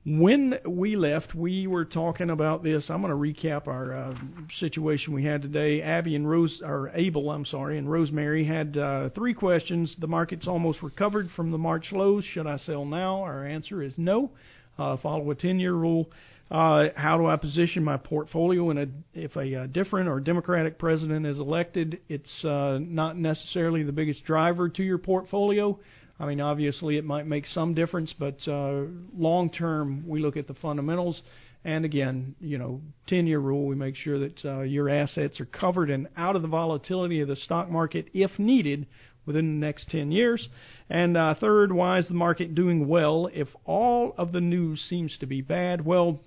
when 0.06 0.54
we 0.64 0.94
left, 0.94 1.34
we 1.34 1.66
were 1.66 1.84
talking 1.84 2.30
about 2.30 2.62
this. 2.62 2.88
I'm 2.88 3.02
going 3.02 3.10
to 3.10 3.16
recap 3.16 3.66
our 3.66 3.92
uh, 3.92 4.14
situation 4.60 5.12
we 5.12 5.24
had 5.24 5.42
today. 5.42 5.82
Abby 5.82 6.14
and 6.14 6.30
Rose, 6.30 6.62
or 6.64 6.92
Abel, 6.94 7.28
I'm 7.28 7.44
sorry, 7.44 7.76
and 7.76 7.90
Rosemary 7.90 8.44
had 8.44 8.76
uh, 8.76 9.08
three 9.16 9.34
questions. 9.34 9.96
The 9.98 10.06
market's 10.06 10.46
almost 10.46 10.80
recovered 10.80 11.28
from 11.34 11.50
the 11.50 11.58
March 11.58 11.88
lows. 11.90 12.24
Should 12.24 12.46
I 12.46 12.56
sell 12.58 12.84
now? 12.84 13.22
Our 13.22 13.44
answer 13.44 13.82
is 13.82 13.94
no. 13.96 14.30
Uh, 14.78 14.96
follow 14.98 15.28
a 15.32 15.34
10-year 15.34 15.72
rule. 15.72 16.08
Uh, 16.52 16.84
how 16.94 17.18
do 17.18 17.26
I 17.26 17.34
position 17.34 17.82
my 17.82 17.96
portfolio 17.96 18.70
in 18.70 18.78
a 18.78 18.86
if 19.12 19.34
a 19.34 19.62
uh, 19.62 19.66
different 19.66 20.08
or 20.08 20.20
Democratic 20.20 20.78
president 20.78 21.26
is 21.26 21.40
elected? 21.40 21.98
It's 22.08 22.44
uh, 22.44 22.78
not 22.80 23.16
necessarily 23.16 23.82
the 23.82 23.90
biggest 23.90 24.24
driver 24.24 24.68
to 24.68 24.84
your 24.84 24.98
portfolio. 24.98 25.80
I 26.18 26.26
mean, 26.26 26.40
obviously, 26.40 26.96
it 26.96 27.04
might 27.04 27.26
make 27.26 27.46
some 27.46 27.74
difference, 27.74 28.14
but 28.18 28.36
uh, 28.48 28.84
long 29.16 29.50
term, 29.50 30.08
we 30.08 30.20
look 30.20 30.36
at 30.36 30.46
the 30.46 30.54
fundamentals. 30.54 31.20
And 31.64 31.84
again, 31.84 32.36
you 32.40 32.58
know, 32.58 32.80
10 33.08 33.26
year 33.26 33.40
rule, 33.40 33.66
we 33.66 33.74
make 33.74 33.96
sure 33.96 34.20
that 34.20 34.44
uh, 34.44 34.60
your 34.60 34.88
assets 34.88 35.40
are 35.40 35.46
covered 35.46 35.90
and 35.90 36.08
out 36.16 36.36
of 36.36 36.42
the 36.42 36.48
volatility 36.48 37.20
of 37.20 37.28
the 37.28 37.36
stock 37.36 37.68
market 37.68 38.06
if 38.14 38.38
needed 38.38 38.86
within 39.26 39.60
the 39.60 39.66
next 39.66 39.90
10 39.90 40.12
years. 40.12 40.48
And 40.88 41.16
uh, 41.16 41.34
third, 41.34 41.72
why 41.72 41.98
is 41.98 42.08
the 42.08 42.14
market 42.14 42.54
doing 42.54 42.86
well 42.86 43.28
if 43.32 43.48
all 43.64 44.14
of 44.16 44.32
the 44.32 44.40
news 44.40 44.80
seems 44.88 45.18
to 45.18 45.26
be 45.26 45.42
bad? 45.42 45.84
Well, 45.84 46.20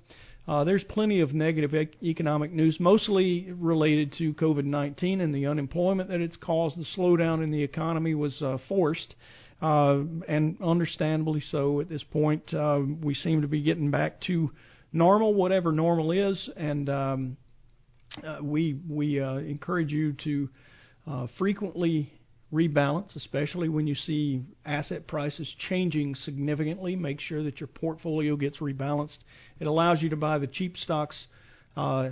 uh, 0.47 0.63
there's 0.63 0.83
plenty 0.83 1.21
of 1.21 1.33
negative 1.33 1.73
ec- 1.73 2.01
economic 2.03 2.51
news, 2.51 2.77
mostly 2.79 3.51
related 3.51 4.13
to 4.17 4.33
COVID 4.33 4.65
19 4.65 5.21
and 5.21 5.33
the 5.33 5.45
unemployment 5.45 6.09
that 6.09 6.21
it's 6.21 6.37
caused. 6.37 6.77
The 6.77 6.85
slowdown 6.97 7.43
in 7.43 7.51
the 7.51 7.63
economy 7.63 8.15
was 8.15 8.41
uh, 8.41 8.57
forced, 8.67 9.15
uh, 9.61 9.99
and 10.27 10.57
understandably 10.63 11.41
so 11.49 11.81
at 11.81 11.89
this 11.89 12.03
point. 12.03 12.53
Uh, 12.53 12.79
we 13.01 13.13
seem 13.13 13.41
to 13.41 13.47
be 13.47 13.61
getting 13.61 13.91
back 13.91 14.21
to 14.21 14.51
normal, 14.93 15.33
whatever 15.33 15.71
normal 15.71 16.11
is, 16.11 16.49
and 16.55 16.89
um, 16.89 17.37
uh, 18.25 18.37
we 18.41 18.79
we 18.89 19.19
uh, 19.19 19.35
encourage 19.35 19.91
you 19.91 20.13
to 20.23 20.49
uh, 21.07 21.27
frequently 21.37 22.11
rebalance, 22.51 23.15
especially 23.15 23.69
when 23.69 23.85
you 23.85 23.95
see 23.95 24.41
asset 24.65 25.07
prices 25.07 25.47
changing 25.69 26.15
significantly. 26.15 26.95
Make 26.95 27.19
sure 27.19 27.43
that 27.43 27.59
your 27.59 27.67
portfolio 27.67 28.35
gets 28.35 28.57
rebalanced. 28.57 29.19
It 29.59 29.67
allows 29.67 30.01
you 30.01 30.09
to 30.09 30.15
buy 30.15 30.39
the 30.39 30.47
cheap 30.47 30.77
stocks, 30.77 31.27
uh, 31.77 32.09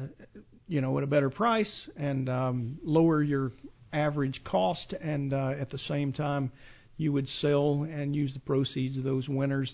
you 0.67 0.81
know, 0.81 0.97
at 0.97 1.03
a 1.03 1.07
better 1.07 1.29
price 1.29 1.89
and 1.95 2.29
um, 2.29 2.77
lower 2.83 3.23
your 3.23 3.51
average 3.93 4.41
cost, 4.43 4.93
and 4.93 5.33
uh, 5.33 5.53
at 5.59 5.71
the 5.71 5.77
same 5.77 6.13
time, 6.13 6.51
you 6.97 7.11
would 7.13 7.27
sell 7.27 7.83
and 7.89 8.15
use 8.15 8.33
the 8.33 8.39
proceeds 8.39 8.97
of 8.97 9.03
those 9.03 9.27
winners. 9.29 9.73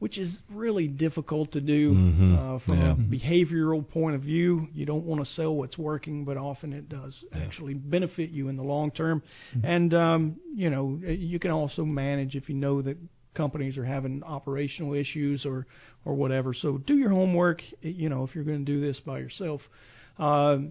Which 0.00 0.16
is 0.16 0.38
really 0.48 0.86
difficult 0.86 1.50
to 1.54 1.60
do 1.60 1.92
Mhm. 1.92 2.38
uh, 2.38 2.58
from 2.60 2.78
Yeah. 2.78 2.92
a 2.92 2.94
behavioral 2.94 3.82
point 3.88 4.14
of 4.14 4.22
view. 4.22 4.68
You 4.72 4.86
don't 4.86 5.04
want 5.04 5.24
to 5.24 5.28
sell 5.32 5.56
what's 5.56 5.76
working, 5.76 6.24
but 6.24 6.36
often 6.36 6.72
it 6.72 6.88
does 6.88 7.24
actually 7.32 7.74
benefit 7.74 8.30
you 8.30 8.46
in 8.46 8.54
the 8.56 8.62
long 8.62 8.92
term. 8.92 9.22
And 9.64 9.92
um, 9.94 10.36
you 10.54 10.70
know, 10.70 11.00
you 11.04 11.40
can 11.40 11.50
also 11.50 11.84
manage 11.84 12.36
if 12.36 12.48
you 12.48 12.54
know 12.54 12.80
that 12.82 12.96
companies 13.34 13.76
are 13.76 13.84
having 13.84 14.22
operational 14.22 14.94
issues 14.94 15.44
or 15.44 15.66
or 16.04 16.14
whatever. 16.14 16.54
So 16.54 16.78
do 16.78 16.96
your 16.96 17.10
homework. 17.10 17.60
You 17.82 18.08
know, 18.08 18.22
if 18.22 18.36
you're 18.36 18.44
going 18.44 18.64
to 18.64 18.72
do 18.72 18.80
this 18.80 19.00
by 19.00 19.18
yourself. 19.18 19.68
Um, 20.16 20.70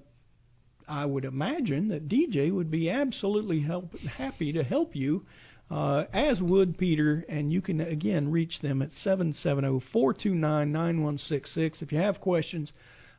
I 0.87 1.05
would 1.05 1.25
imagine 1.25 1.89
that 1.89 2.07
DJ 2.07 2.49
would 2.49 2.71
be 2.71 2.89
absolutely 2.89 3.59
help, 3.59 3.93
happy 3.99 4.53
to 4.53 4.63
help 4.63 4.95
you, 4.95 5.25
uh, 5.69 6.03
as 6.13 6.39
would 6.41 6.77
Peter. 6.77 7.25
And 7.27 7.51
you 7.51 7.61
can 7.61 7.81
again 7.81 8.31
reach 8.31 8.59
them 8.61 8.81
at 8.81 8.89
770-429-9166. 9.05 11.81
If 11.81 11.91
you 11.91 11.99
have 11.99 12.19
questions, 12.19 12.71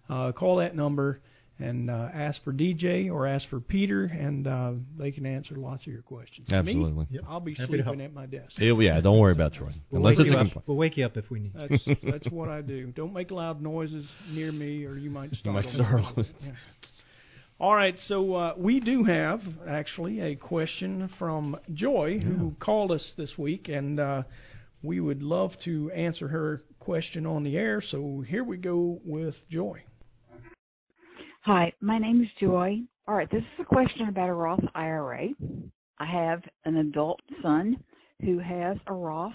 uh, 0.08 0.32
call 0.32 0.56
that 0.56 0.74
number 0.76 1.20
and 1.60 1.90
uh, 1.90 2.08
ask 2.14 2.42
for 2.44 2.52
DJ 2.52 3.10
or 3.10 3.26
ask 3.26 3.48
for 3.48 3.58
Peter, 3.60 4.04
and 4.04 4.46
uh, 4.46 4.72
they 4.96 5.10
can 5.10 5.26
answer 5.26 5.56
lots 5.56 5.82
of 5.82 5.88
your 5.92 6.02
questions. 6.02 6.48
Absolutely. 6.52 7.06
Me, 7.10 7.18
I'll 7.28 7.40
be 7.40 7.54
Happy 7.54 7.82
sleeping 7.82 8.00
at 8.00 8.14
my 8.14 8.26
desk. 8.26 8.52
Yeah, 8.58 8.72
yeah, 8.78 9.00
don't 9.00 9.18
worry 9.18 9.32
about 9.32 9.54
Troy. 9.54 9.70
We'll 9.90 10.02
Unless 10.02 10.18
wake 10.18 10.26
it's 10.26 10.34
a 10.34 10.38
up. 10.38 10.42
complaint. 10.44 10.68
We'll 10.68 10.76
wake 10.76 10.96
you 10.96 11.04
up 11.04 11.16
if 11.16 11.30
we 11.30 11.40
need. 11.40 11.52
That's 11.54 11.88
that's 12.02 12.28
what 12.30 12.48
I 12.48 12.60
do. 12.60 12.92
Don't 12.92 13.12
make 13.12 13.30
loud 13.30 13.60
noises 13.60 14.06
near 14.30 14.52
me, 14.52 14.84
or 14.84 14.96
you 14.96 15.10
might 15.10 15.34
start. 15.34 15.54
might 15.56 15.64
startle 15.66 16.12
me. 16.16 16.22
us. 16.22 16.28
Yeah. 16.40 16.50
All 17.60 17.74
right, 17.74 17.98
so 18.06 18.34
uh, 18.36 18.54
we 18.56 18.78
do 18.78 19.02
have 19.02 19.40
actually 19.68 20.20
a 20.20 20.36
question 20.36 21.10
from 21.18 21.56
Joy 21.74 22.20
who 22.20 22.54
called 22.60 22.92
us 22.92 23.14
this 23.16 23.36
week, 23.36 23.68
and 23.68 23.98
uh, 23.98 24.22
we 24.80 25.00
would 25.00 25.24
love 25.24 25.50
to 25.64 25.90
answer 25.90 26.28
her 26.28 26.62
question 26.78 27.26
on 27.26 27.42
the 27.42 27.56
air. 27.56 27.82
So 27.90 28.22
here 28.28 28.44
we 28.44 28.58
go 28.58 29.00
with 29.04 29.34
Joy. 29.50 29.82
Hi, 31.40 31.72
my 31.80 31.98
name 31.98 32.22
is 32.22 32.28
Joy. 32.40 32.78
All 33.08 33.16
right, 33.16 33.28
this 33.28 33.42
is 33.42 33.60
a 33.60 33.64
question 33.64 34.08
about 34.08 34.28
a 34.28 34.34
Roth 34.34 34.64
IRA. 34.76 35.30
I 35.98 36.06
have 36.06 36.42
an 36.64 36.76
adult 36.76 37.18
son 37.42 37.76
who 38.20 38.38
has 38.38 38.76
a 38.86 38.92
Roth, 38.92 39.32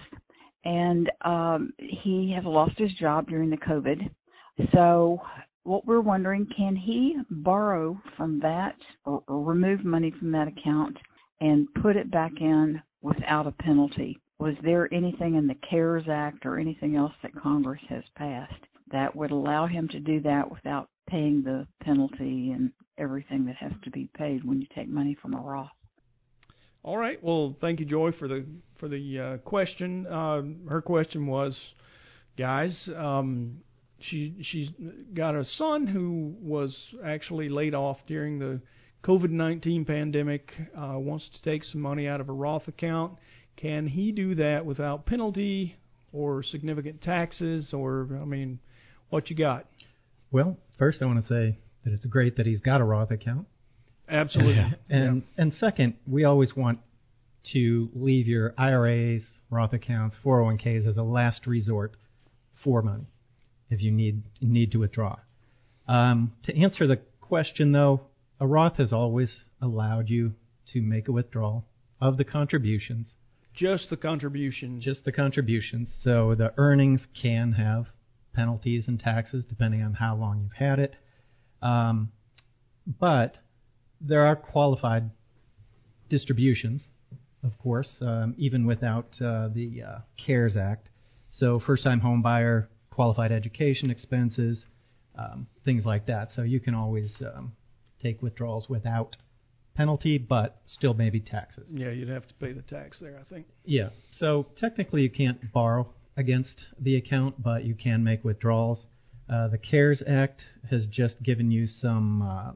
and 0.64 1.12
um, 1.26 1.74
he 1.78 2.32
has 2.34 2.46
lost 2.46 2.78
his 2.78 2.94
job 3.02 3.28
during 3.28 3.50
the 3.50 3.58
COVID. 3.58 4.10
So, 4.74 5.20
what 5.64 5.86
we're 5.86 6.02
wondering, 6.02 6.48
can 6.58 6.76
he 6.76 7.18
borrow 7.30 8.00
from 8.18 8.40
that 8.42 8.76
or, 9.06 9.24
or 9.28 9.44
remove 9.44 9.86
money 9.86 10.14
from 10.20 10.32
that 10.32 10.48
account 10.48 10.98
and 11.42 11.68
put 11.82 11.96
it 11.96 12.12
back 12.12 12.34
in 12.40 12.82
without 13.02 13.48
a 13.48 13.52
penalty? 13.52 14.20
Was 14.40 14.56
there 14.64 14.94
anything 14.94 15.36
in 15.36 15.48
the 15.48 15.56
CARES 15.70 16.06
Act 16.10 16.46
or 16.46 16.60
anything 16.60 16.96
else 16.96 17.14
that 17.22 17.36
Congress 17.36 17.82
has 17.90 18.04
passed 18.18 18.54
that 18.92 19.16
would 19.16 19.32
allow 19.32 19.66
him 19.66 19.88
to 19.90 20.00
do 20.00 20.20
that 20.22 20.52
without 20.52 20.90
paying 21.10 21.44
the 21.44 21.66
penalty 21.82 22.52
and 22.52 22.72
everything 22.98 23.46
that 23.46 23.56
has 23.56 23.72
to 23.84 23.92
be 23.92 24.10
paid 24.18 24.44
when 24.44 24.60
you 24.60 24.68
take 24.76 24.90
money 24.90 25.18
from 25.22 25.34
a 25.34 25.38
Roth? 25.38 25.70
All 26.84 26.98
right. 26.98 27.22
Well, 27.24 27.56
thank 27.62 27.80
you, 27.80 27.86
Joy, 27.86 28.12
for 28.12 28.28
the 28.28 28.46
for 28.78 28.90
the 28.90 29.20
uh, 29.20 29.38
question. 29.38 30.06
Uh, 30.06 30.42
her 30.70 30.82
question 30.82 31.28
was, 31.28 31.58
guys, 32.38 32.90
um, 32.98 33.62
she 34.10 34.36
she's 34.42 34.70
got 35.14 35.36
a 35.36 35.44
son 35.46 35.88
who 35.88 36.36
was 36.42 36.76
actually 37.04 37.50
laid 37.50 37.74
off 37.74 37.98
during 38.08 38.40
the 38.40 38.62
COVID 39.04 39.30
nineteen 39.30 39.86
pandemic. 39.86 40.52
Uh, 40.78 40.98
wants 40.98 41.30
to 41.30 41.42
take 41.42 41.64
some 41.64 41.82
money 41.82 42.08
out 42.08 42.22
of 42.22 42.30
a 42.30 42.34
Roth 42.34 42.68
account. 42.68 43.14
Can 43.56 43.88
he 43.88 44.12
do 44.12 44.36
that 44.36 44.66
without 44.66 45.06
penalty? 45.06 45.78
or 46.14 46.44
significant 46.44 47.02
taxes, 47.02 47.74
or 47.74 48.08
I 48.22 48.24
mean, 48.24 48.60
what 49.10 49.30
you 49.30 49.36
got? 49.36 49.66
Well, 50.32 50.58
first 50.78 51.02
I 51.02 51.06
want 51.06 51.20
to 51.20 51.28
say 51.28 51.58
that 51.84 51.92
it's 51.92 52.06
great 52.06 52.38
that 52.38 52.46
he's 52.46 52.62
got 52.62 52.80
a 52.80 52.84
Roth 52.86 53.12
account. 53.12 53.48
Absolutely. 54.08 54.64
and 54.90 55.24
and 55.38 55.54
second, 55.54 55.96
we 56.08 56.24
always 56.24 56.56
want 56.56 56.80
to 57.52 57.90
leave 57.94 58.28
your 58.28 58.54
IRAs, 58.58 59.26
Roth 59.50 59.74
accounts, 59.74 60.16
401ks 60.24 60.88
as 60.88 60.98
a 60.98 61.04
last 61.04 61.46
resort 61.46 61.98
for 62.64 62.82
money 62.82 63.08
if 63.74 63.82
you 63.82 63.92
need 63.92 64.24
need 64.42 64.72
to 64.72 64.80
withdraw. 64.80 65.18
Um, 65.88 66.34
to 66.44 66.56
answer 66.56 66.88
the 66.88 67.00
question 67.20 67.72
though, 67.72 68.02
a 68.40 68.48
Roth 68.48 68.78
has 68.78 68.94
always 68.94 69.44
allowed 69.62 70.10
you 70.10 70.34
to 70.72 70.82
make 70.82 71.08
a 71.08 71.12
withdrawal 71.12 71.66
of 72.00 72.18
the 72.18 72.24
contributions. 72.24 73.16
Just 73.54 73.90
the 73.90 73.98
contributions. 73.98 74.84
Just 74.84 75.06
the 75.06 75.12
contributions. 75.12 75.90
So 76.02 76.36
the 76.36 76.54
earnings 76.58 77.08
can 77.22 77.54
have 77.54 77.86
penalties 78.34 78.86
and 78.88 79.00
taxes 79.00 79.46
depending 79.48 79.82
on 79.82 79.94
how 79.94 80.16
long 80.16 80.42
you've 80.42 80.68
had 80.68 80.80
it. 80.80 80.96
Um, 81.62 82.12
but 83.00 83.38
there 84.02 84.26
are 84.26 84.36
qualified 84.36 85.12
distributions, 86.10 86.88
of 87.44 87.58
course, 87.60 87.96
um, 88.02 88.36
even 88.38 88.66
without 88.66 89.08
uh, 89.22 89.48
the 89.54 89.84
uh, 89.88 90.00
CARES 90.26 90.58
Act. 90.58 90.90
So 91.32 91.60
first-time 91.60 92.02
home 92.02 92.22
buyer, 92.22 92.70
qualified 92.94 93.32
education 93.32 93.90
expenses, 93.90 94.66
um, 95.18 95.48
things 95.66 95.86
like 95.86 96.06
that. 96.08 96.30
So 96.36 96.44
you 96.44 96.60
can 96.60 96.76
always 96.76 97.22
um, 97.22 97.54
take 98.02 98.22
withdrawals 98.22 98.70
without 98.70 99.18
penalty, 99.76 100.18
but 100.18 100.62
still 100.66 100.94
maybe 100.94 101.20
taxes. 101.20 101.70
Yeah, 101.72 101.90
you'd 101.90 102.10
have 102.10 102.28
to 102.28 102.34
pay 102.36 102.54
the 102.54 102.62
tax 102.62 103.00
there, 103.00 103.20
I 103.20 103.24
think. 103.34 103.48
Yeah. 103.66 103.90
So 104.12 104.48
technically, 104.58 105.02
you 105.02 105.10
can't 105.10 105.52
borrow 105.52 105.90
against 106.16 106.66
the 106.80 106.96
account, 106.96 107.42
but 107.42 107.66
you 107.66 107.74
can 107.74 108.04
make 108.04 108.24
withdrawals. 108.24 108.86
Uh, 109.28 109.48
the 109.48 109.58
CARES 109.58 110.04
Act 110.08 110.44
has 110.70 110.86
just 110.86 111.22
given 111.24 111.50
you 111.50 111.66
some 111.66 112.22
uh, 112.22 112.52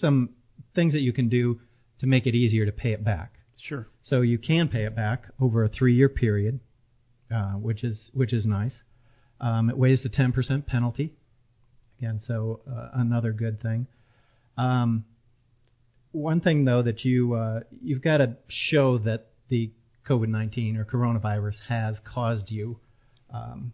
some 0.00 0.30
things 0.74 0.92
that 0.94 1.00
you 1.00 1.12
can 1.12 1.28
do 1.28 1.60
to 2.00 2.06
make 2.06 2.26
it 2.26 2.34
easier 2.34 2.66
to 2.66 2.72
pay 2.72 2.92
it 2.92 3.04
back. 3.04 3.34
Sure. 3.60 3.86
So 4.02 4.22
you 4.22 4.38
can 4.38 4.68
pay 4.68 4.84
it 4.84 4.96
back 4.96 5.24
over 5.40 5.64
a 5.64 5.68
three-year 5.68 6.08
period, 6.08 6.60
uh, 7.34 7.52
which 7.52 7.84
is 7.84 8.10
which 8.14 8.32
is 8.32 8.46
nice. 8.46 8.74
Um, 9.40 9.70
it 9.70 9.76
weighs 9.78 10.02
the 10.02 10.08
10% 10.08 10.66
penalty. 10.66 11.12
Again, 11.98 12.20
so 12.24 12.60
uh, 12.70 12.88
another 12.94 13.32
good 13.32 13.60
thing. 13.60 13.86
Um, 14.56 15.04
one 16.12 16.40
thing 16.40 16.64
though 16.64 16.82
that 16.82 17.04
you 17.04 17.34
uh, 17.34 17.60
you've 17.82 18.02
got 18.02 18.18
to 18.18 18.36
show 18.48 18.98
that 18.98 19.26
the 19.48 19.70
COVID-19 20.08 20.76
or 20.78 20.84
coronavirus 20.84 21.56
has 21.68 21.98
caused 22.04 22.50
you. 22.50 22.78
Um, 23.32 23.72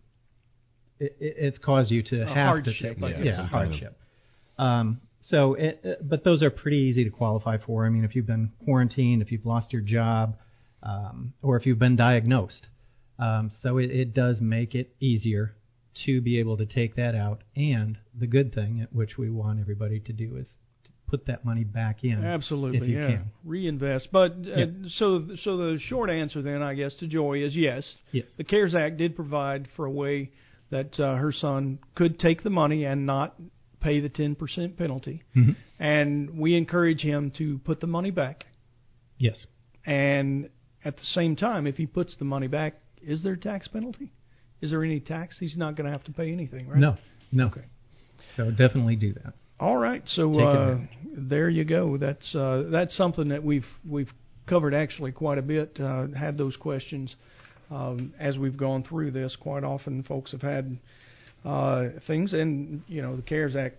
it, 0.98 1.16
it's 1.20 1.58
caused 1.58 1.90
you 1.90 2.02
to 2.04 2.22
A 2.22 2.26
have 2.26 2.34
hardship, 2.34 2.74
to 2.78 2.88
take 2.88 3.00
guess. 3.00 3.20
yeah 3.22 3.40
of- 3.44 3.48
hardship. 3.50 3.98
Um, 4.58 5.00
so, 5.28 5.54
it- 5.54 6.06
but 6.08 6.24
those 6.24 6.42
are 6.42 6.50
pretty 6.50 6.78
easy 6.78 7.04
to 7.04 7.10
qualify 7.10 7.56
for. 7.58 7.86
I 7.86 7.90
mean, 7.90 8.04
if 8.04 8.14
you've 8.14 8.26
been 8.26 8.52
quarantined, 8.64 9.22
if 9.22 9.32
you've 9.32 9.46
lost 9.46 9.72
your 9.72 9.80
job, 9.82 10.36
um, 10.82 11.32
or 11.42 11.56
if 11.56 11.64
you've 11.66 11.78
been 11.78 11.96
diagnosed, 11.96 12.68
um, 13.18 13.50
so 13.62 13.78
it, 13.78 13.90
it 13.90 14.14
does 14.14 14.40
make 14.40 14.74
it 14.74 14.94
easier 15.00 15.54
to 16.06 16.20
be 16.20 16.38
able 16.38 16.56
to 16.56 16.66
take 16.66 16.96
that 16.96 17.14
out. 17.14 17.42
And 17.54 17.98
the 18.18 18.26
good 18.26 18.54
thing, 18.54 18.86
which 18.92 19.16
we 19.16 19.30
want 19.30 19.60
everybody 19.60 20.00
to 20.00 20.12
do, 20.12 20.36
is 20.36 20.52
to 20.84 20.90
put 21.08 21.26
that 21.26 21.44
money 21.44 21.64
back 21.64 22.02
in. 22.02 22.24
Absolutely, 22.24 22.92
yeah. 22.94 23.06
can. 23.06 23.30
Reinvest. 23.44 24.08
But 24.10 24.32
uh, 24.32 24.56
Yeah. 24.56 24.66
so 24.96 25.28
so 25.42 25.56
the 25.56 25.78
short 25.78 26.10
answer 26.10 26.42
then, 26.42 26.62
I 26.62 26.74
guess, 26.74 26.96
to 26.96 27.06
Joy 27.06 27.44
is 27.44 27.54
yes. 27.56 27.96
Yes. 28.10 28.26
The 28.36 28.44
CARES 28.44 28.74
Act 28.74 28.96
did 28.96 29.14
provide 29.14 29.68
for 29.76 29.84
a 29.84 29.90
way 29.90 30.32
that 30.70 30.98
uh, 30.98 31.14
her 31.16 31.30
son 31.30 31.78
could 31.94 32.18
take 32.18 32.42
the 32.42 32.50
money 32.50 32.84
and 32.84 33.06
not 33.06 33.36
pay 33.80 34.00
the 34.00 34.08
10% 34.08 34.76
penalty. 34.76 35.22
Mhm. 35.36 35.54
And 35.78 36.38
we 36.38 36.56
encourage 36.56 37.02
him 37.02 37.30
to 37.32 37.58
put 37.58 37.80
the 37.80 37.86
money 37.86 38.10
back. 38.10 38.46
Yes. 39.18 39.46
And 39.86 40.48
at 40.84 40.96
the 40.96 41.04
same 41.04 41.36
time, 41.36 41.66
if 41.66 41.76
he 41.76 41.86
puts 41.86 42.16
the 42.16 42.24
money 42.24 42.46
back, 42.46 42.80
is 43.06 43.22
there 43.22 43.34
a 43.34 43.38
tax 43.38 43.68
penalty? 43.68 44.12
Is 44.60 44.70
there 44.70 44.84
any 44.84 45.00
tax? 45.00 45.36
He's 45.38 45.56
not 45.56 45.76
going 45.76 45.86
to 45.86 45.92
have 45.92 46.04
to 46.04 46.12
pay 46.12 46.32
anything, 46.32 46.68
right? 46.68 46.78
No. 46.78 46.96
No. 47.32 47.46
Okay. 47.46 47.64
So 48.36 48.50
definitely 48.50 48.96
do 48.96 49.12
that. 49.14 49.34
All 49.60 49.76
right, 49.76 50.02
so 50.06 50.40
uh, 50.40 50.78
there 51.16 51.48
you 51.48 51.64
go. 51.64 51.96
That's 51.96 52.34
uh, 52.34 52.64
that's 52.72 52.96
something 52.96 53.28
that 53.28 53.44
we've 53.44 53.66
we've 53.88 54.10
covered 54.48 54.74
actually 54.74 55.12
quite 55.12 55.38
a 55.38 55.42
bit. 55.42 55.78
Uh, 55.80 56.08
had 56.08 56.36
those 56.36 56.56
questions 56.56 57.14
um, 57.70 58.12
as 58.18 58.36
we've 58.36 58.56
gone 58.56 58.82
through 58.82 59.12
this. 59.12 59.36
Quite 59.40 59.62
often, 59.62 60.02
folks 60.02 60.32
have 60.32 60.42
had 60.42 60.76
uh, 61.44 61.84
things, 62.06 62.32
and 62.32 62.82
you 62.88 63.00
know, 63.00 63.14
the 63.14 63.22
CARES 63.22 63.54
Act 63.54 63.76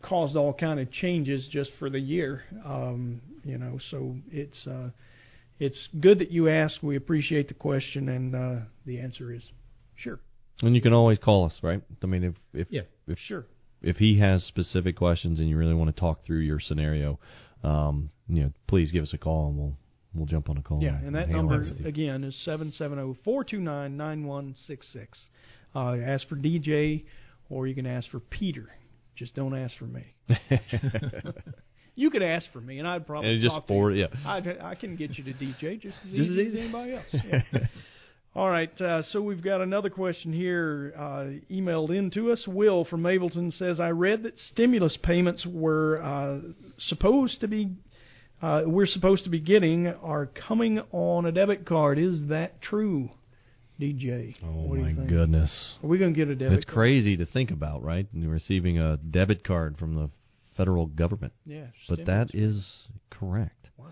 caused 0.00 0.36
all 0.36 0.54
kind 0.54 0.78
of 0.78 0.92
changes 0.92 1.48
just 1.50 1.70
for 1.80 1.90
the 1.90 2.00
year. 2.00 2.42
Um, 2.64 3.20
you 3.44 3.58
know, 3.58 3.78
so 3.90 4.14
it's 4.30 4.64
uh, 4.66 4.90
it's 5.58 5.88
good 6.00 6.18
that 6.18 6.30
you 6.30 6.48
asked. 6.48 6.82
We 6.82 6.96
appreciate 6.96 7.48
the 7.48 7.54
question, 7.54 8.08
and 8.08 8.34
uh, 8.34 8.64
the 8.84 9.00
answer 9.00 9.32
is 9.32 9.50
sure. 9.94 10.20
And 10.62 10.74
you 10.74 10.80
can 10.82 10.92
always 10.92 11.18
call 11.18 11.44
us, 11.46 11.54
right? 11.62 11.82
I 12.02 12.06
mean, 12.06 12.24
if 12.24 12.34
if 12.52 12.68
Yeah, 12.70 12.82
if 13.06 13.18
sure. 13.18 13.46
if 13.82 13.96
he 13.96 14.18
has 14.20 14.44
specific 14.44 14.96
questions 14.96 15.38
and 15.38 15.48
you 15.48 15.56
really 15.56 15.74
want 15.74 15.94
to 15.94 15.98
talk 16.00 16.24
through 16.24 16.40
your 16.40 16.60
scenario, 16.60 17.18
um, 17.62 18.10
you 18.28 18.42
know, 18.42 18.52
please 18.66 18.90
give 18.92 19.02
us 19.02 19.12
a 19.12 19.18
call 19.18 19.48
and 19.48 19.58
we'll 19.58 19.76
we'll 20.14 20.26
jump 20.26 20.48
on 20.48 20.56
a 20.56 20.62
call. 20.62 20.82
Yeah, 20.82 20.96
and 20.96 21.14
that 21.14 21.28
number 21.28 21.62
it 21.62 21.72
with 21.72 21.80
you. 21.80 21.86
again 21.86 22.24
is 22.24 22.36
seven 22.44 22.72
seven 22.72 22.96
zero 22.98 23.16
four 23.24 23.44
two 23.44 23.60
nine 23.60 23.96
nine 23.96 24.24
one 24.24 24.54
six 24.66 24.88
six. 24.92 25.18
Uh, 25.74 25.96
ask 25.96 26.26
for 26.28 26.36
DJ, 26.36 27.04
or 27.50 27.66
you 27.66 27.74
can 27.74 27.86
ask 27.86 28.08
for 28.10 28.20
Peter. 28.20 28.70
Just 29.14 29.34
don't 29.34 29.54
ask 29.56 29.76
for 29.78 29.84
me. 29.84 30.04
you 31.96 32.10
could 32.10 32.22
ask 32.22 32.46
for 32.52 32.60
me, 32.60 32.78
and 32.78 32.86
I'd 32.86 33.06
probably 33.06 33.32
And 33.32 33.42
just 33.42 33.54
talk 33.54 33.66
forward- 33.66 33.90
to 33.92 33.96
you. 33.96 34.06
yeah. 34.12 34.30
I'd, 34.32 34.46
I 34.60 34.74
can 34.76 34.94
get 34.94 35.18
you 35.18 35.24
to 35.24 35.32
DJ 35.32 35.80
just 35.80 35.96
as 36.04 36.10
Just 36.14 36.30
as 36.30 36.36
easy 36.36 36.40
as 36.40 36.46
easy. 36.48 36.60
anybody 36.60 36.92
else. 36.94 37.04
Yeah. 37.12 37.42
All 38.34 38.50
right, 38.50 38.78
uh, 38.82 39.02
so 39.02 39.22
we've 39.22 39.42
got 39.42 39.62
another 39.62 39.88
question 39.88 40.30
here 40.30 40.92
uh, 40.94 41.24
emailed 41.50 41.88
in 41.88 42.10
to 42.10 42.32
us. 42.32 42.44
Will 42.46 42.84
from 42.84 43.02
Mableton 43.02 43.50
says, 43.56 43.80
"I 43.80 43.92
read 43.92 44.24
that 44.24 44.38
stimulus 44.52 44.98
payments 45.02 45.46
were 45.46 46.02
uh, 46.02 46.38
supposed 46.76 47.40
to 47.40 47.48
be 47.48 47.70
uh, 48.42 48.64
we're 48.66 48.84
supposed 48.84 49.24
to 49.24 49.30
be 49.30 49.40
getting 49.40 49.86
are 49.86 50.26
coming 50.26 50.80
on 50.92 51.24
a 51.24 51.32
debit 51.32 51.64
card. 51.64 51.98
Is 51.98 52.28
that 52.28 52.60
true, 52.60 53.08
DJ? 53.80 54.34
Oh 54.42 54.48
What 54.68 54.76
do 54.80 54.86
you 54.86 54.94
my 54.94 55.06
goodness. 55.06 55.74
Are 55.82 55.86
we 55.86 55.96
going 55.96 56.12
to 56.12 56.18
get 56.18 56.28
a 56.28 56.34
debit? 56.34 56.58
It's 56.58 56.64
card? 56.66 56.74
crazy 56.74 57.16
to 57.16 57.24
think 57.24 57.50
about, 57.50 57.82
right? 57.82 58.06
Receiving 58.14 58.78
a 58.78 58.98
debit 58.98 59.44
card 59.44 59.78
from 59.78 59.94
the 59.94 60.10
federal 60.56 60.86
government. 60.86 61.32
Yeah, 61.44 61.66
But 61.88 62.06
that 62.06 62.30
is 62.34 62.88
correct. 63.10 63.70
Wow. 63.76 63.86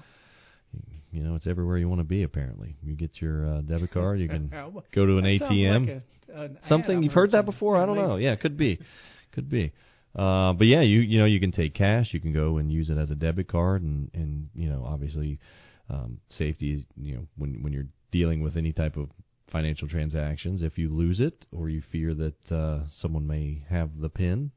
You 1.12 1.22
know, 1.22 1.36
it's 1.36 1.46
everywhere 1.46 1.78
you 1.78 1.88
want 1.88 2.00
to 2.00 2.04
be. 2.04 2.24
Apparently, 2.24 2.76
you 2.82 2.94
get 2.96 3.20
your 3.20 3.46
uh, 3.48 3.60
debit 3.60 3.90
card. 3.92 4.18
You 4.20 4.28
can 4.28 4.48
go 4.92 5.06
to 5.06 5.18
an 5.18 5.24
ATM. 5.24 5.80
like 5.86 5.88
a- 5.88 6.02
an 6.42 6.58
Something 6.66 7.02
you've 7.02 7.12
heard 7.12 7.32
that 7.32 7.44
before? 7.44 7.76
I 7.76 7.86
don't 7.86 7.96
know. 7.96 8.16
Yeah, 8.16 8.32
it 8.32 8.40
could 8.40 8.56
be, 8.56 8.80
could 9.32 9.48
be. 9.48 9.72
Uh, 10.16 10.52
but 10.52 10.66
yeah, 10.66 10.80
you 10.80 11.00
you 11.00 11.18
know 11.18 11.24
you 11.26 11.38
can 11.38 11.52
take 11.52 11.74
cash. 11.74 12.12
You 12.12 12.20
can 12.20 12.32
go 12.32 12.58
and 12.58 12.72
use 12.72 12.88
it 12.90 12.98
as 12.98 13.10
a 13.10 13.14
debit 13.14 13.46
card, 13.48 13.82
and 13.82 14.10
and 14.14 14.48
you 14.54 14.68
know 14.68 14.84
obviously 14.86 15.38
um, 15.90 16.18
safety 16.30 16.72
is 16.72 16.84
you 16.96 17.14
know 17.16 17.26
when 17.36 17.62
when 17.62 17.72
you're 17.72 17.86
dealing 18.10 18.40
with 18.42 18.56
any 18.56 18.72
type 18.72 18.96
of 18.96 19.10
financial 19.52 19.86
transactions, 19.88 20.62
if 20.62 20.78
you 20.78 20.88
lose 20.88 21.20
it 21.20 21.46
or 21.52 21.68
you 21.68 21.82
fear 21.92 22.14
that 22.14 22.52
uh, 22.52 22.80
someone 23.00 23.26
may 23.26 23.62
have 23.68 23.90
the 24.00 24.08
pin, 24.08 24.50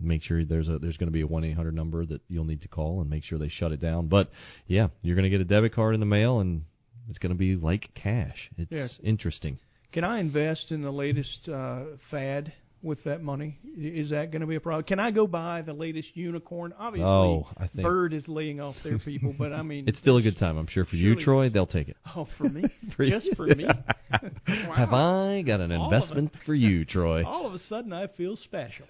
make 0.00 0.22
sure 0.22 0.44
there's 0.44 0.68
a 0.68 0.78
there's 0.78 0.96
going 0.96 1.08
to 1.08 1.12
be 1.12 1.20
a 1.22 1.26
one 1.26 1.44
eight 1.44 1.54
hundred 1.56 1.74
number 1.74 2.04
that 2.06 2.20
you'll 2.28 2.44
need 2.44 2.62
to 2.62 2.68
call 2.68 3.00
and 3.00 3.08
make 3.10 3.24
sure 3.24 3.38
they 3.38 3.48
shut 3.48 3.72
it 3.72 3.80
down. 3.80 4.08
But 4.08 4.30
yeah, 4.66 4.88
you're 5.02 5.16
going 5.16 5.24
to 5.24 5.30
get 5.30 5.40
a 5.40 5.44
debit 5.44 5.74
card 5.74 5.94
in 5.94 6.00
the 6.00 6.06
mail, 6.06 6.40
and 6.40 6.64
it's 7.08 7.18
going 7.18 7.32
to 7.32 7.38
be 7.38 7.56
like 7.56 7.90
cash. 7.94 8.50
It's 8.58 8.70
Yeah. 8.72 8.88
interesting. 9.02 9.58
Can 9.92 10.02
I 10.04 10.18
invest 10.18 10.72
in 10.72 10.82
the 10.82 10.90
latest 10.90 11.48
uh, 11.48 11.84
fad 12.10 12.52
with 12.84 13.02
that 13.04 13.22
money? 13.22 13.58
Is 13.76 14.10
that 14.10 14.30
going 14.30 14.42
to 14.42 14.46
be 14.46 14.54
a 14.56 14.60
problem? 14.60 14.84
Can 14.84 15.00
I 15.00 15.10
go 15.10 15.26
buy 15.26 15.62
the 15.62 15.72
latest 15.72 16.08
unicorn? 16.14 16.74
Obviously, 16.78 17.08
Oh, 17.08 17.46
I 17.56 17.66
think- 17.68 17.82
Bird 17.82 18.12
is 18.12 18.28
laying 18.28 18.60
off 18.60 18.76
their 18.84 18.98
people, 18.98 19.34
but 19.36 19.52
I 19.52 19.62
mean, 19.62 19.84
It's 19.88 19.98
still 19.98 20.18
a 20.18 20.22
good 20.22 20.36
time, 20.38 20.56
I'm 20.58 20.66
sure 20.68 20.84
for 20.84 20.96
you, 20.96 21.16
Troy. 21.16 21.48
They'll 21.48 21.66
take 21.66 21.88
it. 21.88 21.96
Oh, 22.14 22.28
for 22.38 22.48
me? 22.48 22.64
For. 22.96 23.06
Just 23.06 23.34
for 23.36 23.46
me? 23.46 23.64
Have 24.46 24.92
I 24.92 25.42
got 25.42 25.60
an 25.60 25.72
All 25.72 25.92
investment 25.92 26.32
for 26.46 26.54
you, 26.54 26.84
Troy? 26.84 27.24
All 27.24 27.46
of 27.46 27.54
a 27.54 27.58
sudden, 27.58 27.92
I 27.92 28.06
feel 28.08 28.36
special. 28.36 28.84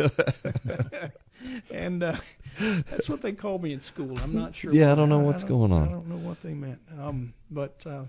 and 1.72 2.02
uh, 2.02 2.16
that's 2.90 3.08
what 3.08 3.22
they 3.22 3.32
called 3.32 3.62
me 3.62 3.72
in 3.72 3.82
school. 3.82 4.18
I'm 4.18 4.34
not 4.34 4.52
sure. 4.60 4.72
Yeah, 4.72 4.92
I 4.92 4.94
don't 4.94 5.08
know 5.08 5.20
what's 5.20 5.44
going 5.44 5.72
on. 5.72 5.88
I 5.88 5.92
don't 5.92 6.08
know 6.08 6.16
what 6.28 6.38
they 6.42 6.52
meant. 6.52 6.80
Um, 6.98 7.32
but 7.50 7.76
uh, 7.86 8.04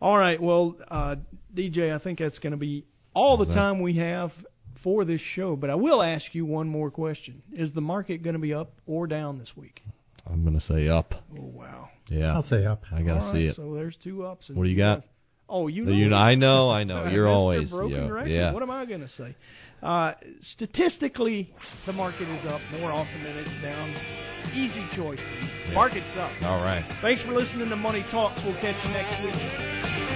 all 0.00 0.16
right, 0.18 0.40
well, 0.40 0.76
uh, 0.88 1.16
DJ, 1.54 1.94
I 1.94 1.98
think 2.02 2.18
that's 2.18 2.38
going 2.38 2.52
to 2.52 2.56
be 2.58 2.84
all 3.14 3.36
the 3.36 3.46
that- 3.46 3.54
time 3.54 3.80
we 3.80 3.96
have 3.96 4.30
for 4.82 5.04
this 5.04 5.20
show. 5.34 5.56
But 5.56 5.70
I 5.70 5.74
will 5.74 6.02
ask 6.02 6.24
you 6.32 6.44
one 6.44 6.68
more 6.68 6.90
question: 6.90 7.42
Is 7.52 7.72
the 7.72 7.80
market 7.80 8.22
going 8.22 8.34
to 8.34 8.40
be 8.40 8.54
up 8.54 8.72
or 8.86 9.06
down 9.06 9.38
this 9.38 9.50
week? 9.56 9.82
I'm 10.26 10.42
going 10.42 10.58
to 10.58 10.64
say 10.64 10.88
up. 10.88 11.14
Oh 11.38 11.42
wow! 11.42 11.88
Yeah. 12.08 12.34
I'll 12.34 12.42
say 12.42 12.64
up. 12.64 12.82
I 12.92 13.02
got 13.02 13.14
to 13.14 13.20
All 13.20 13.32
see 13.32 13.46
it. 13.46 13.56
So 13.56 13.74
there's 13.74 13.96
two 14.02 14.24
ups. 14.24 14.48
and 14.48 14.56
What 14.58 14.64
do 14.64 14.70
you 14.70 14.76
got? 14.76 15.04
Oh, 15.48 15.68
you 15.68 15.84
know. 15.84 15.92
You 15.92 16.08
know, 16.08 16.16
I 16.16 16.34
know, 16.34 16.70
I 16.70 16.84
know. 16.84 17.08
You're 17.08 17.28
always 17.28 17.70
broken 17.70 18.08
yeah, 18.08 18.24
yeah. 18.24 18.52
What 18.52 18.62
am 18.62 18.70
I 18.70 18.84
going 18.84 19.00
to 19.00 19.08
say? 19.08 19.36
Uh, 19.82 20.12
statistically, 20.42 21.54
the 21.86 21.92
market 21.92 22.28
is 22.28 22.46
up 22.46 22.60
more 22.80 22.90
often 22.90 23.22
than 23.22 23.36
it's 23.36 23.62
down. 23.62 23.90
Easy 24.54 24.84
choice. 24.96 25.20
Yeah. 25.68 25.74
Market's 25.74 26.16
up. 26.16 26.32
All 26.42 26.62
right. 26.62 26.84
Thanks 27.02 27.22
for 27.22 27.32
listening 27.32 27.68
to 27.68 27.76
Money 27.76 28.04
Talks. 28.10 28.40
We'll 28.44 28.54
catch 28.60 28.76
you 28.84 28.92
next 28.92 29.22
week. 29.22 30.15